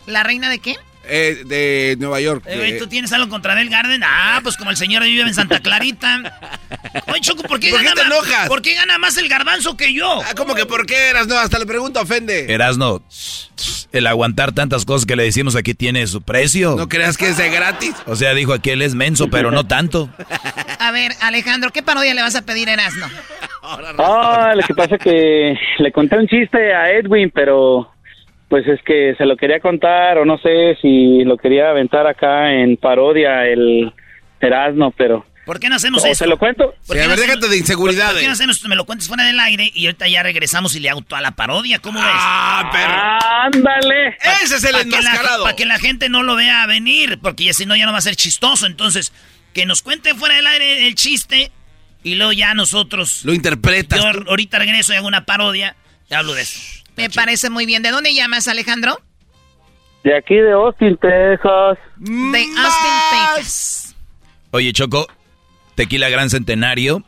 [0.07, 0.77] ¿La reina de qué?
[1.05, 2.45] Eh, de Nueva York.
[2.47, 4.03] Eh, ¿Tú tienes algo contra Bell Garden?
[4.05, 6.21] Ah, pues como el señor vive en Santa Clarita.
[7.09, 10.21] Oye, Choco, ¿por qué, gana más, ¿por qué gana más el garbanzo que yo?
[10.23, 11.37] Ah, ¿Cómo que por qué, Erasno?
[11.39, 12.53] Hasta le pregunto, ofende.
[12.53, 13.03] Erasno,
[13.93, 16.77] el aguantar tantas cosas que le decimos aquí tiene su precio.
[16.77, 17.95] ¿No creas que es de gratis?
[18.07, 20.11] O sea, dijo aquí él es menso, pero no tanto.
[20.79, 23.07] A ver, Alejandro, ¿qué parodia le vas a pedir a Erasno?
[23.63, 27.91] Ah, lo que pasa es que le conté un chiste a Edwin, pero
[28.51, 32.53] pues es que se lo quería contar o no sé si lo quería aventar acá
[32.53, 33.91] en parodia el
[34.41, 36.15] Erasmo, pero ¿Por qué no hacemos ¿O eso?
[36.25, 36.75] se lo cuento?
[36.87, 38.13] ¿Por Sí, qué a no ver, hacemos- déjate de inseguridades.
[38.13, 40.81] ¿Por qué no hacemos- me lo cuentes fuera del aire y ahorita ya regresamos y
[40.81, 41.79] le hago toda la parodia?
[41.81, 42.09] ¿Cómo ves?
[42.13, 43.61] Ah, pero.
[43.61, 44.17] ¡Ándale!
[44.45, 45.45] Ese es el Para que, la, enmascarado.
[45.45, 47.99] pa' que la gente no lo vea venir, porque ya si no ya no va
[47.99, 48.67] a ser chistoso.
[48.67, 49.13] Entonces,
[49.55, 51.51] que nos cuente fuera del aire el chiste
[52.05, 53.25] y luego ya nosotros...
[53.25, 53.99] Lo interpretas.
[54.01, 55.75] Yo ahorita regreso y hago una parodia
[56.09, 56.61] y hablo de eso.
[57.01, 57.83] Me parece muy bien.
[57.83, 59.01] ¿De dónde llamas, Alejandro?
[60.05, 61.79] De aquí de Austin, Texas.
[61.99, 63.97] De Austin, Texas.
[64.51, 65.07] Oye, Choco,
[65.75, 67.05] Tequila Gran Centenario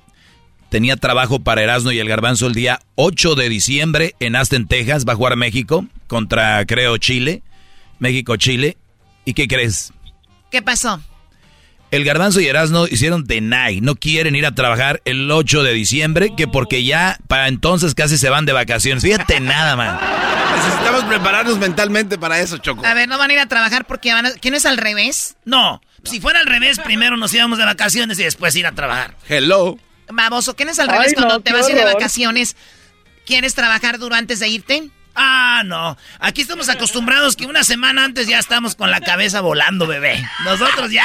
[0.69, 5.05] tenía trabajo para Erasmo y el Garbanzo el día 8 de diciembre en Aston, Texas.
[5.07, 7.43] Va a jugar México contra, creo, Chile.
[7.99, 8.77] México-Chile.
[9.25, 9.93] ¿Y qué crees?
[10.51, 11.01] ¿Qué pasó?
[11.93, 13.83] El Garbanzo y Erasmo hicieron deny.
[13.83, 18.17] No quieren ir a trabajar el 8 de diciembre, que porque ya para entonces casi
[18.17, 19.05] se van de vacaciones.
[19.05, 20.01] Fíjate nada, man.
[20.57, 22.87] Necesitamos prepararnos mentalmente para eso, Choco.
[22.87, 24.33] A ver, no van a ir a trabajar porque van a...
[24.33, 25.37] ¿Quién es al revés?
[25.45, 29.15] No, si fuera al revés, primero nos íbamos de vacaciones y después ir a trabajar.
[29.29, 29.79] Hello.
[30.09, 32.57] Baboso, ¿quién es al revés Ay, cuando no, te vas a ir de vacaciones?
[33.27, 34.91] ¿Quieres trabajar duro antes de irte?
[35.15, 35.97] Ah, no.
[36.19, 40.25] Aquí estamos acostumbrados que una semana antes ya estamos con la cabeza volando, bebé.
[40.45, 41.05] Nosotros ya.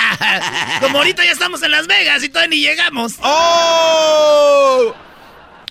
[0.81, 3.15] Como ahorita ya estamos en Las Vegas y todavía ni llegamos.
[3.21, 4.95] ¡Oh!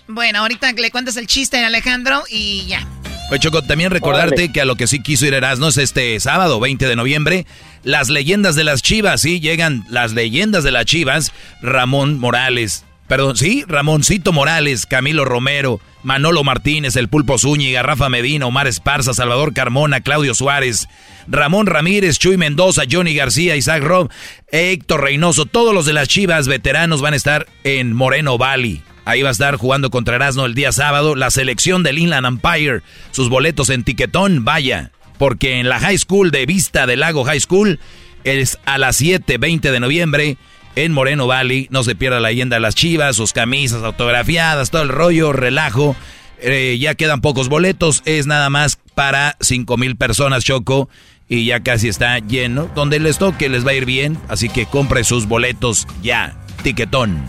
[0.07, 2.85] Bueno, ahorita le cuentas el chiste a Alejandro y ya.
[3.29, 4.51] Oye, Choco, también recordarte Órale.
[4.53, 7.45] que a lo que sí quiso ir Erasmo es este sábado, 20 de noviembre.
[7.83, 11.33] Las leyendas de las chivas, sí, llegan las leyendas de las chivas.
[11.61, 18.45] Ramón Morales, perdón, sí, Ramoncito Morales, Camilo Romero, Manolo Martínez, El Pulpo Zúñiga, Rafa Medina,
[18.45, 20.87] Omar Esparza, Salvador Carmona, Claudio Suárez,
[21.27, 24.09] Ramón Ramírez, Chuy Mendoza, Johnny García, Isaac Rob,
[24.51, 28.83] Héctor Reynoso, todos los de las chivas veteranos van a estar en Moreno Valley.
[29.07, 31.15] Ahí va a estar jugando contra Erasmo el día sábado.
[31.15, 32.81] La selección del Inland Empire.
[33.11, 34.91] Sus boletos en tiquetón, vaya.
[35.17, 37.79] Porque en la High School de Vista del Lago High School
[38.25, 40.37] es a las 7, 20 de noviembre
[40.77, 41.67] en Moreno Valley.
[41.71, 45.95] No se pierda la leyenda de las chivas, sus camisas autografiadas, todo el rollo, relajo.
[46.39, 48.03] Eh, ya quedan pocos boletos.
[48.05, 50.87] Es nada más para 5 mil personas, Choco.
[51.27, 52.69] Y ya casi está lleno.
[52.75, 54.19] Donde les toque les va a ir bien.
[54.29, 56.37] Así que compre sus boletos ya.
[56.61, 57.23] Tiquetón.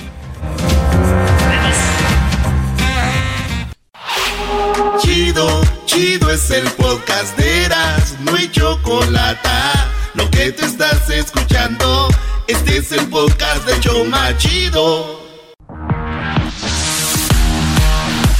[5.01, 9.49] Chido, chido es el podcast de Eras, no hay chocolate.
[10.15, 12.09] Lo que te estás escuchando,
[12.49, 15.21] este es el podcast de Choma Chido.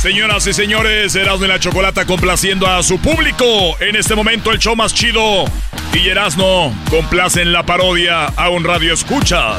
[0.01, 3.45] Señoras y señores, Erasmo y la Chocolata complaciendo a su público.
[3.81, 5.45] En este momento el show más chido.
[5.93, 9.57] Y Erasmo complacen la parodia a un radio escucha.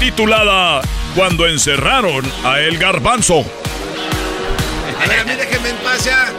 [0.00, 0.82] Titulada
[1.14, 3.44] Cuando encerraron a El Garbanzo.
[5.00, 6.32] A ver, a mí déjenme en paz ya.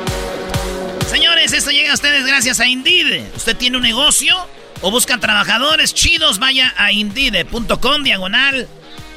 [1.07, 3.23] Señores, esto llega a ustedes gracias a Indeed.
[3.35, 4.35] ¿Usted tiene un negocio
[4.83, 6.37] o busca trabajadores chidos?
[6.37, 8.67] Vaya a indeed.com diagonal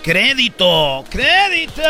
[0.03, 1.05] crédito.
[1.11, 1.83] Crédito.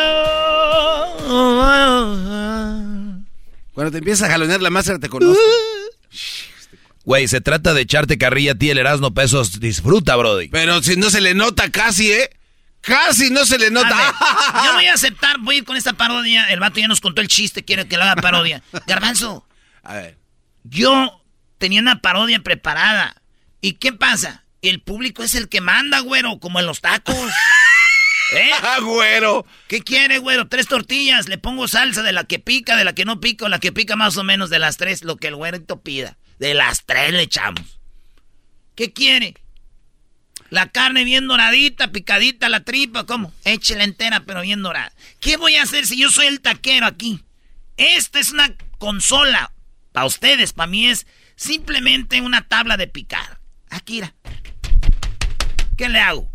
[3.75, 5.39] Cuando te empiezas a jalonear la máscara, te conozco.
[7.05, 9.61] Güey, se trata de echarte carrilla a ti el Erasmo Pesos.
[9.61, 10.49] Disfruta, Brody.
[10.49, 12.31] Pero si no se le nota casi, ¿eh?
[12.81, 13.95] Casi no se le nota.
[13.95, 16.47] ver, yo voy a aceptar, voy a ir con esta parodia.
[16.51, 18.63] El vato ya nos contó el chiste, quiere que lo haga parodia.
[18.87, 19.47] Garbanzo,
[19.83, 20.17] A ver.
[20.65, 21.23] yo
[21.59, 23.16] tenía una parodia preparada.
[23.67, 24.45] ¿Y qué pasa?
[24.63, 27.17] El público es el que manda, güero, como en los tacos.
[28.33, 28.51] ¿Eh?
[28.63, 29.45] ¡Ah, güero!
[29.67, 30.47] ¿Qué quiere, güero?
[30.47, 33.59] Tres tortillas, le pongo salsa de la que pica, de la que no pica, la
[33.59, 36.17] que pica más o menos de las tres, lo que el güerito pida.
[36.39, 37.81] De las tres le echamos.
[38.77, 39.35] ¿Qué quiere?
[40.49, 43.33] La carne bien doradita, picadita, la tripa, ¿cómo?
[43.45, 44.93] Échela entera, pero bien dorada.
[45.19, 47.25] ¿Qué voy a hacer si yo soy el taquero aquí?
[47.77, 49.51] Esta es una consola.
[49.91, 53.36] Para ustedes, para mí es simplemente una tabla de picar.
[53.71, 54.15] Aquí, mira.
[55.77, 56.31] ¿Qué le hago?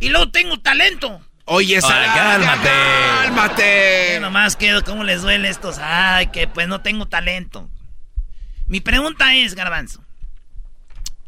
[0.00, 1.20] Y luego tengo talento.
[1.46, 2.00] Oye, esa.
[2.00, 2.68] Ay, cálmate.
[3.22, 4.18] ¡Cálmate!
[4.20, 5.78] Nomás quedo, ¿cómo les duele estos?
[5.78, 7.70] Ay, que pues no tengo talento.
[8.66, 10.04] Mi pregunta es, Garbanzo.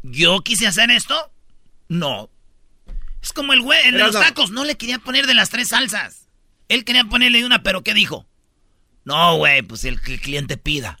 [0.03, 1.31] ¿Yo quise hacer esto?
[1.87, 2.29] No.
[3.21, 5.69] Es como el güey, el de los tacos, no le quería poner de las tres
[5.69, 6.27] salsas.
[6.67, 8.27] Él quería ponerle una, pero ¿qué dijo?
[9.03, 10.99] No, güey, pues el que el cliente pida.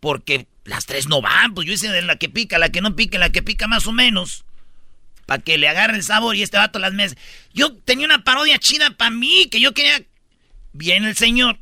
[0.00, 2.96] Porque las tres no van, pues yo hice de la que pica, la que no
[2.96, 4.44] pica, la que pica más o menos.
[5.26, 7.16] Para que le agarre el sabor y este vato las mesas.
[7.54, 10.02] Yo tenía una parodia china para mí, que yo quería...
[10.72, 11.58] Viene el señor.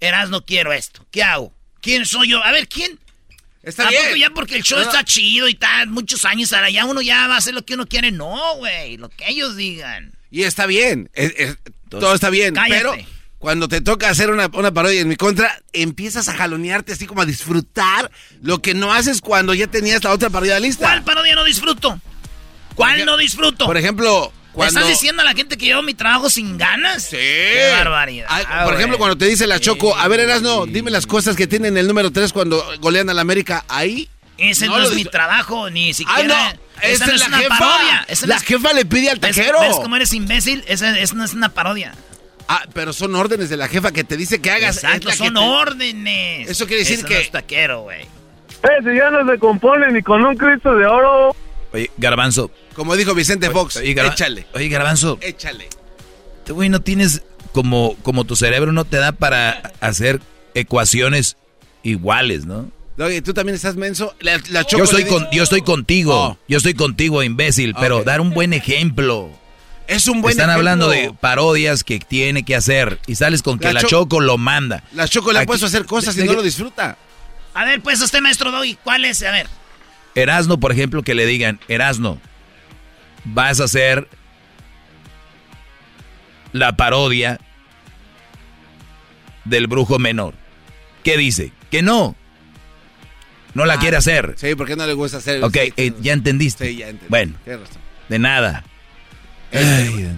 [0.00, 1.06] Eras, no quiero esto.
[1.10, 1.54] ¿Qué hago?
[1.80, 2.42] ¿Quién soy yo?
[2.44, 2.98] A ver, ¿quién?
[3.62, 4.02] Está ¿A bien.
[4.04, 7.00] poco ya porque el show No, está chido y tal, muchos años ahora ya uno
[7.02, 8.10] ya va a hacer lo que uno quiere?
[8.12, 10.12] No, güey, lo que ellos digan.
[10.30, 11.10] Y está bien.
[11.14, 11.56] es- es-
[11.88, 12.54] todo está bien.
[12.54, 12.78] cállate.
[12.80, 12.94] Pero
[13.38, 17.22] cuando te toca hacer una, una parodia en mi contra, empiezas a jalonearte así como
[17.22, 18.10] a disfrutar
[18.42, 20.86] lo que no haces cuando ya tenías la otra parodia lista.
[20.86, 22.00] ¿Cuál parodia no disfruto?
[22.74, 23.66] ¿Cuál no disfruto?
[23.66, 27.04] Por ejemplo, Cuando- ¿Estás diciendo a la gente que yo mi trabajo sin ganas?
[27.04, 27.16] Sí.
[27.16, 28.26] Qué barbaridad.
[28.28, 31.46] Ah, por ejemplo, cuando te dice la Choco, a ver, Erasno, dime las cosas que
[31.46, 33.64] tienen el número 3 cuando golean a la América.
[33.68, 34.08] Ahí.
[34.36, 36.52] Ese no, lo es mi trabajo, ni Ah, siquiera.
[36.54, 36.60] no.
[36.82, 37.58] Esa Esa no es es la una jefa.
[37.58, 38.04] parodia.
[38.08, 39.60] Esa no La es- jefa le pide al ¿Ves- taquero.
[39.60, 40.64] ¿Ves cómo eres imbécil?
[40.66, 41.94] Esa, esa no es una parodia.
[42.48, 44.76] Ah, pero son órdenes de la jefa que te dice que hagas.
[44.76, 46.48] Exacto, son te- órdenes.
[46.48, 48.00] Eso quiere decir Eso que- No es taquero, güey.
[48.00, 51.36] Ese ya no se compone ni con un Cristo de oro.
[51.72, 52.50] Oye, Garbanzo.
[52.74, 54.46] Como dijo Vicente Fox, Oye, Garba- échale.
[54.54, 55.18] Oye, Garbanzo.
[55.20, 55.68] Échale.
[56.46, 57.22] Tú, güey, no tienes
[57.52, 60.20] como, como tu cerebro no te da para hacer
[60.54, 61.36] ecuaciones
[61.82, 62.70] iguales, ¿no?
[62.98, 64.14] Oye, tú también estás menso.
[64.20, 66.14] La, la Yo estoy, con, yo estoy contigo.
[66.14, 66.38] Oh.
[66.48, 67.74] Yo estoy contigo, imbécil.
[67.78, 69.30] Pero dar un buen ejemplo.
[69.88, 70.70] Es un buen Están ejemplo.
[70.70, 73.00] hablando de parodias que tiene que hacer.
[73.06, 74.84] Y sales con que La la, Cho- Choco lo manda.
[74.92, 76.96] La Choco le ha puesto a hacer cosas y no lo disfruta.
[77.54, 79.22] A ver, pues usted, maestro Doggy, ¿cuál es?
[79.24, 79.48] A ver.
[80.14, 82.20] Erasno, por ejemplo, que le digan, Erasno,
[83.24, 84.08] vas a hacer
[86.52, 87.40] la parodia
[89.44, 90.34] del brujo menor.
[91.02, 91.52] ¿Qué dice?
[91.70, 92.14] Que no.
[93.54, 94.34] No la Ah, quiere hacer.
[94.36, 95.42] Sí, porque no le gusta hacer.
[95.42, 96.66] Ok, eh, ya entendiste.
[96.68, 97.08] Sí, ya entendí.
[97.08, 97.34] Bueno,
[98.08, 98.64] de nada.
[99.50, 100.16] Este, Ay,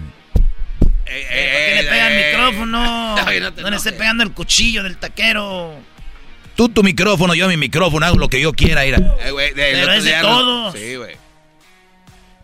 [1.03, 3.15] ¿Por qué le pega el eh, micrófono?
[3.25, 5.75] Ay, no te no le esté pegando el cuchillo del taquero.
[6.55, 8.85] tú tu micrófono, yo mi micrófono, hago lo que yo quiera.
[8.85, 8.97] Ira.
[9.19, 10.73] Eh, Pero es de todos.
[10.73, 11.15] Sí, güey.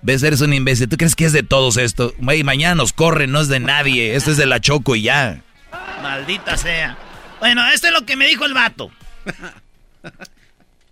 [0.02, 0.24] ¿Ves?
[0.24, 0.88] Eres un imbécil.
[0.88, 2.14] ¿Tú crees que es de todos esto?
[2.20, 4.16] Güey, mañana nos corren, no es de nadie.
[4.16, 5.42] Esto es de la Choco y ya.
[6.02, 6.98] Maldita sea.
[7.40, 8.92] Bueno, esto es lo que me dijo el vato.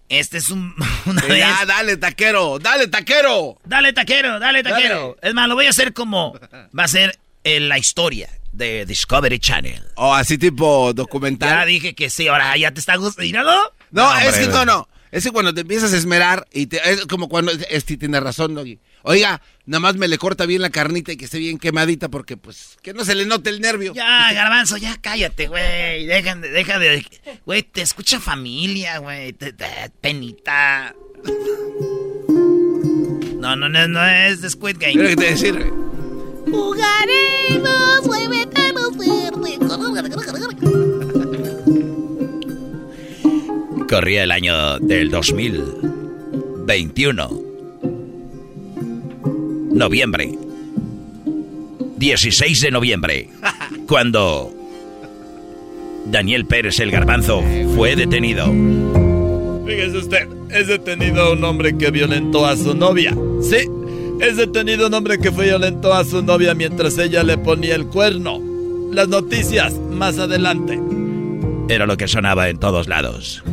[0.10, 0.73] Este es un.
[1.06, 1.40] Una Sí, vez.
[1.40, 3.57] ya, dale, taquero, dale, taquero.
[3.65, 5.18] Dale, taquero, dale, taquero.
[5.22, 6.38] Es más, lo voy a hacer como.
[6.77, 9.84] Va a ser eh, la historia de Discovery Channel.
[9.95, 11.49] O así tipo documental.
[11.49, 13.23] Ya dije que sí, ahora ya te está gustando.
[13.26, 13.52] Míralo.
[13.91, 14.88] No, No, es que no, no.
[15.11, 18.53] Es que cuando te empiezas a esmerar y te, es como cuando este tiene razón,
[18.53, 18.80] Doggy.
[19.07, 22.38] Oiga, nada más me le corta bien la carnita y que esté bien quemadita porque
[22.38, 23.94] pues que no se le note el nervio.
[23.94, 26.07] Ya, garbanzo, ya cállate, güey.
[26.07, 27.06] Deja, de- deja de.
[27.45, 29.32] Güey, te escucha familia, güey.
[29.34, 30.95] te- te- Penita.
[33.38, 34.95] No, no, no, no es de Squid Game.
[34.95, 35.69] Mira que te voy a decir, güey.
[36.52, 38.07] Jugaremos,
[43.88, 47.55] Corría el año del 2021.
[49.76, 50.31] Noviembre.
[51.97, 53.30] 16 de noviembre.
[53.89, 54.53] Cuando
[56.06, 57.43] Daniel Pérez el Garbanzo
[57.76, 58.45] fue detenido.
[59.65, 63.14] Fíjese usted, es detenido un hombre que violentó a su novia.
[63.41, 63.68] Sí,
[64.22, 67.88] es detenido un hombre que fue violentó a su novia mientras ella le ponía el
[67.88, 68.39] cuerno.
[68.93, 70.80] Las noticias más adelante.
[71.68, 73.43] Era lo que sonaba en todos lados.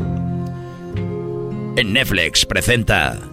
[1.74, 3.31] En Netflix presenta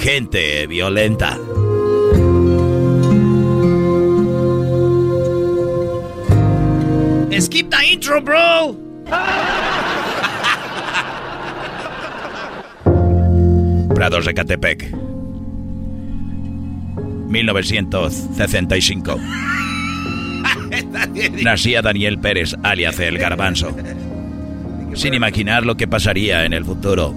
[0.00, 1.38] Gente violenta.
[7.40, 8.76] Skip the intro, bro.
[13.94, 14.92] Prados de Catepec.
[17.28, 19.16] 1965.
[21.42, 23.76] Nacía Daniel Pérez, alias el Garbanzo.
[24.94, 27.14] Sin imaginar lo que pasaría en el futuro.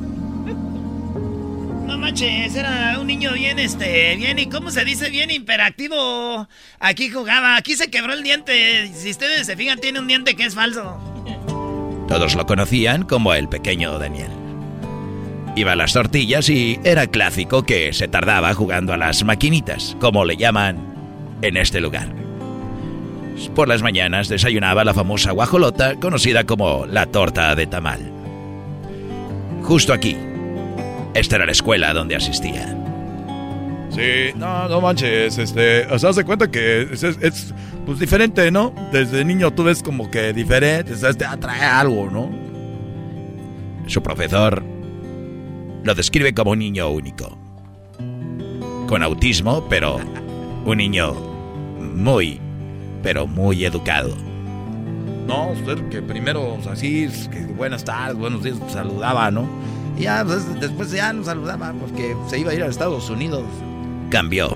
[1.87, 5.09] No manches, era un niño bien, este, bien, ¿y cómo se dice?
[5.09, 6.49] Bien imperactivo.
[6.81, 8.91] Aquí jugaba, aquí se quebró el diente.
[8.93, 10.99] Si ustedes se fijan, tiene un diente que es falso.
[12.09, 14.31] Todos lo conocían como el pequeño Daniel.
[15.55, 20.25] Iba a las tortillas y era clásico que se tardaba jugando a las maquinitas, como
[20.25, 20.77] le llaman
[21.41, 22.13] en este lugar.
[23.55, 28.11] Por las mañanas desayunaba la famosa guajolota, conocida como la torta de tamal.
[29.63, 30.17] Justo aquí.
[31.17, 32.75] Esta era la escuela donde asistía.
[33.89, 37.53] Sí, no, no manches, este, o sea, se cuenta que es, es- es,
[37.85, 38.71] pues diferente, ¿no?
[38.91, 42.29] Desde niño tú ves como que diferente, o sea, te atrae algo, ¿no?
[43.87, 44.63] Su profesor
[45.83, 47.37] lo describe como un niño único.
[48.87, 49.99] Con autismo, pero
[50.65, 51.13] un niño
[51.95, 52.39] muy,
[53.01, 54.15] pero muy educado.
[55.25, 56.73] No, usted que primero, o sea,
[57.57, 59.47] buenas tardes, buenos días, saludaba, ¿no?
[59.97, 63.43] Y ya, pues, después ya no saludaba porque se iba a ir a Estados Unidos.
[64.09, 64.55] Cambió,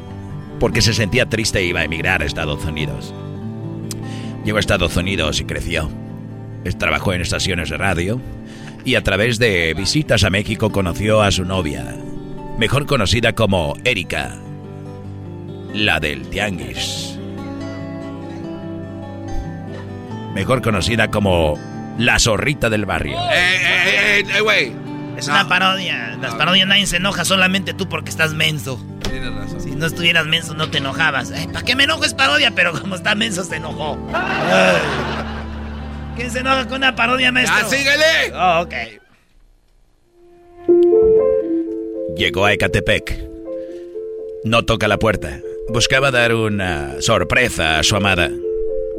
[0.60, 3.14] porque se sentía triste e iba a emigrar a Estados Unidos.
[4.46, 5.90] Llegó a Estados Unidos y creció.
[6.78, 8.22] Trabajó en estaciones de radio
[8.86, 11.96] y a través de visitas a México conoció a su novia,
[12.58, 14.36] mejor conocida como Erika,
[15.74, 17.18] la del Tianguis.
[20.36, 21.60] Mejor conocida como
[21.98, 23.18] la zorrita del barrio.
[23.20, 24.81] Eh, eh, eh, eh, güey.
[25.22, 26.18] Es una parodia.
[26.20, 28.84] Las parodias nadie se enoja, solamente tú porque estás menso.
[29.04, 29.80] Tienes razón.
[29.80, 31.32] no estuvieras menso, no te enojabas.
[31.54, 32.06] ¿Para qué me enojo?
[32.06, 34.00] Es parodia, pero como está menso, se enojó.
[36.16, 37.56] ¿Quién se enoja con una parodia, maestro?
[37.62, 38.34] ¡Ah, síguele!
[38.34, 38.74] Oh, ok.
[42.18, 43.24] Llegó a Ecatepec.
[44.44, 45.40] No toca la puerta.
[45.70, 48.32] Buscaba dar una sorpresa a su amada.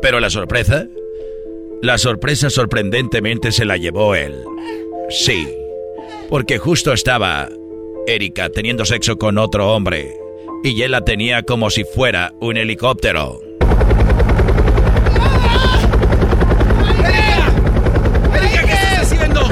[0.00, 0.86] Pero la sorpresa...
[1.82, 4.36] La sorpresa sorprendentemente se la llevó él.
[5.10, 5.52] Sí.
[6.32, 7.46] Porque justo estaba
[8.06, 10.16] Erika teniendo sexo con otro hombre.
[10.64, 13.38] Y él la tenía como si fuera un helicóptero.
[18.34, 19.42] Erika, ¿qué estás haciendo?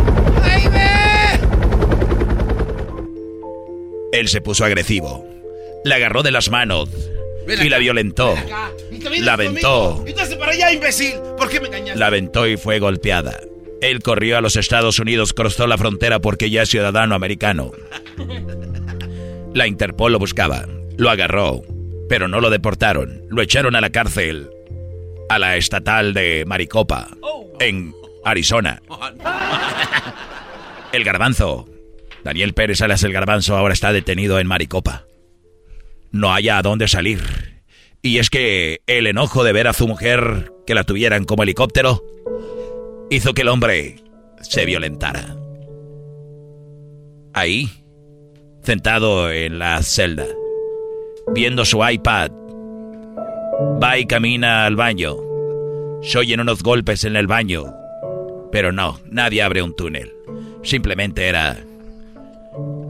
[4.13, 5.23] Él se puso agresivo.
[5.85, 6.89] La agarró de las manos
[7.63, 8.35] y la violentó.
[9.19, 10.03] La aventó.
[10.39, 11.17] Para allá, imbécil.
[11.37, 12.01] ¿Por qué me engañaste?
[12.01, 13.39] La aventó y fue golpeada.
[13.81, 17.73] Él corrió a los Estados Unidos, cruzó la frontera porque ya es ciudadano americano.
[19.55, 20.67] La Interpol lo buscaba,
[20.97, 21.63] lo agarró,
[22.09, 23.23] pero no lo deportaron.
[23.29, 24.51] Lo echaron a la cárcel,
[25.29, 27.09] a la estatal de Maricopa,
[27.59, 27.95] en
[28.25, 28.83] Arizona.
[30.93, 31.67] El garbanzo.
[32.23, 35.07] Daniel Pérez Alas el garbanzo ahora está detenido en Maricopa.
[36.11, 37.63] No haya a dónde salir.
[38.03, 42.03] Y es que el enojo de ver a su mujer que la tuvieran como helicóptero
[43.11, 43.97] hizo que el hombre
[44.41, 45.37] se violentara.
[47.33, 47.69] Ahí,
[48.63, 50.27] sentado en la celda,
[51.35, 52.31] viendo su iPad,
[53.83, 55.17] va y camina al baño.
[56.03, 57.75] Se oyen unos golpes en el baño,
[58.51, 60.13] pero no, nadie abre un túnel.
[60.63, 61.59] Simplemente era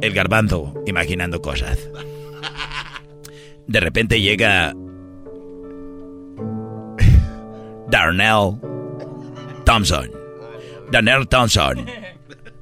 [0.00, 1.88] el garbanzo imaginando cosas.
[3.66, 4.74] De repente llega
[7.88, 8.69] Darnell
[9.70, 10.10] Thompson.
[10.90, 11.86] Darnell Thompson.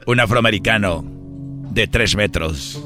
[0.07, 1.03] Un afroamericano
[1.73, 2.79] de 3 metros.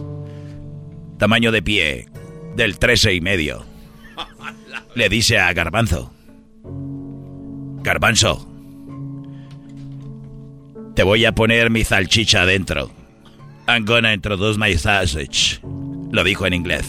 [1.18, 2.06] Tamaño de pie
[2.54, 3.64] del 13 y medio.
[4.94, 6.12] Le dice a Garbanzo.
[7.82, 8.48] Garbanzo.
[10.94, 12.92] Te voy a poner mi salchicha adentro.
[13.66, 15.58] I'm gonna introduce my sausage.
[16.12, 16.86] Lo dijo en inglés.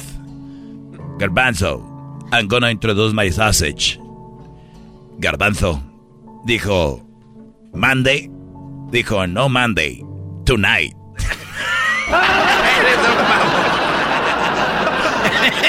[1.17, 1.83] Garbanzo.
[2.31, 3.99] I'm gonna introduce my sausage.
[5.17, 5.81] Garbanzo.
[6.45, 7.03] Dijo.
[7.73, 8.29] Monday.
[8.91, 10.03] Dijo, no Monday.
[10.45, 10.93] Tonight.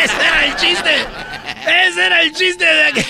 [0.05, 0.91] Ese era el chiste.
[1.89, 3.03] Ese era el chiste de aquí.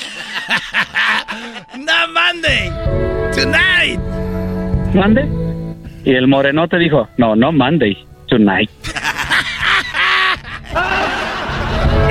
[1.79, 2.71] no Monday.
[3.35, 4.01] Tonight.
[4.95, 5.29] ¿Mande?
[6.05, 7.97] Y el morenote dijo, no, no Monday,
[8.29, 8.71] tonight.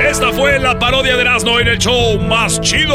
[0.00, 2.94] Esta fue la parodia de Erasmo en el show más chido.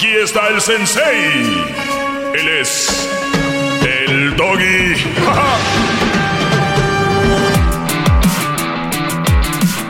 [0.00, 1.42] Aquí está el sensei.
[2.34, 3.06] Él es
[3.82, 4.94] el doggy.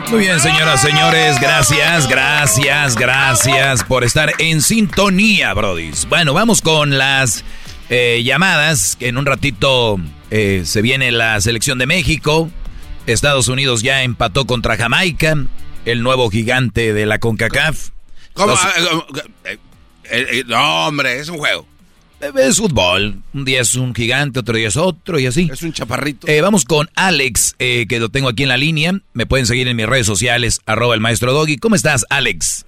[0.11, 6.05] Muy bien, señoras, señores, gracias, gracias, gracias por estar en sintonía, brodis.
[6.09, 7.45] Bueno, vamos con las
[7.89, 9.95] eh, llamadas, que en un ratito
[10.29, 12.51] eh, se viene la selección de México.
[13.07, 15.37] Estados Unidos ya empató contra Jamaica,
[15.85, 17.91] el nuevo gigante de la CONCACAF.
[18.33, 18.47] ¿Cómo?
[18.47, 19.05] Los- Ah, ¿cómo?
[20.11, 21.65] Eh, eh, eh, no, hombre, es un juego.
[22.37, 23.15] Es fútbol.
[23.33, 25.49] Un día es un gigante, otro día es otro y así.
[25.51, 26.27] Es un chaparrito.
[26.27, 28.93] Eh, vamos con Alex, eh, que lo tengo aquí en la línea.
[29.13, 31.57] Me pueden seguir en mis redes sociales, arroba el maestro Doggy.
[31.57, 32.65] ¿Cómo estás, Alex?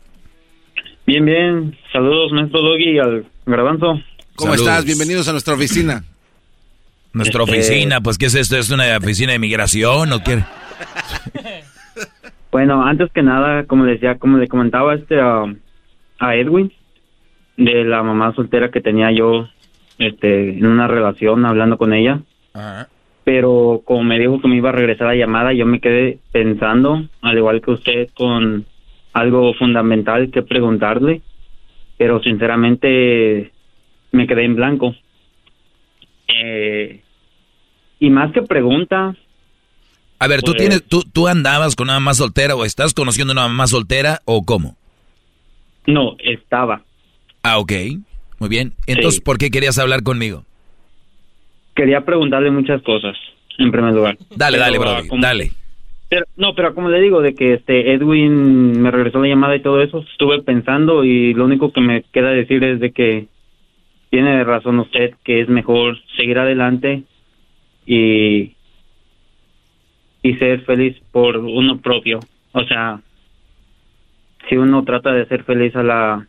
[1.06, 1.78] Bien, bien.
[1.92, 4.02] Saludos, maestro Doggy, al garbanzo.
[4.36, 4.62] ¿Cómo Saludos.
[4.72, 4.86] estás?
[4.86, 6.04] Bienvenidos a nuestra oficina.
[7.12, 8.58] Nuestra Este- oficina, pues, ¿qué es esto?
[8.58, 10.44] ¿Es una oficina de migración o qué?
[12.52, 15.44] Bueno, antes que nada, como decía, como le comentaba este a,
[16.20, 16.72] a Edwin,
[17.58, 19.48] de la mamá soltera que tenía yo
[20.00, 22.20] este en una relación hablando con ella,
[23.24, 27.04] pero como me dijo que me iba a regresar la llamada, yo me quedé pensando,
[27.22, 28.66] al igual que usted, con
[29.14, 31.22] algo fundamental que preguntarle,
[31.98, 33.52] pero sinceramente
[34.12, 34.96] me quedé en blanco.
[36.28, 37.02] Eh,
[38.00, 39.16] y más que pregunta,
[40.20, 43.34] A ver, ¿tú, Pues- tienes, tú, ¿tú andabas con una mamá soltera o estás conociendo
[43.34, 44.76] una mamá soltera o cómo?
[45.86, 46.82] no, estaba.
[47.44, 47.72] Ah, ok.
[48.40, 48.74] Muy bien.
[48.88, 49.22] Entonces, Sí.
[49.22, 50.44] ¿por qué querías hablar conmigo?
[51.76, 53.18] Quería preguntarle muchas cosas,
[53.58, 54.18] en primer lugar.
[54.36, 55.52] Dale, Pero, dale, como- dale.
[56.38, 59.82] no, pero como le digo, de que este Edwin me regresó la llamada y todo
[59.82, 63.28] eso, estuve pensando y lo único que me queda decir es de que
[64.12, 67.04] tiene razón usted que es mejor seguir adelante
[67.86, 68.54] y
[70.26, 72.20] y ser feliz por uno propio.
[72.54, 73.02] O sea,
[74.48, 76.28] si uno trata de ser feliz a la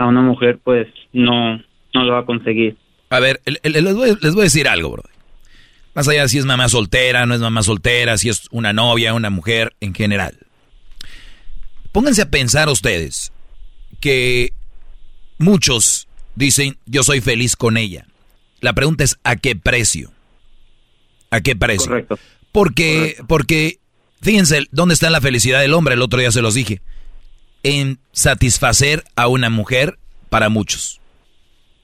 [0.00, 1.60] a una mujer, pues no
[1.94, 2.76] no lo va a conseguir.
[3.10, 5.02] A ver, les voy, les voy a decir algo, bro.
[5.94, 9.12] Más allá de si es mamá soltera, no es mamá soltera, si es una novia,
[9.12, 10.38] una mujer en general.
[11.92, 13.32] Pónganse a pensar ustedes
[14.00, 14.52] que
[15.38, 18.06] muchos dicen yo soy feliz con ella.
[18.60, 20.12] La pregunta es ¿a qué precio?
[21.30, 21.88] ¿A qué precio?
[21.88, 22.18] Correcto.
[22.52, 23.78] Porque, porque,
[24.22, 25.94] fíjense, ¿dónde está la felicidad del hombre?
[25.94, 26.80] El otro día se los dije.
[27.62, 31.00] En satisfacer a una mujer para muchos.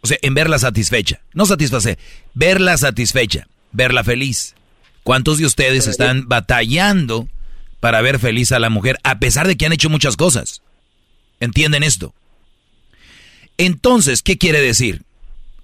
[0.01, 1.20] O sea, en verla satisfecha.
[1.32, 1.98] No satisfacer,
[2.35, 4.55] verla satisfecha, verla feliz.
[5.03, 7.28] ¿Cuántos de ustedes están batallando
[7.81, 10.62] para ver feliz a la mujer a pesar de que han hecho muchas cosas?
[11.40, 12.15] ¿Entienden esto?
[13.59, 15.03] Entonces, ¿qué quiere decir?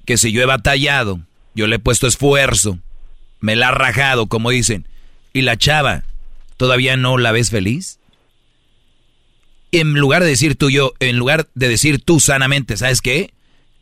[0.05, 1.21] Que si yo he batallado,
[1.55, 2.79] yo le he puesto esfuerzo,
[3.41, 4.87] me la ha rajado, como dicen,
[5.33, 6.05] y la chava,
[6.57, 7.99] ¿todavía no la ves feliz?
[9.73, 13.33] En lugar de decir tú yo, en lugar de decir tú sanamente, ¿sabes qué?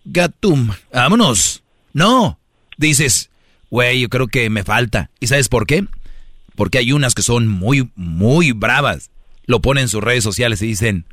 [0.04, 1.62] Gatum, vámonos.
[1.92, 2.38] No,
[2.76, 3.30] dices,
[3.70, 5.10] güey, yo creo que me falta.
[5.20, 5.84] ¿Y sabes por qué?
[6.54, 9.10] Porque hay unas que son muy, muy bravas.
[9.46, 11.06] Lo ponen en sus redes sociales y dicen,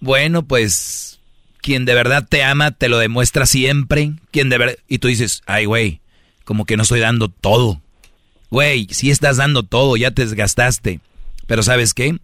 [0.00, 1.20] bueno, pues,
[1.60, 4.12] quien de verdad te ama te lo demuestra siempre.
[4.30, 4.76] Quien de verdad...
[4.88, 6.00] Y tú dices, ay, güey,
[6.44, 7.80] como que no estoy dando todo.
[8.50, 11.00] Güey, si estás dando todo, ya te desgastaste.
[11.46, 12.18] Pero ¿sabes qué?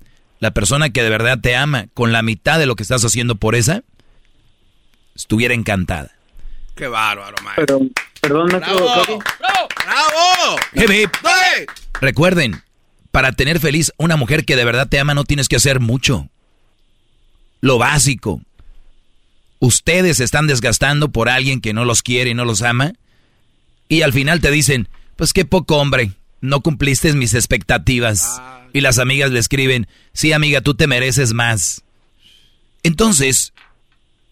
[0.44, 3.36] La persona que de verdad te ama, con la mitad de lo que estás haciendo
[3.36, 3.82] por esa,
[5.16, 6.10] estuviera encantada.
[6.74, 7.78] Qué bárbaro, maestro.
[7.78, 7.90] Pero,
[8.20, 8.78] perdón, ¡Bravo!
[9.40, 9.68] ¡Bravo!
[9.86, 10.56] ¡Bravo!
[10.74, 11.10] Hip, hip.
[11.98, 12.62] Recuerden,
[13.10, 16.28] para tener feliz una mujer que de verdad te ama no tienes que hacer mucho.
[17.62, 18.42] Lo básico.
[19.60, 22.92] Ustedes se están desgastando por alguien que no los quiere y no los ama.
[23.88, 26.10] Y al final te dicen, pues qué poco hombre,
[26.42, 28.42] no cumpliste mis expectativas.
[28.74, 31.82] Y las amigas le escriben, sí amiga, tú te mereces más.
[32.82, 33.52] Entonces,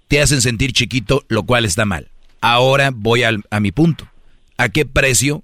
[0.09, 2.09] te hacen sentir chiquito, lo cual está mal.
[2.40, 4.06] Ahora voy al- a mi punto.
[4.59, 5.43] ¿A qué precio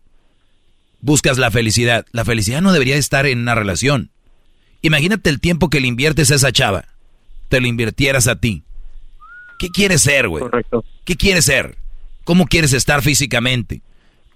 [1.01, 2.05] buscas la felicidad?
[2.13, 4.11] La felicidad no debería estar en una relación.
[4.83, 6.85] Imagínate el tiempo que le inviertes a esa chava.
[7.49, 8.63] Te lo invirtieras a ti.
[9.59, 10.45] ¿Qué quieres ser, güey?
[11.05, 11.79] ¿Qué quieres ser?
[12.25, 13.81] ¿Cómo quieres estar físicamente?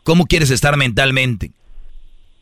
[0.02, 1.50] ¿Cómo quieres estar mentalmente?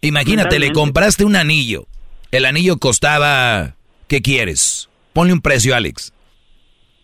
[0.03, 1.87] Imagínate, le compraste un anillo.
[2.31, 3.75] El anillo costaba...
[4.09, 4.89] ¿Qué quieres?
[5.13, 6.13] Ponle un precio, Alex.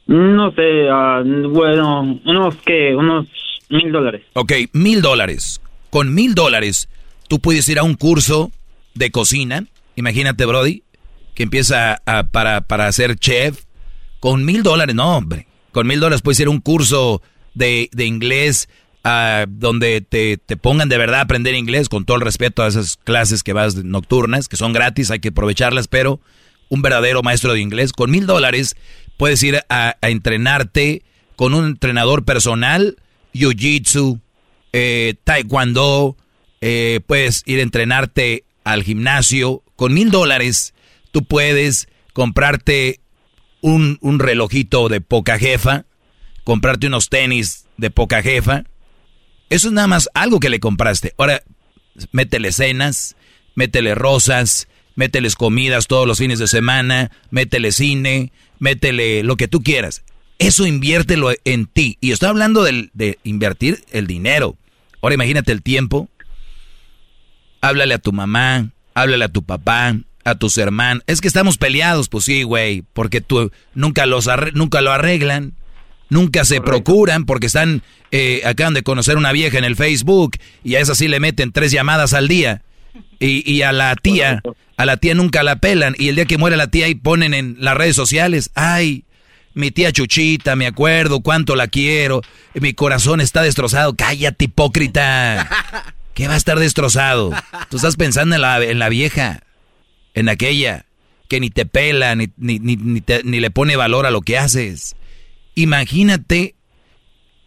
[0.06, 3.26] No sé, ah, bueno, unos que, unos
[3.68, 4.22] mil dólares.
[4.34, 5.60] Ok, mil dólares.
[5.90, 6.88] Con mil dólares,
[7.28, 8.50] tú puedes ir a un curso
[8.94, 9.66] de cocina.
[9.94, 10.82] Imagínate, Brody,
[11.34, 13.64] que empieza a- para, para ser chef.
[14.20, 15.46] Con mil dólares, no, hombre.
[15.72, 17.22] Con mil dólares puedes ir a un curso
[17.54, 18.68] de, de inglés
[19.06, 22.68] ah, donde te, te pongan de verdad a aprender inglés, con todo el respeto a
[22.68, 26.20] esas clases que vas nocturnas, que son gratis, hay que aprovecharlas, pero
[26.68, 28.76] un verdadero maestro de inglés, con mil dólares
[29.16, 31.02] puedes ir a, a entrenarte
[31.36, 32.96] con un entrenador personal,
[33.32, 34.20] jiu-jitsu,
[34.72, 36.16] eh, taekwondo,
[36.60, 39.62] eh, puedes ir a entrenarte al gimnasio.
[39.76, 40.74] Con mil dólares
[41.12, 43.00] tú puedes comprarte
[43.60, 45.84] un, un relojito de poca jefa,
[46.44, 48.64] comprarte unos tenis de poca jefa.
[49.50, 51.14] Eso es nada más algo que le compraste.
[51.18, 51.42] Ahora,
[52.12, 53.16] métele cenas,
[53.54, 59.62] métele rosas, mételes comidas todos los fines de semana, métele cine, métele lo que tú
[59.62, 60.02] quieras.
[60.38, 61.96] Eso inviértelo en ti.
[62.00, 64.56] Y estoy hablando del- de invertir el dinero.
[65.00, 66.08] Ahora imagínate el tiempo.
[67.60, 71.02] Háblale a tu mamá, háblale a tu papá, a tus hermanos.
[71.06, 75.54] Es que estamos peleados, pues sí, güey, porque tú nunca los arre- nunca lo arreglan,
[76.08, 80.76] nunca se procuran porque están eh, acaban de conocer una vieja en el Facebook y
[80.76, 82.62] a esa sí le meten tres llamadas al día.
[83.18, 84.42] Y, y a la tía,
[84.76, 85.94] a la tía nunca la pelan.
[85.98, 89.04] Y el día que muere la tía ahí ponen en las redes sociales, ay,
[89.54, 92.20] mi tía Chuchita, me acuerdo cuánto la quiero,
[92.54, 93.94] mi corazón está destrozado.
[93.96, 95.48] Cállate, hipócrita.
[96.14, 97.32] ¿Qué va a estar destrozado?
[97.68, 99.42] Tú estás pensando en la, en la vieja,
[100.14, 100.86] en aquella
[101.28, 104.20] que ni te pela, ni, ni, ni, ni te- ni le pone valor a lo
[104.22, 104.94] que haces.
[105.56, 106.54] Imagínate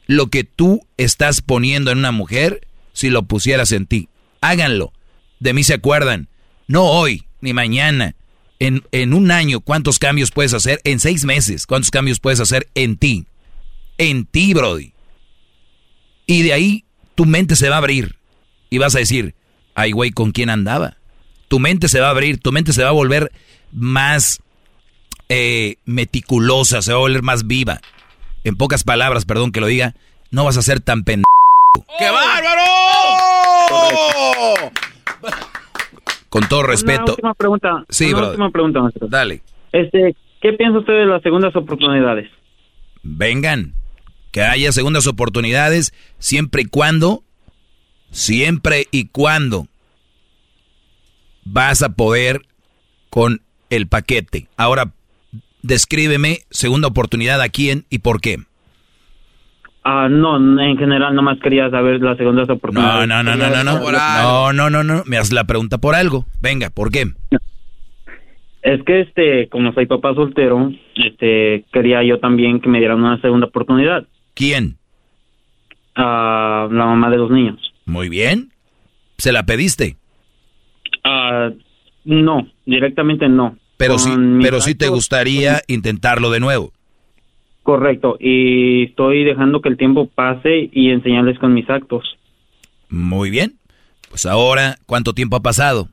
[0.05, 4.09] lo que tú estás poniendo en una mujer si lo pusieras en ti.
[4.41, 4.91] Háganlo.
[5.39, 6.27] De mí se acuerdan.
[6.67, 8.15] No hoy, ni mañana.
[8.59, 10.81] En, en un año, ¿cuántos cambios puedes hacer?
[10.83, 13.25] En seis meses, ¿cuántos cambios puedes hacer en ti?
[13.97, 14.91] En ti, Brody.
[16.25, 16.83] Y de ahí
[17.15, 18.17] tu mente se va a abrir.
[18.69, 19.33] Y vas a decir,
[19.75, 20.99] ay, güey, ¿con quién andaba?
[21.49, 23.33] tu mente se va a abrir, tu mente se va a volver
[23.73, 24.39] más
[25.27, 27.81] eh, meticulosa, se va a volver más viva.
[28.43, 29.95] En pocas palabras, perdón que lo diga,
[30.31, 31.25] no vas a ser tan pendejo.
[31.97, 32.61] ¡Qué bárbaro!
[36.29, 37.03] Con todo respeto.
[37.03, 37.85] Una última pregunta.
[37.89, 38.27] Sí, una bro.
[38.29, 39.07] última pregunta, maestro.
[39.07, 39.41] Dale.
[39.71, 42.29] Este, ¿qué piensa usted de las segundas oportunidades?
[43.03, 43.73] Vengan.
[44.31, 47.23] Que haya segundas oportunidades siempre y cuando,
[48.11, 49.67] siempre y cuando
[51.45, 52.45] vas a poder
[53.09, 53.41] con
[53.71, 54.47] el paquete.
[54.55, 54.93] Ahora,
[55.61, 58.37] descríbeme segunda oportunidad a quién y por qué.
[59.83, 63.07] Ah, no, en general nomás quería saber las segundas No, oportunidades.
[63.07, 63.91] no, no, no, no, no.
[63.91, 65.03] No, no, no, no.
[65.05, 66.25] Me haces la pregunta por algo.
[66.41, 67.05] Venga, ¿por qué?
[68.61, 73.19] Es que este, como soy papá soltero, este, quería yo también que me dieran una
[73.21, 74.05] segunda oportunidad.
[74.35, 74.77] ¿Quién?
[75.95, 77.59] A la mamá de los niños.
[77.85, 78.51] Muy bien.
[79.17, 79.95] ¿Se la pediste?
[81.03, 81.49] Ah,
[82.03, 83.57] no, directamente no.
[83.79, 84.11] Pero sí,
[84.41, 86.73] pero sí te gustaría intentarlo de nuevo.
[87.63, 92.03] Correcto, y estoy dejando que el tiempo pase y enseñarles con mis actos.
[92.89, 93.55] Muy bien.
[94.09, 95.87] Pues ahora, ¿cuánto tiempo ha pasado?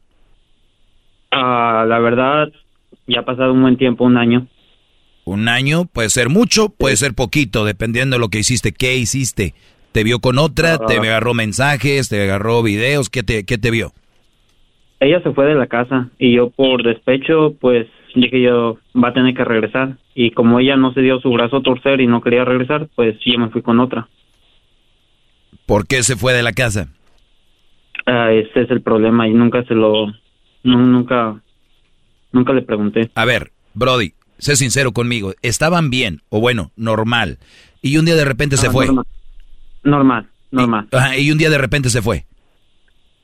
[1.30, 2.48] Ah, la verdad,
[3.06, 4.48] ya ha pasado un buen tiempo, un año.
[5.24, 8.72] Un año puede ser mucho, puede ser poquito, dependiendo de lo que hiciste.
[8.72, 9.54] ¿Qué hiciste?
[9.92, 10.78] ¿Te vio con otra?
[10.78, 11.00] ¿Te Ah.
[11.02, 12.08] agarró mensajes?
[12.08, 13.10] ¿Te agarró videos?
[13.10, 13.92] ¿Qué te, qué te vio?
[15.00, 19.12] Ella se fue de la casa y yo por despecho, pues dije yo, va a
[19.12, 19.98] tener que regresar.
[20.14, 23.16] Y como ella no se dio su brazo a torcer y no quería regresar, pues
[23.24, 24.08] yo me fui con otra.
[25.66, 26.88] ¿Por qué se fue de la casa?
[28.06, 30.06] Ah, ese es el problema y nunca se lo,
[30.62, 31.40] nu- nunca,
[32.32, 33.10] nunca le pregunté.
[33.14, 35.34] A ver, Brody, sé sincero conmigo.
[35.42, 37.38] ¿Estaban bien o bueno, normal?
[37.82, 38.86] Y un día de repente se Ah, fue.
[38.86, 39.04] Normal,
[39.82, 40.26] normal.
[40.52, 40.88] normal.
[40.92, 42.24] Ajá, y un día de repente se fue.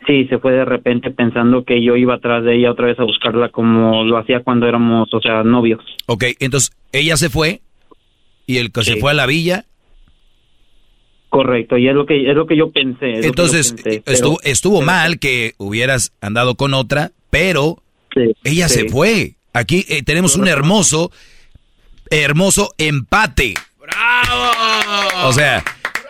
[0.06, 3.04] Sí, se fue de repente pensando que yo iba atrás de ella otra vez a
[3.04, 5.80] buscarla como lo hacía cuando éramos, o sea, novios.
[6.06, 7.60] Ok, entonces ella se fue
[8.46, 9.64] y el que se fue a la villa,
[11.28, 13.10] Correcto, y es lo que es lo que yo pensé.
[13.12, 17.12] es lo que yo entonces pero- estuvo, estuvo pero- mal que hubieras andado con otra,
[17.30, 17.78] pero
[18.44, 18.80] ella sí.
[18.80, 19.32] se fue.
[19.54, 21.10] Aquí eh, tenemos un hermoso,
[22.10, 23.54] hermoso empate.
[23.80, 25.28] ¡Bravo!
[25.28, 25.62] O sea,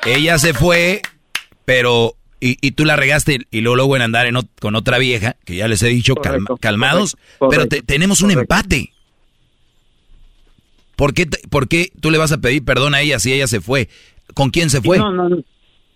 [0.06, 1.02] ella se fue,
[1.64, 2.14] pero...
[2.44, 5.36] Y, y tú la regaste y luego, luego en andar en ot- con otra vieja,
[5.44, 8.90] que ya les he dicho, calma- calmados, correcto, pero te- tenemos un empate.
[10.96, 13.46] ¿Por qué, te- ¿Por qué tú le vas a pedir perdón a ella si ella
[13.46, 13.88] se fue?
[14.34, 14.98] ¿Con quién se fue?
[14.98, 15.28] No, no,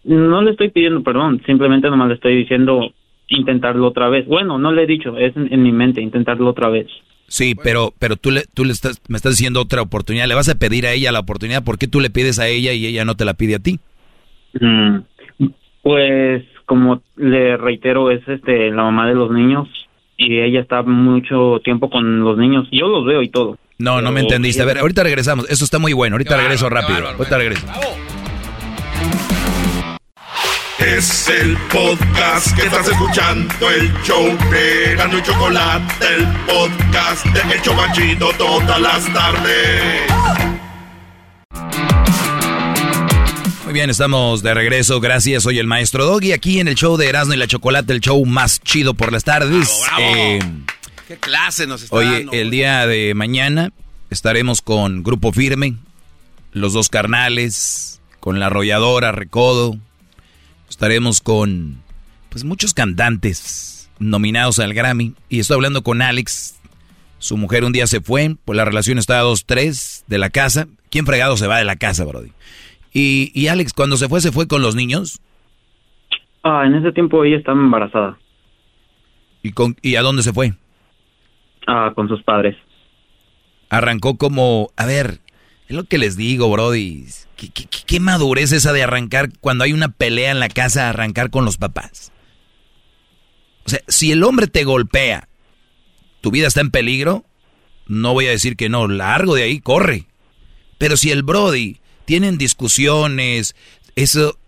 [0.05, 2.93] no le estoy pidiendo perdón, simplemente nomás le estoy diciendo
[3.29, 4.27] intentarlo otra vez.
[4.27, 6.87] Bueno, no le he dicho, es en, en mi mente, intentarlo otra vez.
[7.29, 10.29] Sí, pero, pero tú, le, tú le estás, me estás diciendo otra oportunidad.
[10.29, 11.65] Le vas a pedir a ella la oportunidad.
[11.65, 13.81] ¿Por qué tú le pides a ella y ella no te la pide a ti?
[14.61, 14.99] Mm,
[15.87, 19.69] Pues, como le reitero, es este la mamá de los niños
[20.17, 22.67] y ella está mucho tiempo con los niños.
[22.73, 23.57] Yo los veo y todo.
[23.79, 24.63] No, no me entendiste.
[24.63, 25.49] A ver, ahorita regresamos.
[25.49, 26.15] Eso está muy bueno.
[26.15, 27.07] Ahorita regreso rápido.
[27.07, 27.65] Ahorita regreso.
[30.81, 37.55] Es el podcast que estás escuchando, el show de Gano y Chocolate, el podcast de
[37.55, 40.17] El Chobachito todas las tardes.
[43.77, 45.03] Bien, estamos de regreso.
[45.03, 45.43] Gracias.
[45.43, 48.25] Soy el maestro Doggy aquí en el show de Erasmo y la Chocolate, el show
[48.25, 49.83] más chido por las tardes.
[50.01, 50.39] Eh,
[51.07, 52.33] ¿Qué clase nos está Oye, dando?
[52.33, 53.73] el día de mañana
[54.09, 55.77] estaremos con Grupo Firme,
[56.53, 59.77] los dos carnales, con la arrolladora Recodo.
[60.71, 61.83] Estaremos con
[62.31, 65.13] pues muchos cantantes nominados al Grammy.
[65.29, 66.55] Y estoy hablando con Alex.
[67.19, 70.31] Su mujer un día se fue, pues la relación está a dos, tres de la
[70.31, 70.67] casa.
[70.89, 72.33] ¿Quién fregado se va de la casa, Brody?
[72.99, 75.21] Y, y Alex, cuando se fue, se fue con los niños.
[76.43, 78.19] Ah, en ese tiempo ella estaba embarazada.
[79.43, 80.55] ¿Y, con, ¿Y a dónde se fue?
[81.67, 82.57] Ah, con sus padres.
[83.69, 85.21] Arrancó como, a ver,
[85.69, 87.05] es lo que les digo, Brody.
[87.37, 90.89] ¿Qué, qué, qué- qué madurez esa de arrancar cuando hay una pelea en la casa,
[90.89, 92.13] arrancar con los papás?
[93.67, 95.29] O sea, si el hombre te golpea,
[96.23, 97.27] tu vida está en peligro,
[97.89, 100.07] no voy a decir que no, largo de ahí, corre.
[100.79, 103.55] Pero si el Brody tienen discusiones,
[103.97, 104.39] eso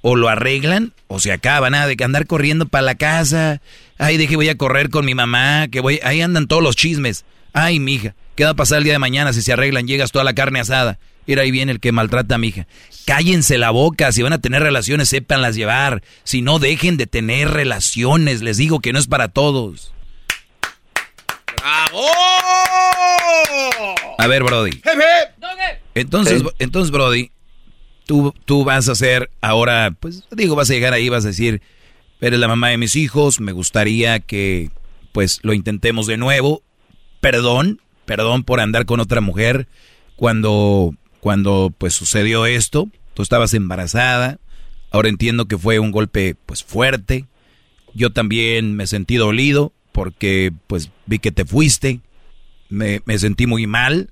[0.00, 3.60] o lo arreglan o se acaba, nada de que andar corriendo para la casa.
[3.98, 7.24] Ay, dije voy a correr con mi mamá, que voy, ahí andan todos los chismes.
[7.52, 9.86] Ay, mija, ¿qué va a pasar el día de mañana si se arreglan?
[9.86, 10.98] Llegas toda la carne asada.
[11.26, 12.66] Mira, ahí viene el que maltrata a mi hija.
[13.06, 16.02] Cállense la boca, si van a tener relaciones, sépanlas llevar.
[16.24, 18.42] Si no, dejen de tener relaciones.
[18.42, 19.92] Les digo que no es para todos.
[24.18, 24.80] A ver, Brody.
[25.94, 27.30] Entonces, entonces Brody,
[28.06, 31.62] tú, tú vas a ser ahora, pues digo, vas a llegar ahí, vas a decir,
[32.20, 34.70] eres la mamá de mis hijos, me gustaría que
[35.12, 36.62] pues lo intentemos de nuevo.
[37.20, 39.68] Perdón, perdón por andar con otra mujer
[40.16, 42.88] cuando, cuando pues sucedió esto.
[43.14, 44.38] Tú estabas embarazada.
[44.90, 47.26] Ahora entiendo que fue un golpe pues fuerte.
[47.94, 52.00] Yo también me sentí dolido porque pues vi que te fuiste.
[52.68, 54.10] Me, me sentí muy mal.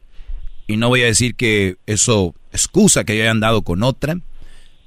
[0.67, 4.19] Y no voy a decir que eso excusa que yo haya andado con otra.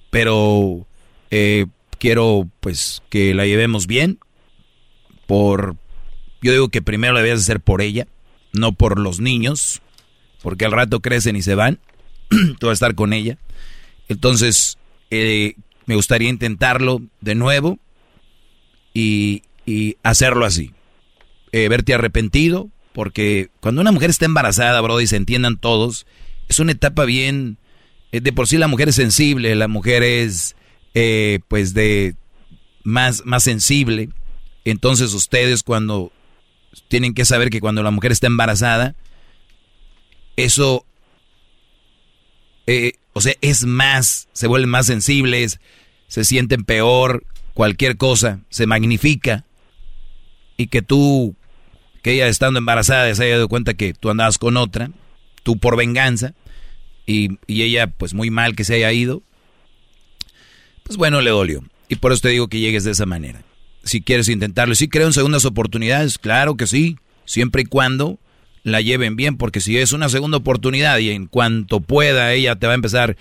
[0.09, 0.87] Pero
[1.31, 1.65] eh,
[1.97, 4.19] quiero pues que la llevemos bien.
[5.25, 5.77] Por,
[6.41, 8.07] yo digo que primero la debías hacer por ella,
[8.51, 9.81] no por los niños,
[10.41, 11.79] porque al rato crecen y se van.
[12.29, 13.37] Tú vas a estar con ella.
[14.09, 14.77] Entonces,
[15.11, 15.55] eh,
[15.85, 17.79] me gustaría intentarlo de nuevo
[18.93, 20.71] y, y hacerlo así.
[21.55, 26.07] Eh, verte arrepentido, porque cuando una mujer está embarazada, bro, y se entiendan todos,
[26.49, 27.59] es una etapa bien...
[28.11, 30.55] Eh, de por sí la mujer es sensible, la mujer es,
[30.95, 32.15] eh, pues, de
[32.83, 34.09] más, más sensible.
[34.65, 36.11] Entonces ustedes cuando
[36.87, 38.95] tienen que saber que cuando la mujer está embarazada,
[40.37, 40.87] eso,
[43.13, 45.59] o sea, es más, se vuelven más sensibles,
[46.07, 49.45] se sienten peor, cualquier cosa, se magnifica.
[50.57, 51.35] Y que tú,
[52.03, 54.91] que ella estando embarazada se haya dado cuenta que tú andabas con otra,
[55.41, 56.33] tú por venganza,
[57.07, 59.23] y, y ella pues muy mal que se haya ido,
[60.83, 61.63] pues bueno, le dolió.
[61.87, 63.41] Y por eso te digo que llegues de esa manera.
[63.83, 68.19] Si quieres intentarlo, si creo en segundas oportunidades, claro que sí, siempre y cuando
[68.63, 72.67] la lleven bien, porque si es una segunda oportunidad y en cuanto pueda ella te
[72.67, 73.17] va a empezar,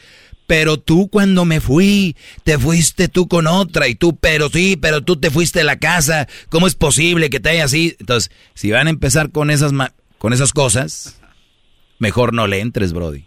[0.53, 2.15] pero tú cuando me fui,
[2.45, 5.79] te fuiste tú con otra y tú, pero sí, pero tú te fuiste de la
[5.79, 7.97] casa, ¿cómo es posible que te haya así?
[7.99, 9.73] Entonces, si van a empezar con esas,
[10.19, 11.19] con esas cosas,
[11.99, 13.25] mejor no le entres, Brody.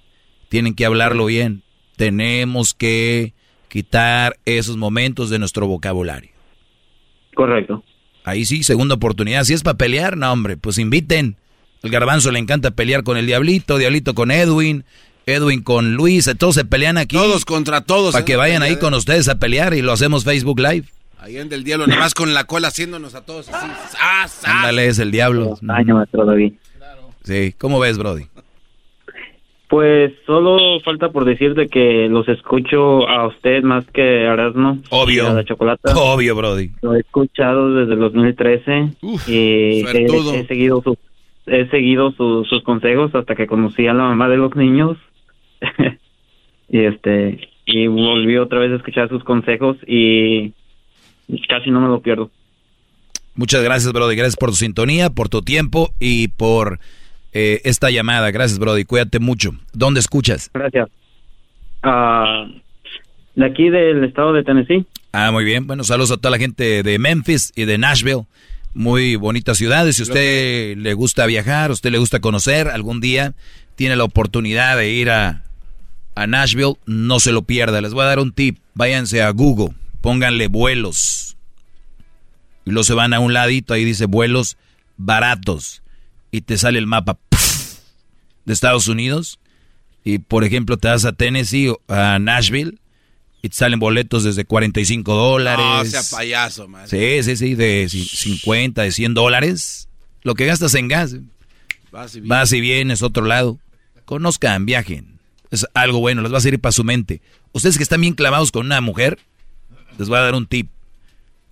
[0.49, 1.63] Tienen que hablarlo bien.
[1.95, 3.33] Tenemos que
[3.69, 6.29] quitar esos momentos de nuestro vocabulario.
[7.33, 7.83] Correcto.
[8.23, 9.45] Ahí sí, segunda oportunidad.
[9.45, 11.37] Si es para pelear, no, hombre, pues inviten.
[11.81, 14.85] El garbanzo le encanta pelear con el diablito, diablito con Edwin,
[15.25, 17.15] Edwin con Luis, todos se pelean aquí.
[17.15, 18.13] Todos contra todos.
[18.13, 20.85] Para que vayan ahí con ustedes a pelear y lo hacemos Facebook Live.
[21.19, 23.67] Ahí anda el diablo, nada más con la cola haciéndonos a todos así.
[23.99, 25.57] ¡Ah, Ándale, es el diablo.
[27.23, 28.27] Sí, ¿cómo ves, Brody?
[29.67, 34.77] Pues solo falta por decirte que los escucho a usted más que a Erasmo.
[34.91, 35.27] Obvio.
[35.27, 35.97] A la chocolata.
[35.97, 36.69] Obvio, Brody.
[36.83, 40.97] Lo he escuchado desde el 2013 y he, he, seguido sus
[41.47, 44.97] he seguido su, sus consejos hasta que conocí a la mamá de los niños
[46.69, 50.53] y este y volví otra vez a escuchar sus consejos y
[51.47, 52.29] casi no me lo pierdo.
[53.35, 54.15] Muchas gracias, Brody.
[54.15, 56.79] Gracias por tu sintonía, por tu tiempo y por
[57.33, 58.31] eh, esta llamada.
[58.31, 58.85] Gracias, Brody.
[58.85, 59.51] Cuídate mucho.
[59.73, 60.49] ¿Dónde escuchas?
[60.53, 60.87] Gracias.
[61.83, 62.49] Uh,
[63.35, 64.85] de aquí del estado de Tennessee.
[65.11, 65.67] Ah, muy bien.
[65.67, 68.23] Bueno, saludos a toda la gente de Memphis y de Nashville.
[68.73, 69.97] Muy bonitas ciudades.
[69.97, 73.33] Si usted le gusta viajar, usted le gusta conocer, algún día
[73.75, 75.43] tiene la oportunidad de ir a,
[76.15, 77.81] a Nashville, no se lo pierda.
[77.81, 78.57] Les voy a dar un tip.
[78.73, 81.37] Váyanse a Google, pónganle vuelos.
[82.65, 84.57] Y luego se van a un ladito, ahí dice vuelos
[84.97, 85.83] baratos.
[86.31, 87.17] Y te sale el mapa
[88.45, 89.39] de Estados Unidos.
[90.03, 92.77] Y por ejemplo, te vas a Tennessee o a Nashville
[93.41, 95.65] y te salen boletos desde 45 dólares.
[95.65, 96.87] No, sea payaso, man.
[96.87, 99.87] Sí, sí, sí, de 50, de 100 dólares.
[100.23, 101.15] Lo que gastas en gas.
[101.91, 102.29] Vas y vienes.
[102.29, 103.59] Vas y vienes, otro lado.
[104.05, 105.19] Conozcan, viajen.
[105.51, 107.21] Es algo bueno, les va a servir para su mente.
[107.51, 109.19] Ustedes que están bien clavados con una mujer,
[109.97, 110.69] les voy a dar un tip.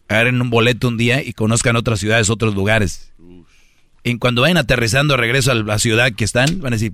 [0.08, 3.12] Agarren un boleto un día y conozcan otras ciudades, otros lugares.
[4.04, 6.94] En cuando vayan aterrizando regreso a la ciudad que están, van a decir,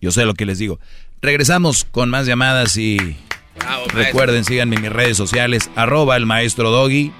[0.00, 0.78] yo sé lo que les digo.
[1.22, 2.98] Regresamos con más llamadas y
[3.58, 7.12] Bravo, recuerden, síganme en mis redes sociales, arroba el maestro doggy,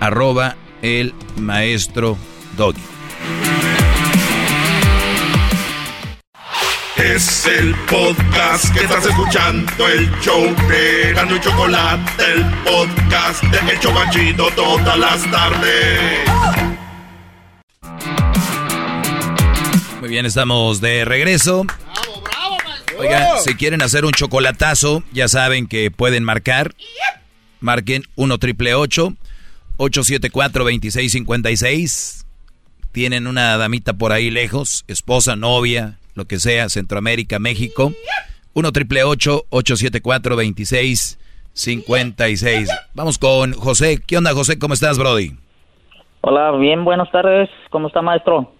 [0.00, 2.16] arroba el maestro
[2.56, 2.80] doggy.
[6.96, 13.72] Es el podcast que estás escuchando, el show de Gano y Chocolate, el podcast de
[13.72, 16.20] El Chocachito todas las tardes.
[20.00, 21.66] Muy bien, estamos de regreso.
[22.96, 26.76] Oigan, si quieren hacer un chocolatazo, ya saben que pueden marcar.
[27.58, 32.24] Marquen 1 triple 874 2656.
[32.92, 37.92] Tienen una damita por ahí lejos, esposa, novia, lo que sea, Centroamérica, México.
[38.54, 42.68] 1 triple 874 2656.
[42.94, 43.98] Vamos con José.
[44.06, 44.58] ¿Qué onda, José?
[44.58, 45.32] ¿Cómo estás, Brody?
[46.20, 47.50] Hola, bien, buenas tardes.
[47.70, 48.52] ¿Cómo está, maestro?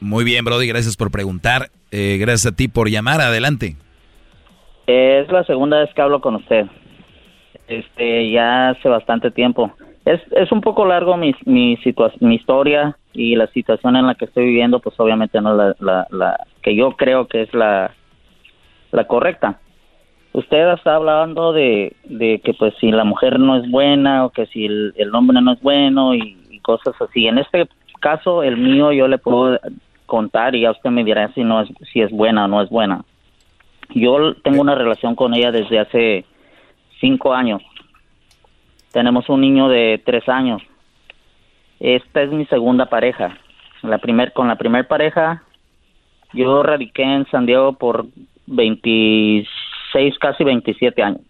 [0.00, 0.66] Muy bien, Brody.
[0.66, 1.70] Gracias por preguntar.
[1.92, 3.20] Eh, gracias a ti por llamar.
[3.20, 3.76] Adelante.
[4.86, 6.66] Es la segunda vez que hablo con usted.
[7.68, 9.72] Este, ya hace bastante tiempo.
[10.04, 14.14] Es, es un poco largo mi, mi, situa- mi historia y la situación en la
[14.14, 17.92] que estoy viviendo, pues obviamente no la, la, la que yo creo que es la,
[18.90, 19.60] la correcta.
[20.32, 24.46] Usted está hablando de, de que pues si la mujer no es buena o que
[24.46, 27.26] si el, el hombre no es bueno y, y cosas así.
[27.26, 27.68] En este
[28.00, 29.58] caso, el mío, yo le puedo
[30.06, 32.70] contar y ya usted me dirá si no es, si es buena o no es
[32.70, 33.04] buena.
[33.90, 36.24] Yo tengo una relación con ella desde hace
[36.98, 37.62] cinco años.
[38.92, 40.62] Tenemos un niño de tres años.
[41.80, 43.38] Esta es mi segunda pareja.
[43.82, 45.42] La primer, con la primer pareja,
[46.32, 48.06] yo radiqué en San Diego por
[48.46, 51.22] 26, casi 27 años.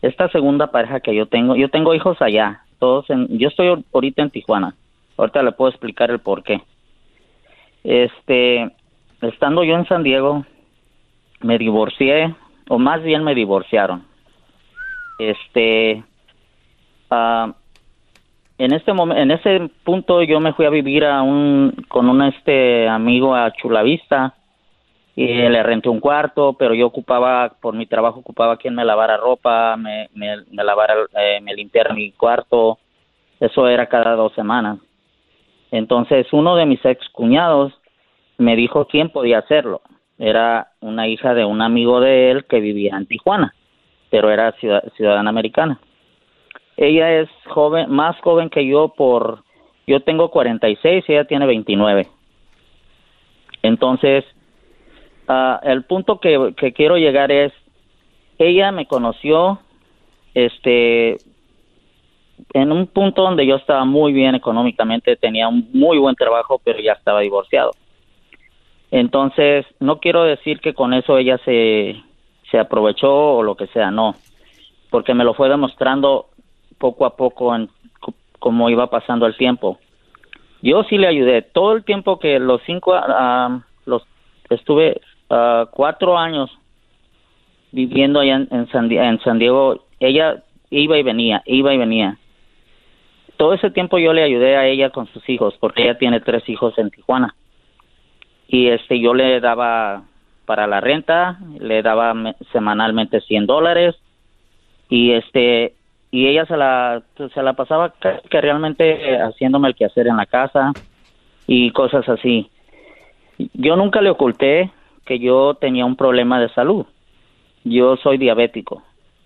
[0.00, 4.22] Esta segunda pareja que yo tengo, yo tengo hijos allá, todos en, yo estoy ahorita
[4.22, 4.74] en Tijuana.
[5.16, 6.60] Ahorita le puedo explicar el por qué.
[7.84, 8.72] Este,
[9.20, 10.44] estando yo en San Diego,
[11.40, 12.34] me divorcié,
[12.68, 14.04] o más bien me divorciaron.
[15.18, 16.02] Este,
[17.12, 17.54] ah,
[18.58, 22.22] en este momen- en ese punto yo me fui a vivir a un con un
[22.22, 24.34] este amigo a Chulavista
[25.14, 29.16] y le renté un cuarto, pero yo ocupaba por mi trabajo ocupaba quien me lavara
[29.18, 32.78] ropa, me me, me lavara eh, me limpiara mi cuarto.
[33.40, 34.78] Eso era cada dos semanas.
[35.70, 37.72] Entonces uno de mis ex cuñados
[38.38, 39.82] me dijo quién podía hacerlo.
[40.18, 43.54] Era una hija de un amigo de él que vivía en Tijuana,
[44.10, 45.80] pero era ciudad- ciudadana americana.
[46.76, 49.44] Ella es joven, más joven que yo por,
[49.86, 52.08] yo tengo 46 y ella tiene 29.
[53.62, 54.24] Entonces,
[55.28, 57.52] ah, el punto que, que quiero llegar es,
[58.38, 59.60] ella me conoció,
[60.34, 61.18] este,
[62.54, 66.80] en un punto donde yo estaba muy bien económicamente, tenía un muy buen trabajo, pero
[66.80, 67.72] ya estaba divorciado.
[68.90, 71.96] Entonces, no quiero decir que con eso ella se,
[72.50, 74.14] se aprovechó o lo que sea, no,
[74.90, 76.26] porque me lo fue demostrando
[76.82, 77.68] poco a poco en
[78.40, 79.78] cómo iba pasando el tiempo.
[80.62, 84.02] Yo sí le ayudé todo el tiempo que los cinco, ah, los
[84.50, 85.00] estuve
[85.30, 86.50] ah, cuatro años
[87.70, 89.84] viviendo allá en, San, Diego.
[90.00, 92.18] Ella iba y venía, iba y venía.
[93.36, 96.48] Todo ese tiempo yo le ayudé a ella con sus hijos, porque ella tiene tres
[96.48, 97.36] hijos en Tijuana.
[98.48, 100.02] Y este, yo le daba
[100.46, 103.94] para la renta, le daba me- semanalmente 100 dólares
[104.88, 105.74] y este
[106.12, 107.02] y ella se la
[107.34, 107.92] se la pasaba
[108.30, 110.72] que realmente haciéndome el quehacer en la casa
[111.48, 112.48] y cosas así.
[113.54, 114.70] Yo nunca le oculté
[115.04, 116.86] que yo tenía un problema de salud.
[117.64, 118.82] Yo soy diabético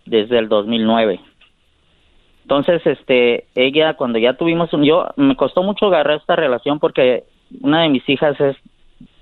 [0.06, 1.20] desde el 2009.
[2.42, 7.24] Entonces, este, ella cuando ya tuvimos un, yo me costó mucho agarrar esta relación porque
[7.60, 8.56] una de mis hijas es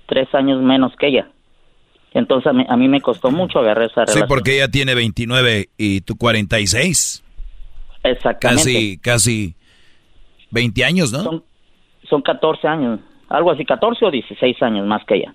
[0.05, 1.29] tres años menos que ella.
[2.13, 4.27] Entonces a mí, a mí me costó mucho agarrar esa Sí, relación.
[4.27, 7.23] porque ella tiene 29 y tú 46.
[8.05, 8.63] Exactamente.
[8.63, 9.55] Casi, casi
[10.51, 11.23] 20 años, ¿no?
[11.23, 11.43] Son,
[12.09, 12.99] son 14 años,
[13.29, 15.33] algo así, 14 o 16 años más que ella.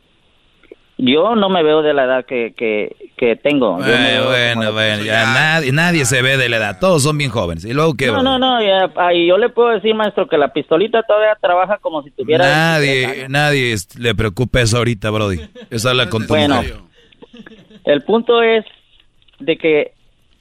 [1.03, 3.79] Yo no me veo de la edad que, que, que tengo.
[3.79, 7.65] Yo Bueno, bueno, ya nadie, nadie se ve de la edad, todos son bien jóvenes.
[7.65, 8.09] ¿Y luego qué?
[8.09, 11.79] No, no, no, ya, ahí yo le puedo decir, maestro, que la pistolita todavía trabaja
[11.79, 12.45] como si tuviera...
[12.47, 15.41] Nadie, nadie es- le preocupa eso ahorita, Brody.
[15.89, 16.61] Habla con tu Bueno,
[17.85, 18.67] el punto es
[19.39, 19.93] de que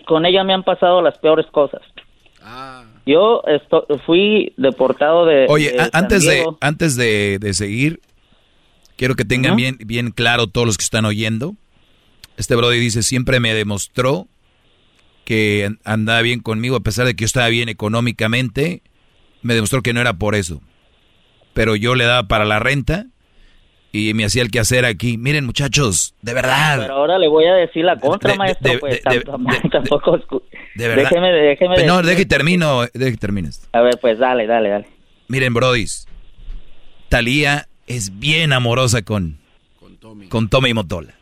[0.06, 1.81] con ella me han pasado las peores cosas.
[3.05, 5.45] Yo esto- fui deportado de...
[5.49, 8.01] Oye, de antes de, antes de, de seguir,
[8.97, 11.55] quiero que tengan bien, bien claro todos los que están oyendo.
[12.38, 14.27] Este Brody dice, siempre me demostró
[15.26, 18.81] que an- andaba bien conmigo, a pesar de que yo estaba bien económicamente,
[19.41, 20.61] me demostró que no era por eso.
[21.53, 23.07] Pero yo le daba para la renta
[23.91, 25.18] y me hacía el quehacer aquí.
[25.18, 26.80] Miren, muchachos, de verdad.
[26.82, 29.22] Pero ahora le voy a decir la contra, de- maestro, de- pues de-
[29.72, 30.44] tampoco...
[30.76, 31.03] De verdad.
[31.10, 31.76] Déjeme, déjeme...
[31.76, 32.82] Pero no, y termino,
[33.20, 33.68] termines.
[33.74, 34.88] A ver, pues dale, dale, dale.
[35.28, 36.07] Miren, Brodis,
[37.10, 39.40] Talía es bien amorosa con,
[40.30, 40.74] con Tommy.
[40.74, 41.14] Motola.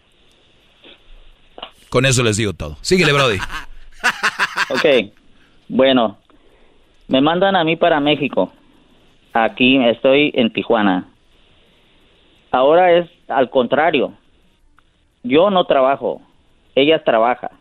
[1.90, 2.78] Con eso les digo todo.
[2.82, 3.38] Síguele, Brody.
[4.70, 5.12] Ok,
[5.70, 6.18] bueno,
[7.08, 8.54] me mandan a mí para México.
[9.34, 11.08] Aquí estoy en Tijuana.
[12.52, 14.14] Ahora es al contrario.
[15.24, 16.22] Yo no trabajo,
[16.76, 17.52] ella trabaja.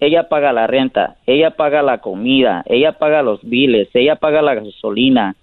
[0.00, 4.54] Ella paga la renta, ella paga la comida, ella paga los biles, ella paga la
[4.54, 5.34] gasolina.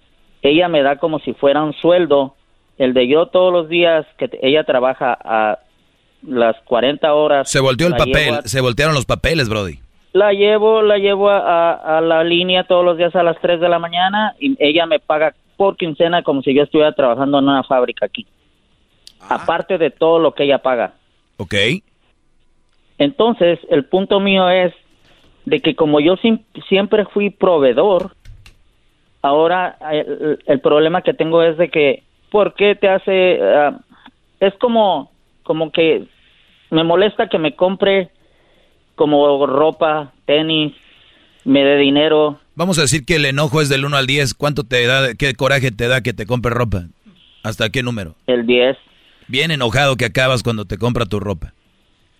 [0.42, 2.34] Ella me da como si fuera un sueldo,
[2.78, 5.58] el de yo todos los días que ella trabaja a
[6.26, 7.50] las 40 horas.
[7.50, 9.78] Se volteó el papel, a- se voltearon los papeles, Brody.
[10.14, 13.60] la llevo, la llevo a, a- a la línea todos los días a las 3
[13.60, 17.44] de la mañana y ella me paga por quincena como si yo estuviera trabajando en
[17.48, 18.26] una fábrica aquí.
[19.28, 20.94] Aparte de todo lo que ella paga.
[21.36, 21.54] Ok.
[22.98, 24.72] Entonces, el punto mío es
[25.44, 26.16] de que como yo
[26.68, 28.12] siempre fui proveedor,
[29.22, 33.78] ahora el, el problema que tengo es de que, ¿por qué te hace, ah,
[34.40, 35.10] es como,
[35.42, 36.06] como que
[36.70, 38.10] me molesta que me compre
[38.94, 40.72] como ropa, tenis,
[41.44, 42.40] me dé dinero.
[42.54, 44.34] Vamos a decir que el enojo es del 1 al 10.
[44.34, 46.86] ¿Cuánto te da, qué coraje te da que te compre ropa?
[47.42, 48.16] ¿Hasta qué número?
[48.26, 48.76] El 10.
[49.28, 51.52] Bien enojado que acabas cuando te compra tu ropa.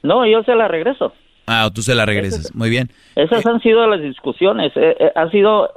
[0.03, 1.12] No, yo se la regreso.
[1.47, 2.55] Ah, tú se la regresas.
[2.55, 2.91] Muy bien.
[3.15, 4.73] Esas han sido las discusiones.
[4.77, 5.70] Eh, eh, ha sido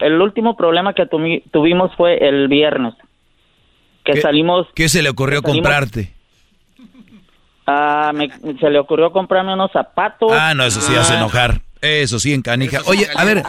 [0.00, 2.94] el último problema que tuvimos fue el viernes.
[4.04, 4.66] Que ¿Qué, salimos.
[4.74, 6.12] ¿Qué se le ocurrió salimos- comprarte?
[7.66, 8.28] Ah, me-
[8.60, 10.30] se le ocurrió comprarme unos zapatos.
[10.32, 11.62] Ah, no, eso sí hace enojar.
[11.80, 12.80] Eso sí, en canija.
[12.86, 13.42] Oye, a ver,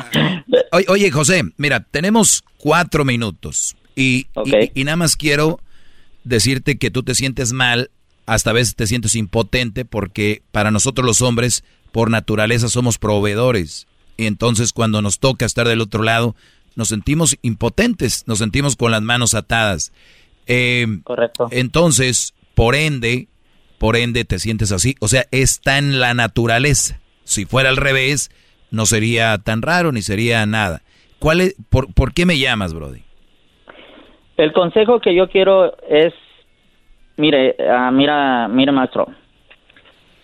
[0.90, 5.60] oye, José, mira, tenemos cuatro minutos y, y- y nada más quiero
[6.26, 7.91] decirte que tú te sientes mal,
[8.26, 13.88] hasta a veces te sientes impotente porque para nosotros los hombres, por naturaleza, somos proveedores.
[14.18, 16.35] Y entonces cuando nos toca estar del otro lado,
[16.76, 19.93] nos sentimos impotentes, nos sentimos con las manos atadas.
[20.47, 21.47] Eh, Correcto.
[21.52, 23.27] Entonces, por ende,
[23.77, 24.95] por ende te sientes así.
[24.99, 26.99] O sea, está en la naturaleza.
[27.23, 28.30] Si fuera al revés,
[28.72, 30.81] no sería tan raro ni sería nada.
[31.19, 33.05] ¿Cuál es, por, ¿Por qué me llamas, Brody?
[34.38, 36.14] El consejo que yo quiero es,
[37.16, 39.07] mire, ah, mira, mira, maestro,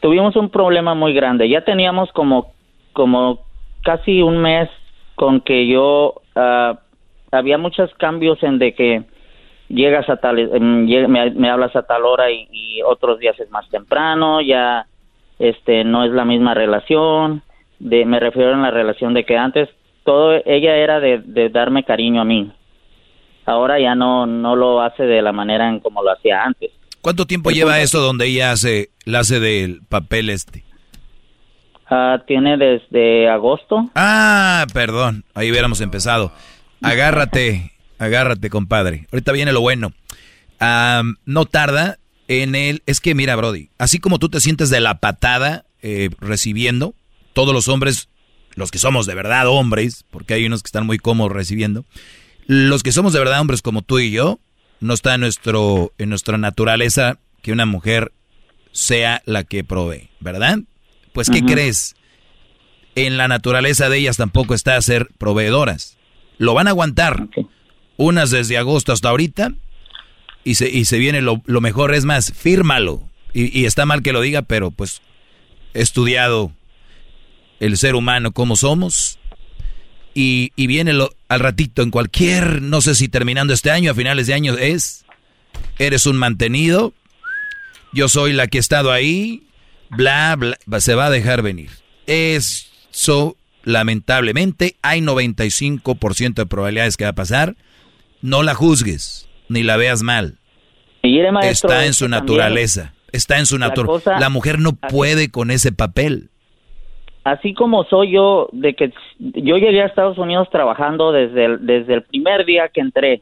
[0.01, 1.47] tuvimos un problema muy grande.
[1.47, 2.53] Ya teníamos como,
[2.91, 3.39] como
[3.83, 4.69] casi un mes
[5.15, 6.79] con que yo ah,
[7.31, 9.03] había muchos cambios en de que
[9.69, 14.41] llegas a tal, me, me hablas a tal hora y, otros días es más temprano,
[14.41, 14.87] ya,
[15.39, 17.43] este, no es la misma relación.
[17.79, 19.69] De, me refiero a la relación de que antes
[20.03, 22.51] todo ella era de, de darme cariño a mí
[23.45, 26.71] ahora ya no no lo hace de la manera en como lo hacía antes.
[27.01, 30.63] ¿Cuánto tiempo lleva eso donde ella hace, la hace del papel este?
[31.89, 33.89] Ah, tiene desde agosto.
[33.95, 36.31] Ah, perdón, ahí hubiéramos empezado.
[36.81, 39.07] Agárrate, agárrate, compadre.
[39.11, 39.91] Ahorita viene lo bueno.
[41.25, 41.97] No tarda
[42.27, 42.83] en el...
[42.85, 46.93] Es que mira, Brody, así como tú te sientes de la patada eh, recibiendo,
[47.33, 48.09] todos los hombres,
[48.55, 51.83] los que somos de verdad hombres, porque hay unos que están muy cómodos recibiendo,
[52.51, 54.37] los que somos de verdad hombres como tú y yo,
[54.81, 58.11] no está en, nuestro, en nuestra naturaleza que una mujer
[58.73, 60.59] sea la que provee, ¿verdad?
[61.13, 61.95] Pues, ¿qué crees?
[62.95, 65.95] En la naturaleza de ellas tampoco está ser proveedoras.
[66.39, 67.29] Lo van a aguantar.
[67.95, 69.53] Unas desde agosto hasta ahorita.
[70.43, 73.01] Y se, y se viene lo, lo mejor, es más, fírmalo.
[73.33, 75.01] Y, y está mal que lo diga, pero pues
[75.73, 76.51] he estudiado
[77.61, 79.19] el ser humano como somos.
[80.13, 83.95] Y, y viene lo, al ratito, en cualquier, no sé si terminando este año, a
[83.95, 85.05] finales de año es,
[85.79, 86.93] eres un mantenido,
[87.93, 89.43] yo soy la que he estado ahí,
[89.89, 91.69] bla, bla, se va a dejar venir.
[92.07, 97.55] Eso, lamentablemente, hay 95% de probabilidades que va a pasar.
[98.21, 100.39] No la juzgues, ni la veas mal.
[101.03, 104.19] Mire, maestro, Está en su naturaleza, está en su naturaleza.
[104.19, 106.29] La mujer no puede con ese papel.
[107.23, 111.93] Así como soy yo, de que yo llegué a Estados Unidos trabajando desde el, desde
[111.95, 113.21] el primer día que entré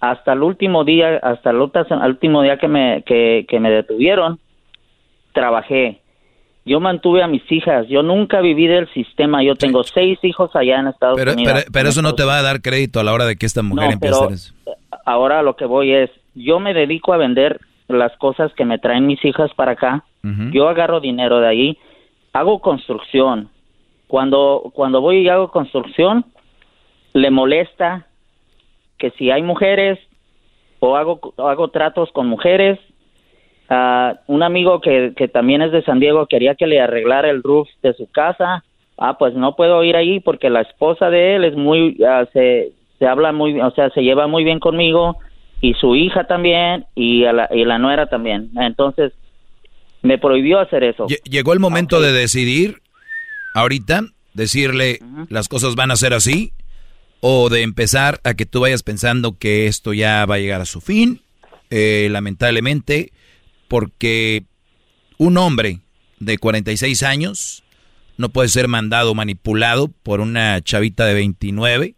[0.00, 4.38] hasta el último día, hasta el último día que me, que, que me detuvieron,
[5.32, 6.00] trabajé.
[6.64, 7.86] Yo mantuve a mis hijas.
[7.88, 9.42] Yo nunca viví del sistema.
[9.42, 11.52] Yo tengo seis hijos allá en Estados Pero, Unidos.
[11.54, 13.62] pero, pero eso no te va a dar crédito a la hora de que esta
[13.62, 14.54] mujer No, empiece a pero hacer eso.
[15.06, 19.06] ahora lo que voy es, yo me dedico a vender las cosas que me traen
[19.06, 20.04] mis hijas para acá.
[20.52, 21.78] Yo agarro dinero de ahí,
[22.38, 23.48] hago construcción.
[24.06, 26.24] Cuando cuando voy y hago construcción,
[27.12, 28.06] le molesta
[28.98, 29.98] que si hay mujeres
[30.80, 32.78] o hago hago tratos con mujeres.
[33.70, 37.42] Ah, un amigo que, que también es de San Diego quería que le arreglara el
[37.42, 38.64] roof de su casa.
[38.96, 42.72] Ah, pues no puedo ir ahí porque la esposa de él es muy, ah, se,
[42.98, 45.18] se habla muy, o sea, se lleva muy bien conmigo
[45.60, 48.50] y su hija también y, a la, y la nuera también.
[48.56, 49.12] Entonces,
[50.02, 51.06] me prohibió hacer eso.
[51.06, 52.82] Lle- Llegó el momento de decidir,
[53.54, 54.02] ahorita,
[54.34, 56.52] decirle las cosas van a ser así,
[57.20, 60.66] o de empezar a que tú vayas pensando que esto ya va a llegar a
[60.66, 61.20] su fin,
[61.70, 63.12] eh, lamentablemente,
[63.66, 64.44] porque
[65.18, 65.80] un hombre
[66.20, 67.64] de 46 años
[68.16, 71.94] no puede ser mandado o manipulado por una chavita de 29.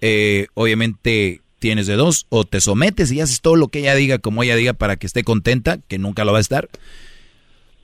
[0.00, 4.18] Eh, obviamente tienes de dos, o te sometes y haces todo lo que ella diga,
[4.18, 6.68] como ella diga, para que esté contenta, que nunca lo va a estar.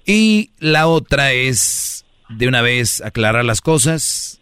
[0.05, 4.39] Y la otra es de una vez aclarar las cosas,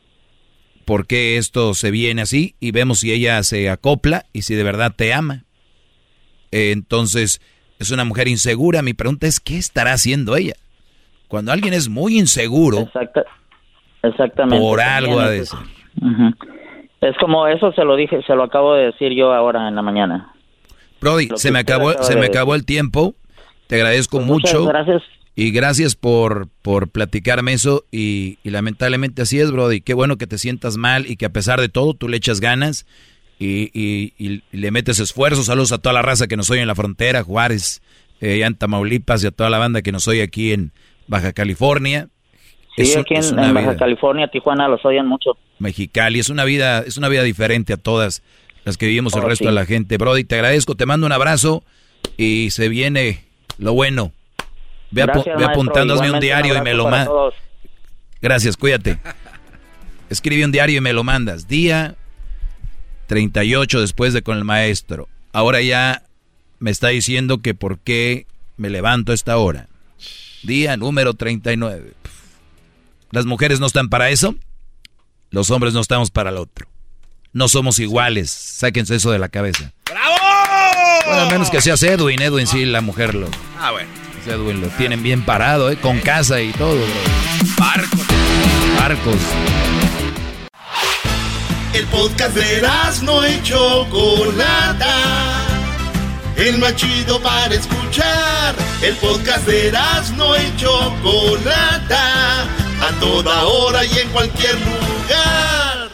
[0.85, 4.65] por qué esto se viene así y vemos si ella se acopla y si de
[4.65, 5.45] verdad te ama.
[6.51, 7.41] Entonces,
[7.79, 8.83] es una mujer insegura.
[8.83, 10.55] Mi pregunta es, ¿qué estará haciendo ella?
[11.29, 13.25] Cuando alguien es muy inseguro, Exacta-
[14.03, 14.59] exactamente.
[14.59, 16.58] por algo ha También de eso ser.
[17.01, 19.83] Es- como eso se lo dije, se lo acabo de decir yo ahora en la
[19.83, 20.33] mañana.
[21.01, 23.15] Brody, se me acabó, se de me acabó el tiempo.
[23.69, 24.67] Te agradezco Pues muchas mucho.
[24.67, 25.03] gracias.
[25.37, 27.85] Y gracias por, por platicarme eso.
[27.93, 29.81] Y, y lamentablemente así es, Brody.
[29.81, 32.41] Qué bueno que te sientas mal y que a pesar de todo tú le echas
[32.41, 32.87] ganas
[33.39, 35.45] y, y- y- le metes esfuerzo.
[35.45, 37.81] Saludos a toda la raza que nos oye en la frontera, Juárez,
[38.21, 40.73] eh, en Tamaulipas y a toda la banda que nos oye aquí en
[41.07, 42.09] Baja California.
[42.85, 45.37] Sí, Es un- aquí en, en Baja vida- California, Tijuana, los oyen mucho.
[45.59, 46.19] Mexicali.
[46.19, 48.23] Es una vida, es una vida diferente a todas
[48.65, 49.49] las que vivimos el Oh, resto sí.
[49.49, 49.97] de la gente.
[49.99, 51.63] Brody, te agradezco, te mando un abrazo
[52.17, 53.25] y se viene
[53.59, 54.13] lo bueno.
[54.91, 55.51] Ve, Gracias, ve maestro.
[55.53, 57.35] apuntándome un diario y abrazo me lo mandas.
[58.23, 58.99] Gracias, cuídate.
[60.11, 61.47] Escribe un diario y me lo mandas.
[61.49, 61.95] Día
[63.07, 65.09] 38 después de con el maestro.
[65.33, 66.03] Ahora ya
[66.59, 68.27] me está diciendo que por qué
[68.57, 69.69] me levanto a esta hora.
[70.43, 71.93] Día número 39.
[73.11, 74.35] Las mujeres no están para eso.
[75.31, 76.69] Los hombres no estamos para el otro.
[77.33, 78.31] No somos iguales.
[78.31, 79.73] Sáquense eso de la cabeza.
[79.87, 80.17] ¡Bravo!
[81.07, 82.21] Bueno, a menos que seas Edwin.
[82.21, 83.29] Edwin sí, la mujer lo...
[83.59, 83.89] Ah, bueno.
[84.27, 85.77] Edwin lo tienen bien parado, ¿eh?
[85.77, 86.87] Con casa y todo, bro.
[87.57, 88.07] Barcos.
[88.79, 89.17] Barcos.
[91.73, 92.63] El podcast de
[93.03, 94.95] no y Chocolata.
[96.37, 98.55] El más chido para escuchar.
[98.83, 99.73] El podcast de
[100.17, 102.47] no y Chocolata.
[103.09, 105.89] Toda hora y en cualquier lugar.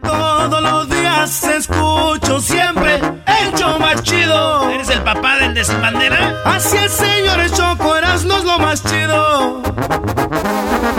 [0.00, 4.70] Todos los días escucho siempre el show más chido.
[4.70, 6.40] ¿Eres el papá del de sin bandera?
[6.44, 9.62] Así es, señores, Choco Erasmo es lo más chido.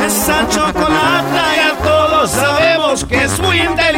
[0.05, 3.88] Esa chocolata ya todos sabemos que es muy inteligente.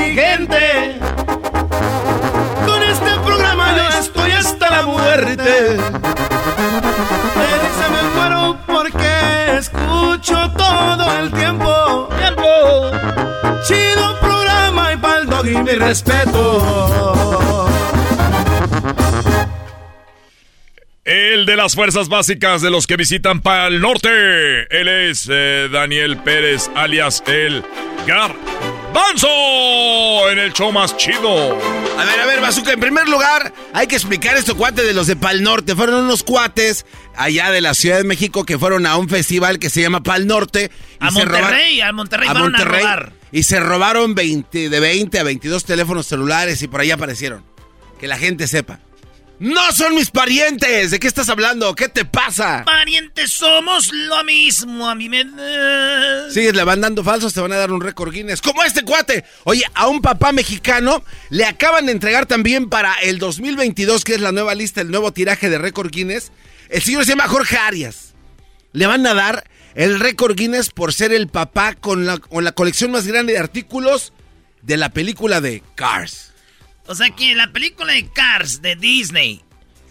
[15.64, 17.67] Mi respeto.
[21.03, 24.09] El de las fuerzas básicas de los que visitan para el norte.
[24.69, 27.64] Él es eh, Daniel Pérez, alias el
[28.06, 29.27] Garbanzo,
[30.30, 31.57] en el show más chido.
[31.98, 35.07] A ver, a ver, Bazooka, en primer lugar, hay que explicar estos cuates de los
[35.07, 35.75] de Pal Norte.
[35.75, 39.69] Fueron unos cuates allá de la Ciudad de México que fueron a un festival que
[39.69, 40.72] se llama Pal Norte.
[41.01, 43.20] y A se Monterrey, a Monterrey fueron a robar.
[43.32, 47.43] Y se robaron 20, de 20 a 22 teléfonos celulares y por ahí aparecieron.
[48.00, 48.80] Que la gente sepa.
[49.42, 50.92] ¡No son mis parientes!
[50.92, 51.74] ¿De qué estás hablando?
[51.74, 52.64] ¿Qué te pasa?
[52.64, 55.26] Parientes somos lo mismo, a mí me...
[56.32, 58.40] Sigues le van dando falsos, te van a dar un récord Guinness.
[58.40, 59.26] Como este cuate.
[59.45, 64.22] Oye, a un papá mexicano le acaban de entregar también para el 2022, que es
[64.22, 66.32] la nueva lista, el nuevo tiraje de récord Guinness.
[66.69, 68.14] El señor se llama Jorge Arias.
[68.74, 69.43] Le van a dar
[69.75, 73.40] el récord Guinness por ser el papá con la, con la colección más grande de
[73.40, 74.14] artículos
[74.61, 76.32] de la película de Cars.
[76.88, 79.41] O sea que la película de Cars de Disney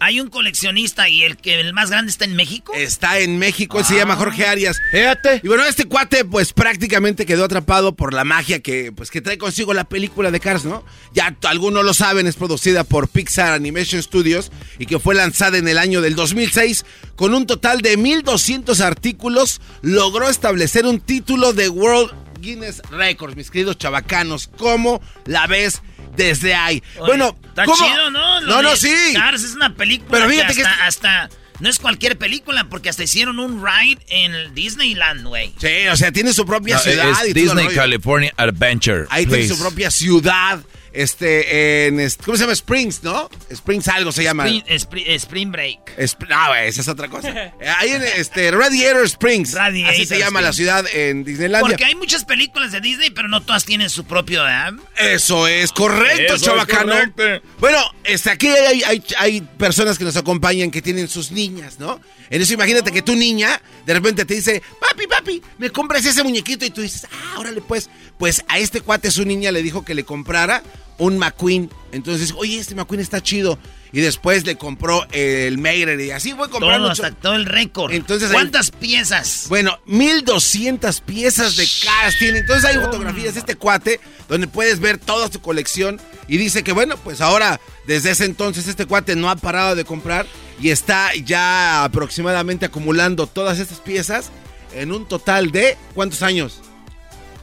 [0.01, 2.73] hay un coleccionista y el que el más grande está en México.
[2.75, 4.81] Está en México, él se llama Jorge Arias.
[4.91, 5.41] Fíjate.
[5.43, 9.37] Y bueno, este cuate pues prácticamente quedó atrapado por la magia que pues que trae
[9.37, 10.83] consigo la película de Cars, ¿no?
[11.13, 15.67] Ya algunos lo saben, es producida por Pixar Animation Studios y que fue lanzada en
[15.67, 16.83] el año del 2006
[17.15, 23.51] con un total de 1200 artículos, logró establecer un título de World Guinness Records, mis
[23.51, 24.49] queridos chavacanos.
[24.57, 25.83] ¿Cómo la ves
[26.15, 26.81] desde ahí?
[26.97, 27.77] Oye, bueno, está ¿cómo?
[27.85, 28.41] chido, ¿no?
[28.41, 28.93] Lo No, no, sí.
[29.13, 32.89] Cars es una película Pero que fíjate que hasta, hasta- no es cualquier película porque
[32.89, 35.53] hasta hicieron un ride en el Disneyland, güey.
[35.59, 37.67] Sí, o sea, tiene su propia No, ciudad es y Disney.
[37.75, 39.05] California Adventure.
[39.09, 39.41] Ahí please.
[39.47, 40.59] tiene su propia ciudad.
[40.93, 41.95] Este, en.
[42.25, 42.53] ¿Cómo se llama?
[42.53, 43.29] Springs, ¿no?
[43.49, 44.45] Springs algo se llama.
[44.45, 45.79] Spring, Spring- Spring Break.
[45.97, 47.29] Sp- no, esa es otra cosa.
[47.29, 49.49] Eh, Ahí en este, Radiator Springs.
[49.55, 51.69] así Radiator se llama la ciudad en Disneylandia.
[51.69, 54.73] Porque hay muchas películas de Disney, pero no todas tienen su propio ¿verdad?
[54.97, 57.23] Eso es correcto, Eso es correcto.
[57.59, 62.01] Bueno, este, aquí hay, hay- hay personas que nos acompañan que tienen sus niñas, ¿no?
[62.29, 66.23] En eso imagínate que tu niña de repente te dice, papi, papi, me compras ese
[66.23, 67.89] muñequito y tú dices, ah, órale pues.
[68.17, 70.61] Pues a este cuate su niña le dijo que le comprara
[71.01, 71.69] un McQueen.
[71.91, 73.57] Entonces, oye, este McQueen está chido.
[73.91, 76.83] Y después le compró el Meirer y así fue comprando.
[76.83, 77.91] Todo, hasta todo el récord.
[77.91, 79.47] Entonces, ¿Cuántas piezas?
[79.49, 82.39] Bueno, 1200 piezas de Cars tiene.
[82.39, 83.99] Entonces hay fotografías de este cuate
[84.29, 85.99] donde puedes ver toda su colección.
[86.27, 89.83] Y dice que, bueno, pues ahora, desde ese entonces, este cuate no ha parado de
[89.83, 90.25] comprar
[90.61, 94.29] y está ya aproximadamente acumulando todas estas piezas
[94.73, 95.77] en un total de.
[95.95, 96.61] ¿Cuántos años?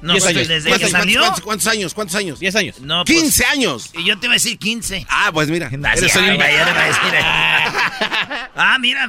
[0.00, 0.48] No, pues, años.
[0.48, 1.20] desde ¿Cuántos, que salió.
[1.20, 1.94] ¿cuántos, cuántos años?
[1.94, 2.38] ¿Cuántos años?
[2.38, 2.80] 10 años.
[2.80, 3.90] No, pues, 15 años.
[3.94, 5.06] Y yo te iba a decir 15.
[5.08, 5.66] Ah, pues mira.
[5.66, 7.14] Así, un decir.
[8.56, 9.08] ah, mira.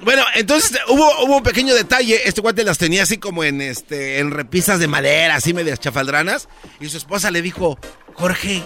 [0.00, 2.20] Bueno, entonces hubo, hubo un pequeño detalle.
[2.24, 6.48] Este cuate las tenía así como en este en repisas de madera, así medias chafaldranas.
[6.80, 7.78] Y su esposa le dijo,
[8.14, 8.62] Jorge,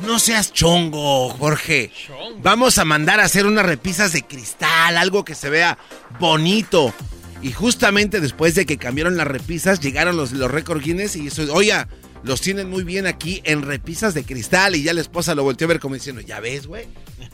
[0.00, 1.92] no seas chongo, Jorge.
[2.42, 5.78] Vamos a mandar a hacer unas repisas de cristal, algo que se vea
[6.18, 6.92] bonito.
[7.44, 11.42] Y justamente después de que cambiaron las repisas, llegaron los, los récord Guinness y eso,
[11.52, 11.74] oye,
[12.22, 14.74] los tienen muy bien aquí en repisas de cristal.
[14.76, 16.86] Y ya la esposa lo volteó a ver como diciendo, ya ves, güey.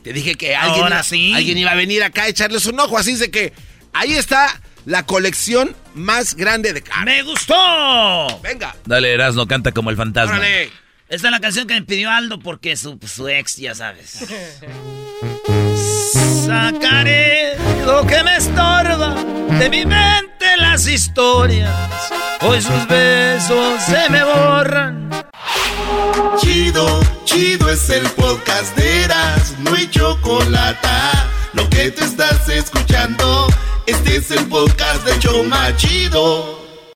[0.02, 1.32] Te dije que alguien, Ahora iba, sí.
[1.32, 2.98] alguien iba a venir acá a echarles un ojo.
[2.98, 3.52] Así es de que
[3.92, 7.04] ahí está la colección más grande de carros.
[7.04, 8.40] ¡Me gustó!
[8.42, 8.74] Venga.
[8.86, 10.38] Dale, Erasno, canta como el fantasma.
[10.38, 10.72] Órale.
[11.08, 14.24] Esta es la canción que me pidió Aldo porque su, su ex, ya sabes.
[16.50, 17.56] Sacaré
[17.86, 19.14] lo que me estorba
[19.60, 21.70] de mi mente las historias.
[22.40, 25.10] Hoy sus besos se me borran.
[26.38, 30.88] Chido, chido es el podcast de Eras, no hay chocolate.
[31.52, 33.46] Lo que te estás escuchando,
[33.86, 36.59] este es el podcast de Choma Chido.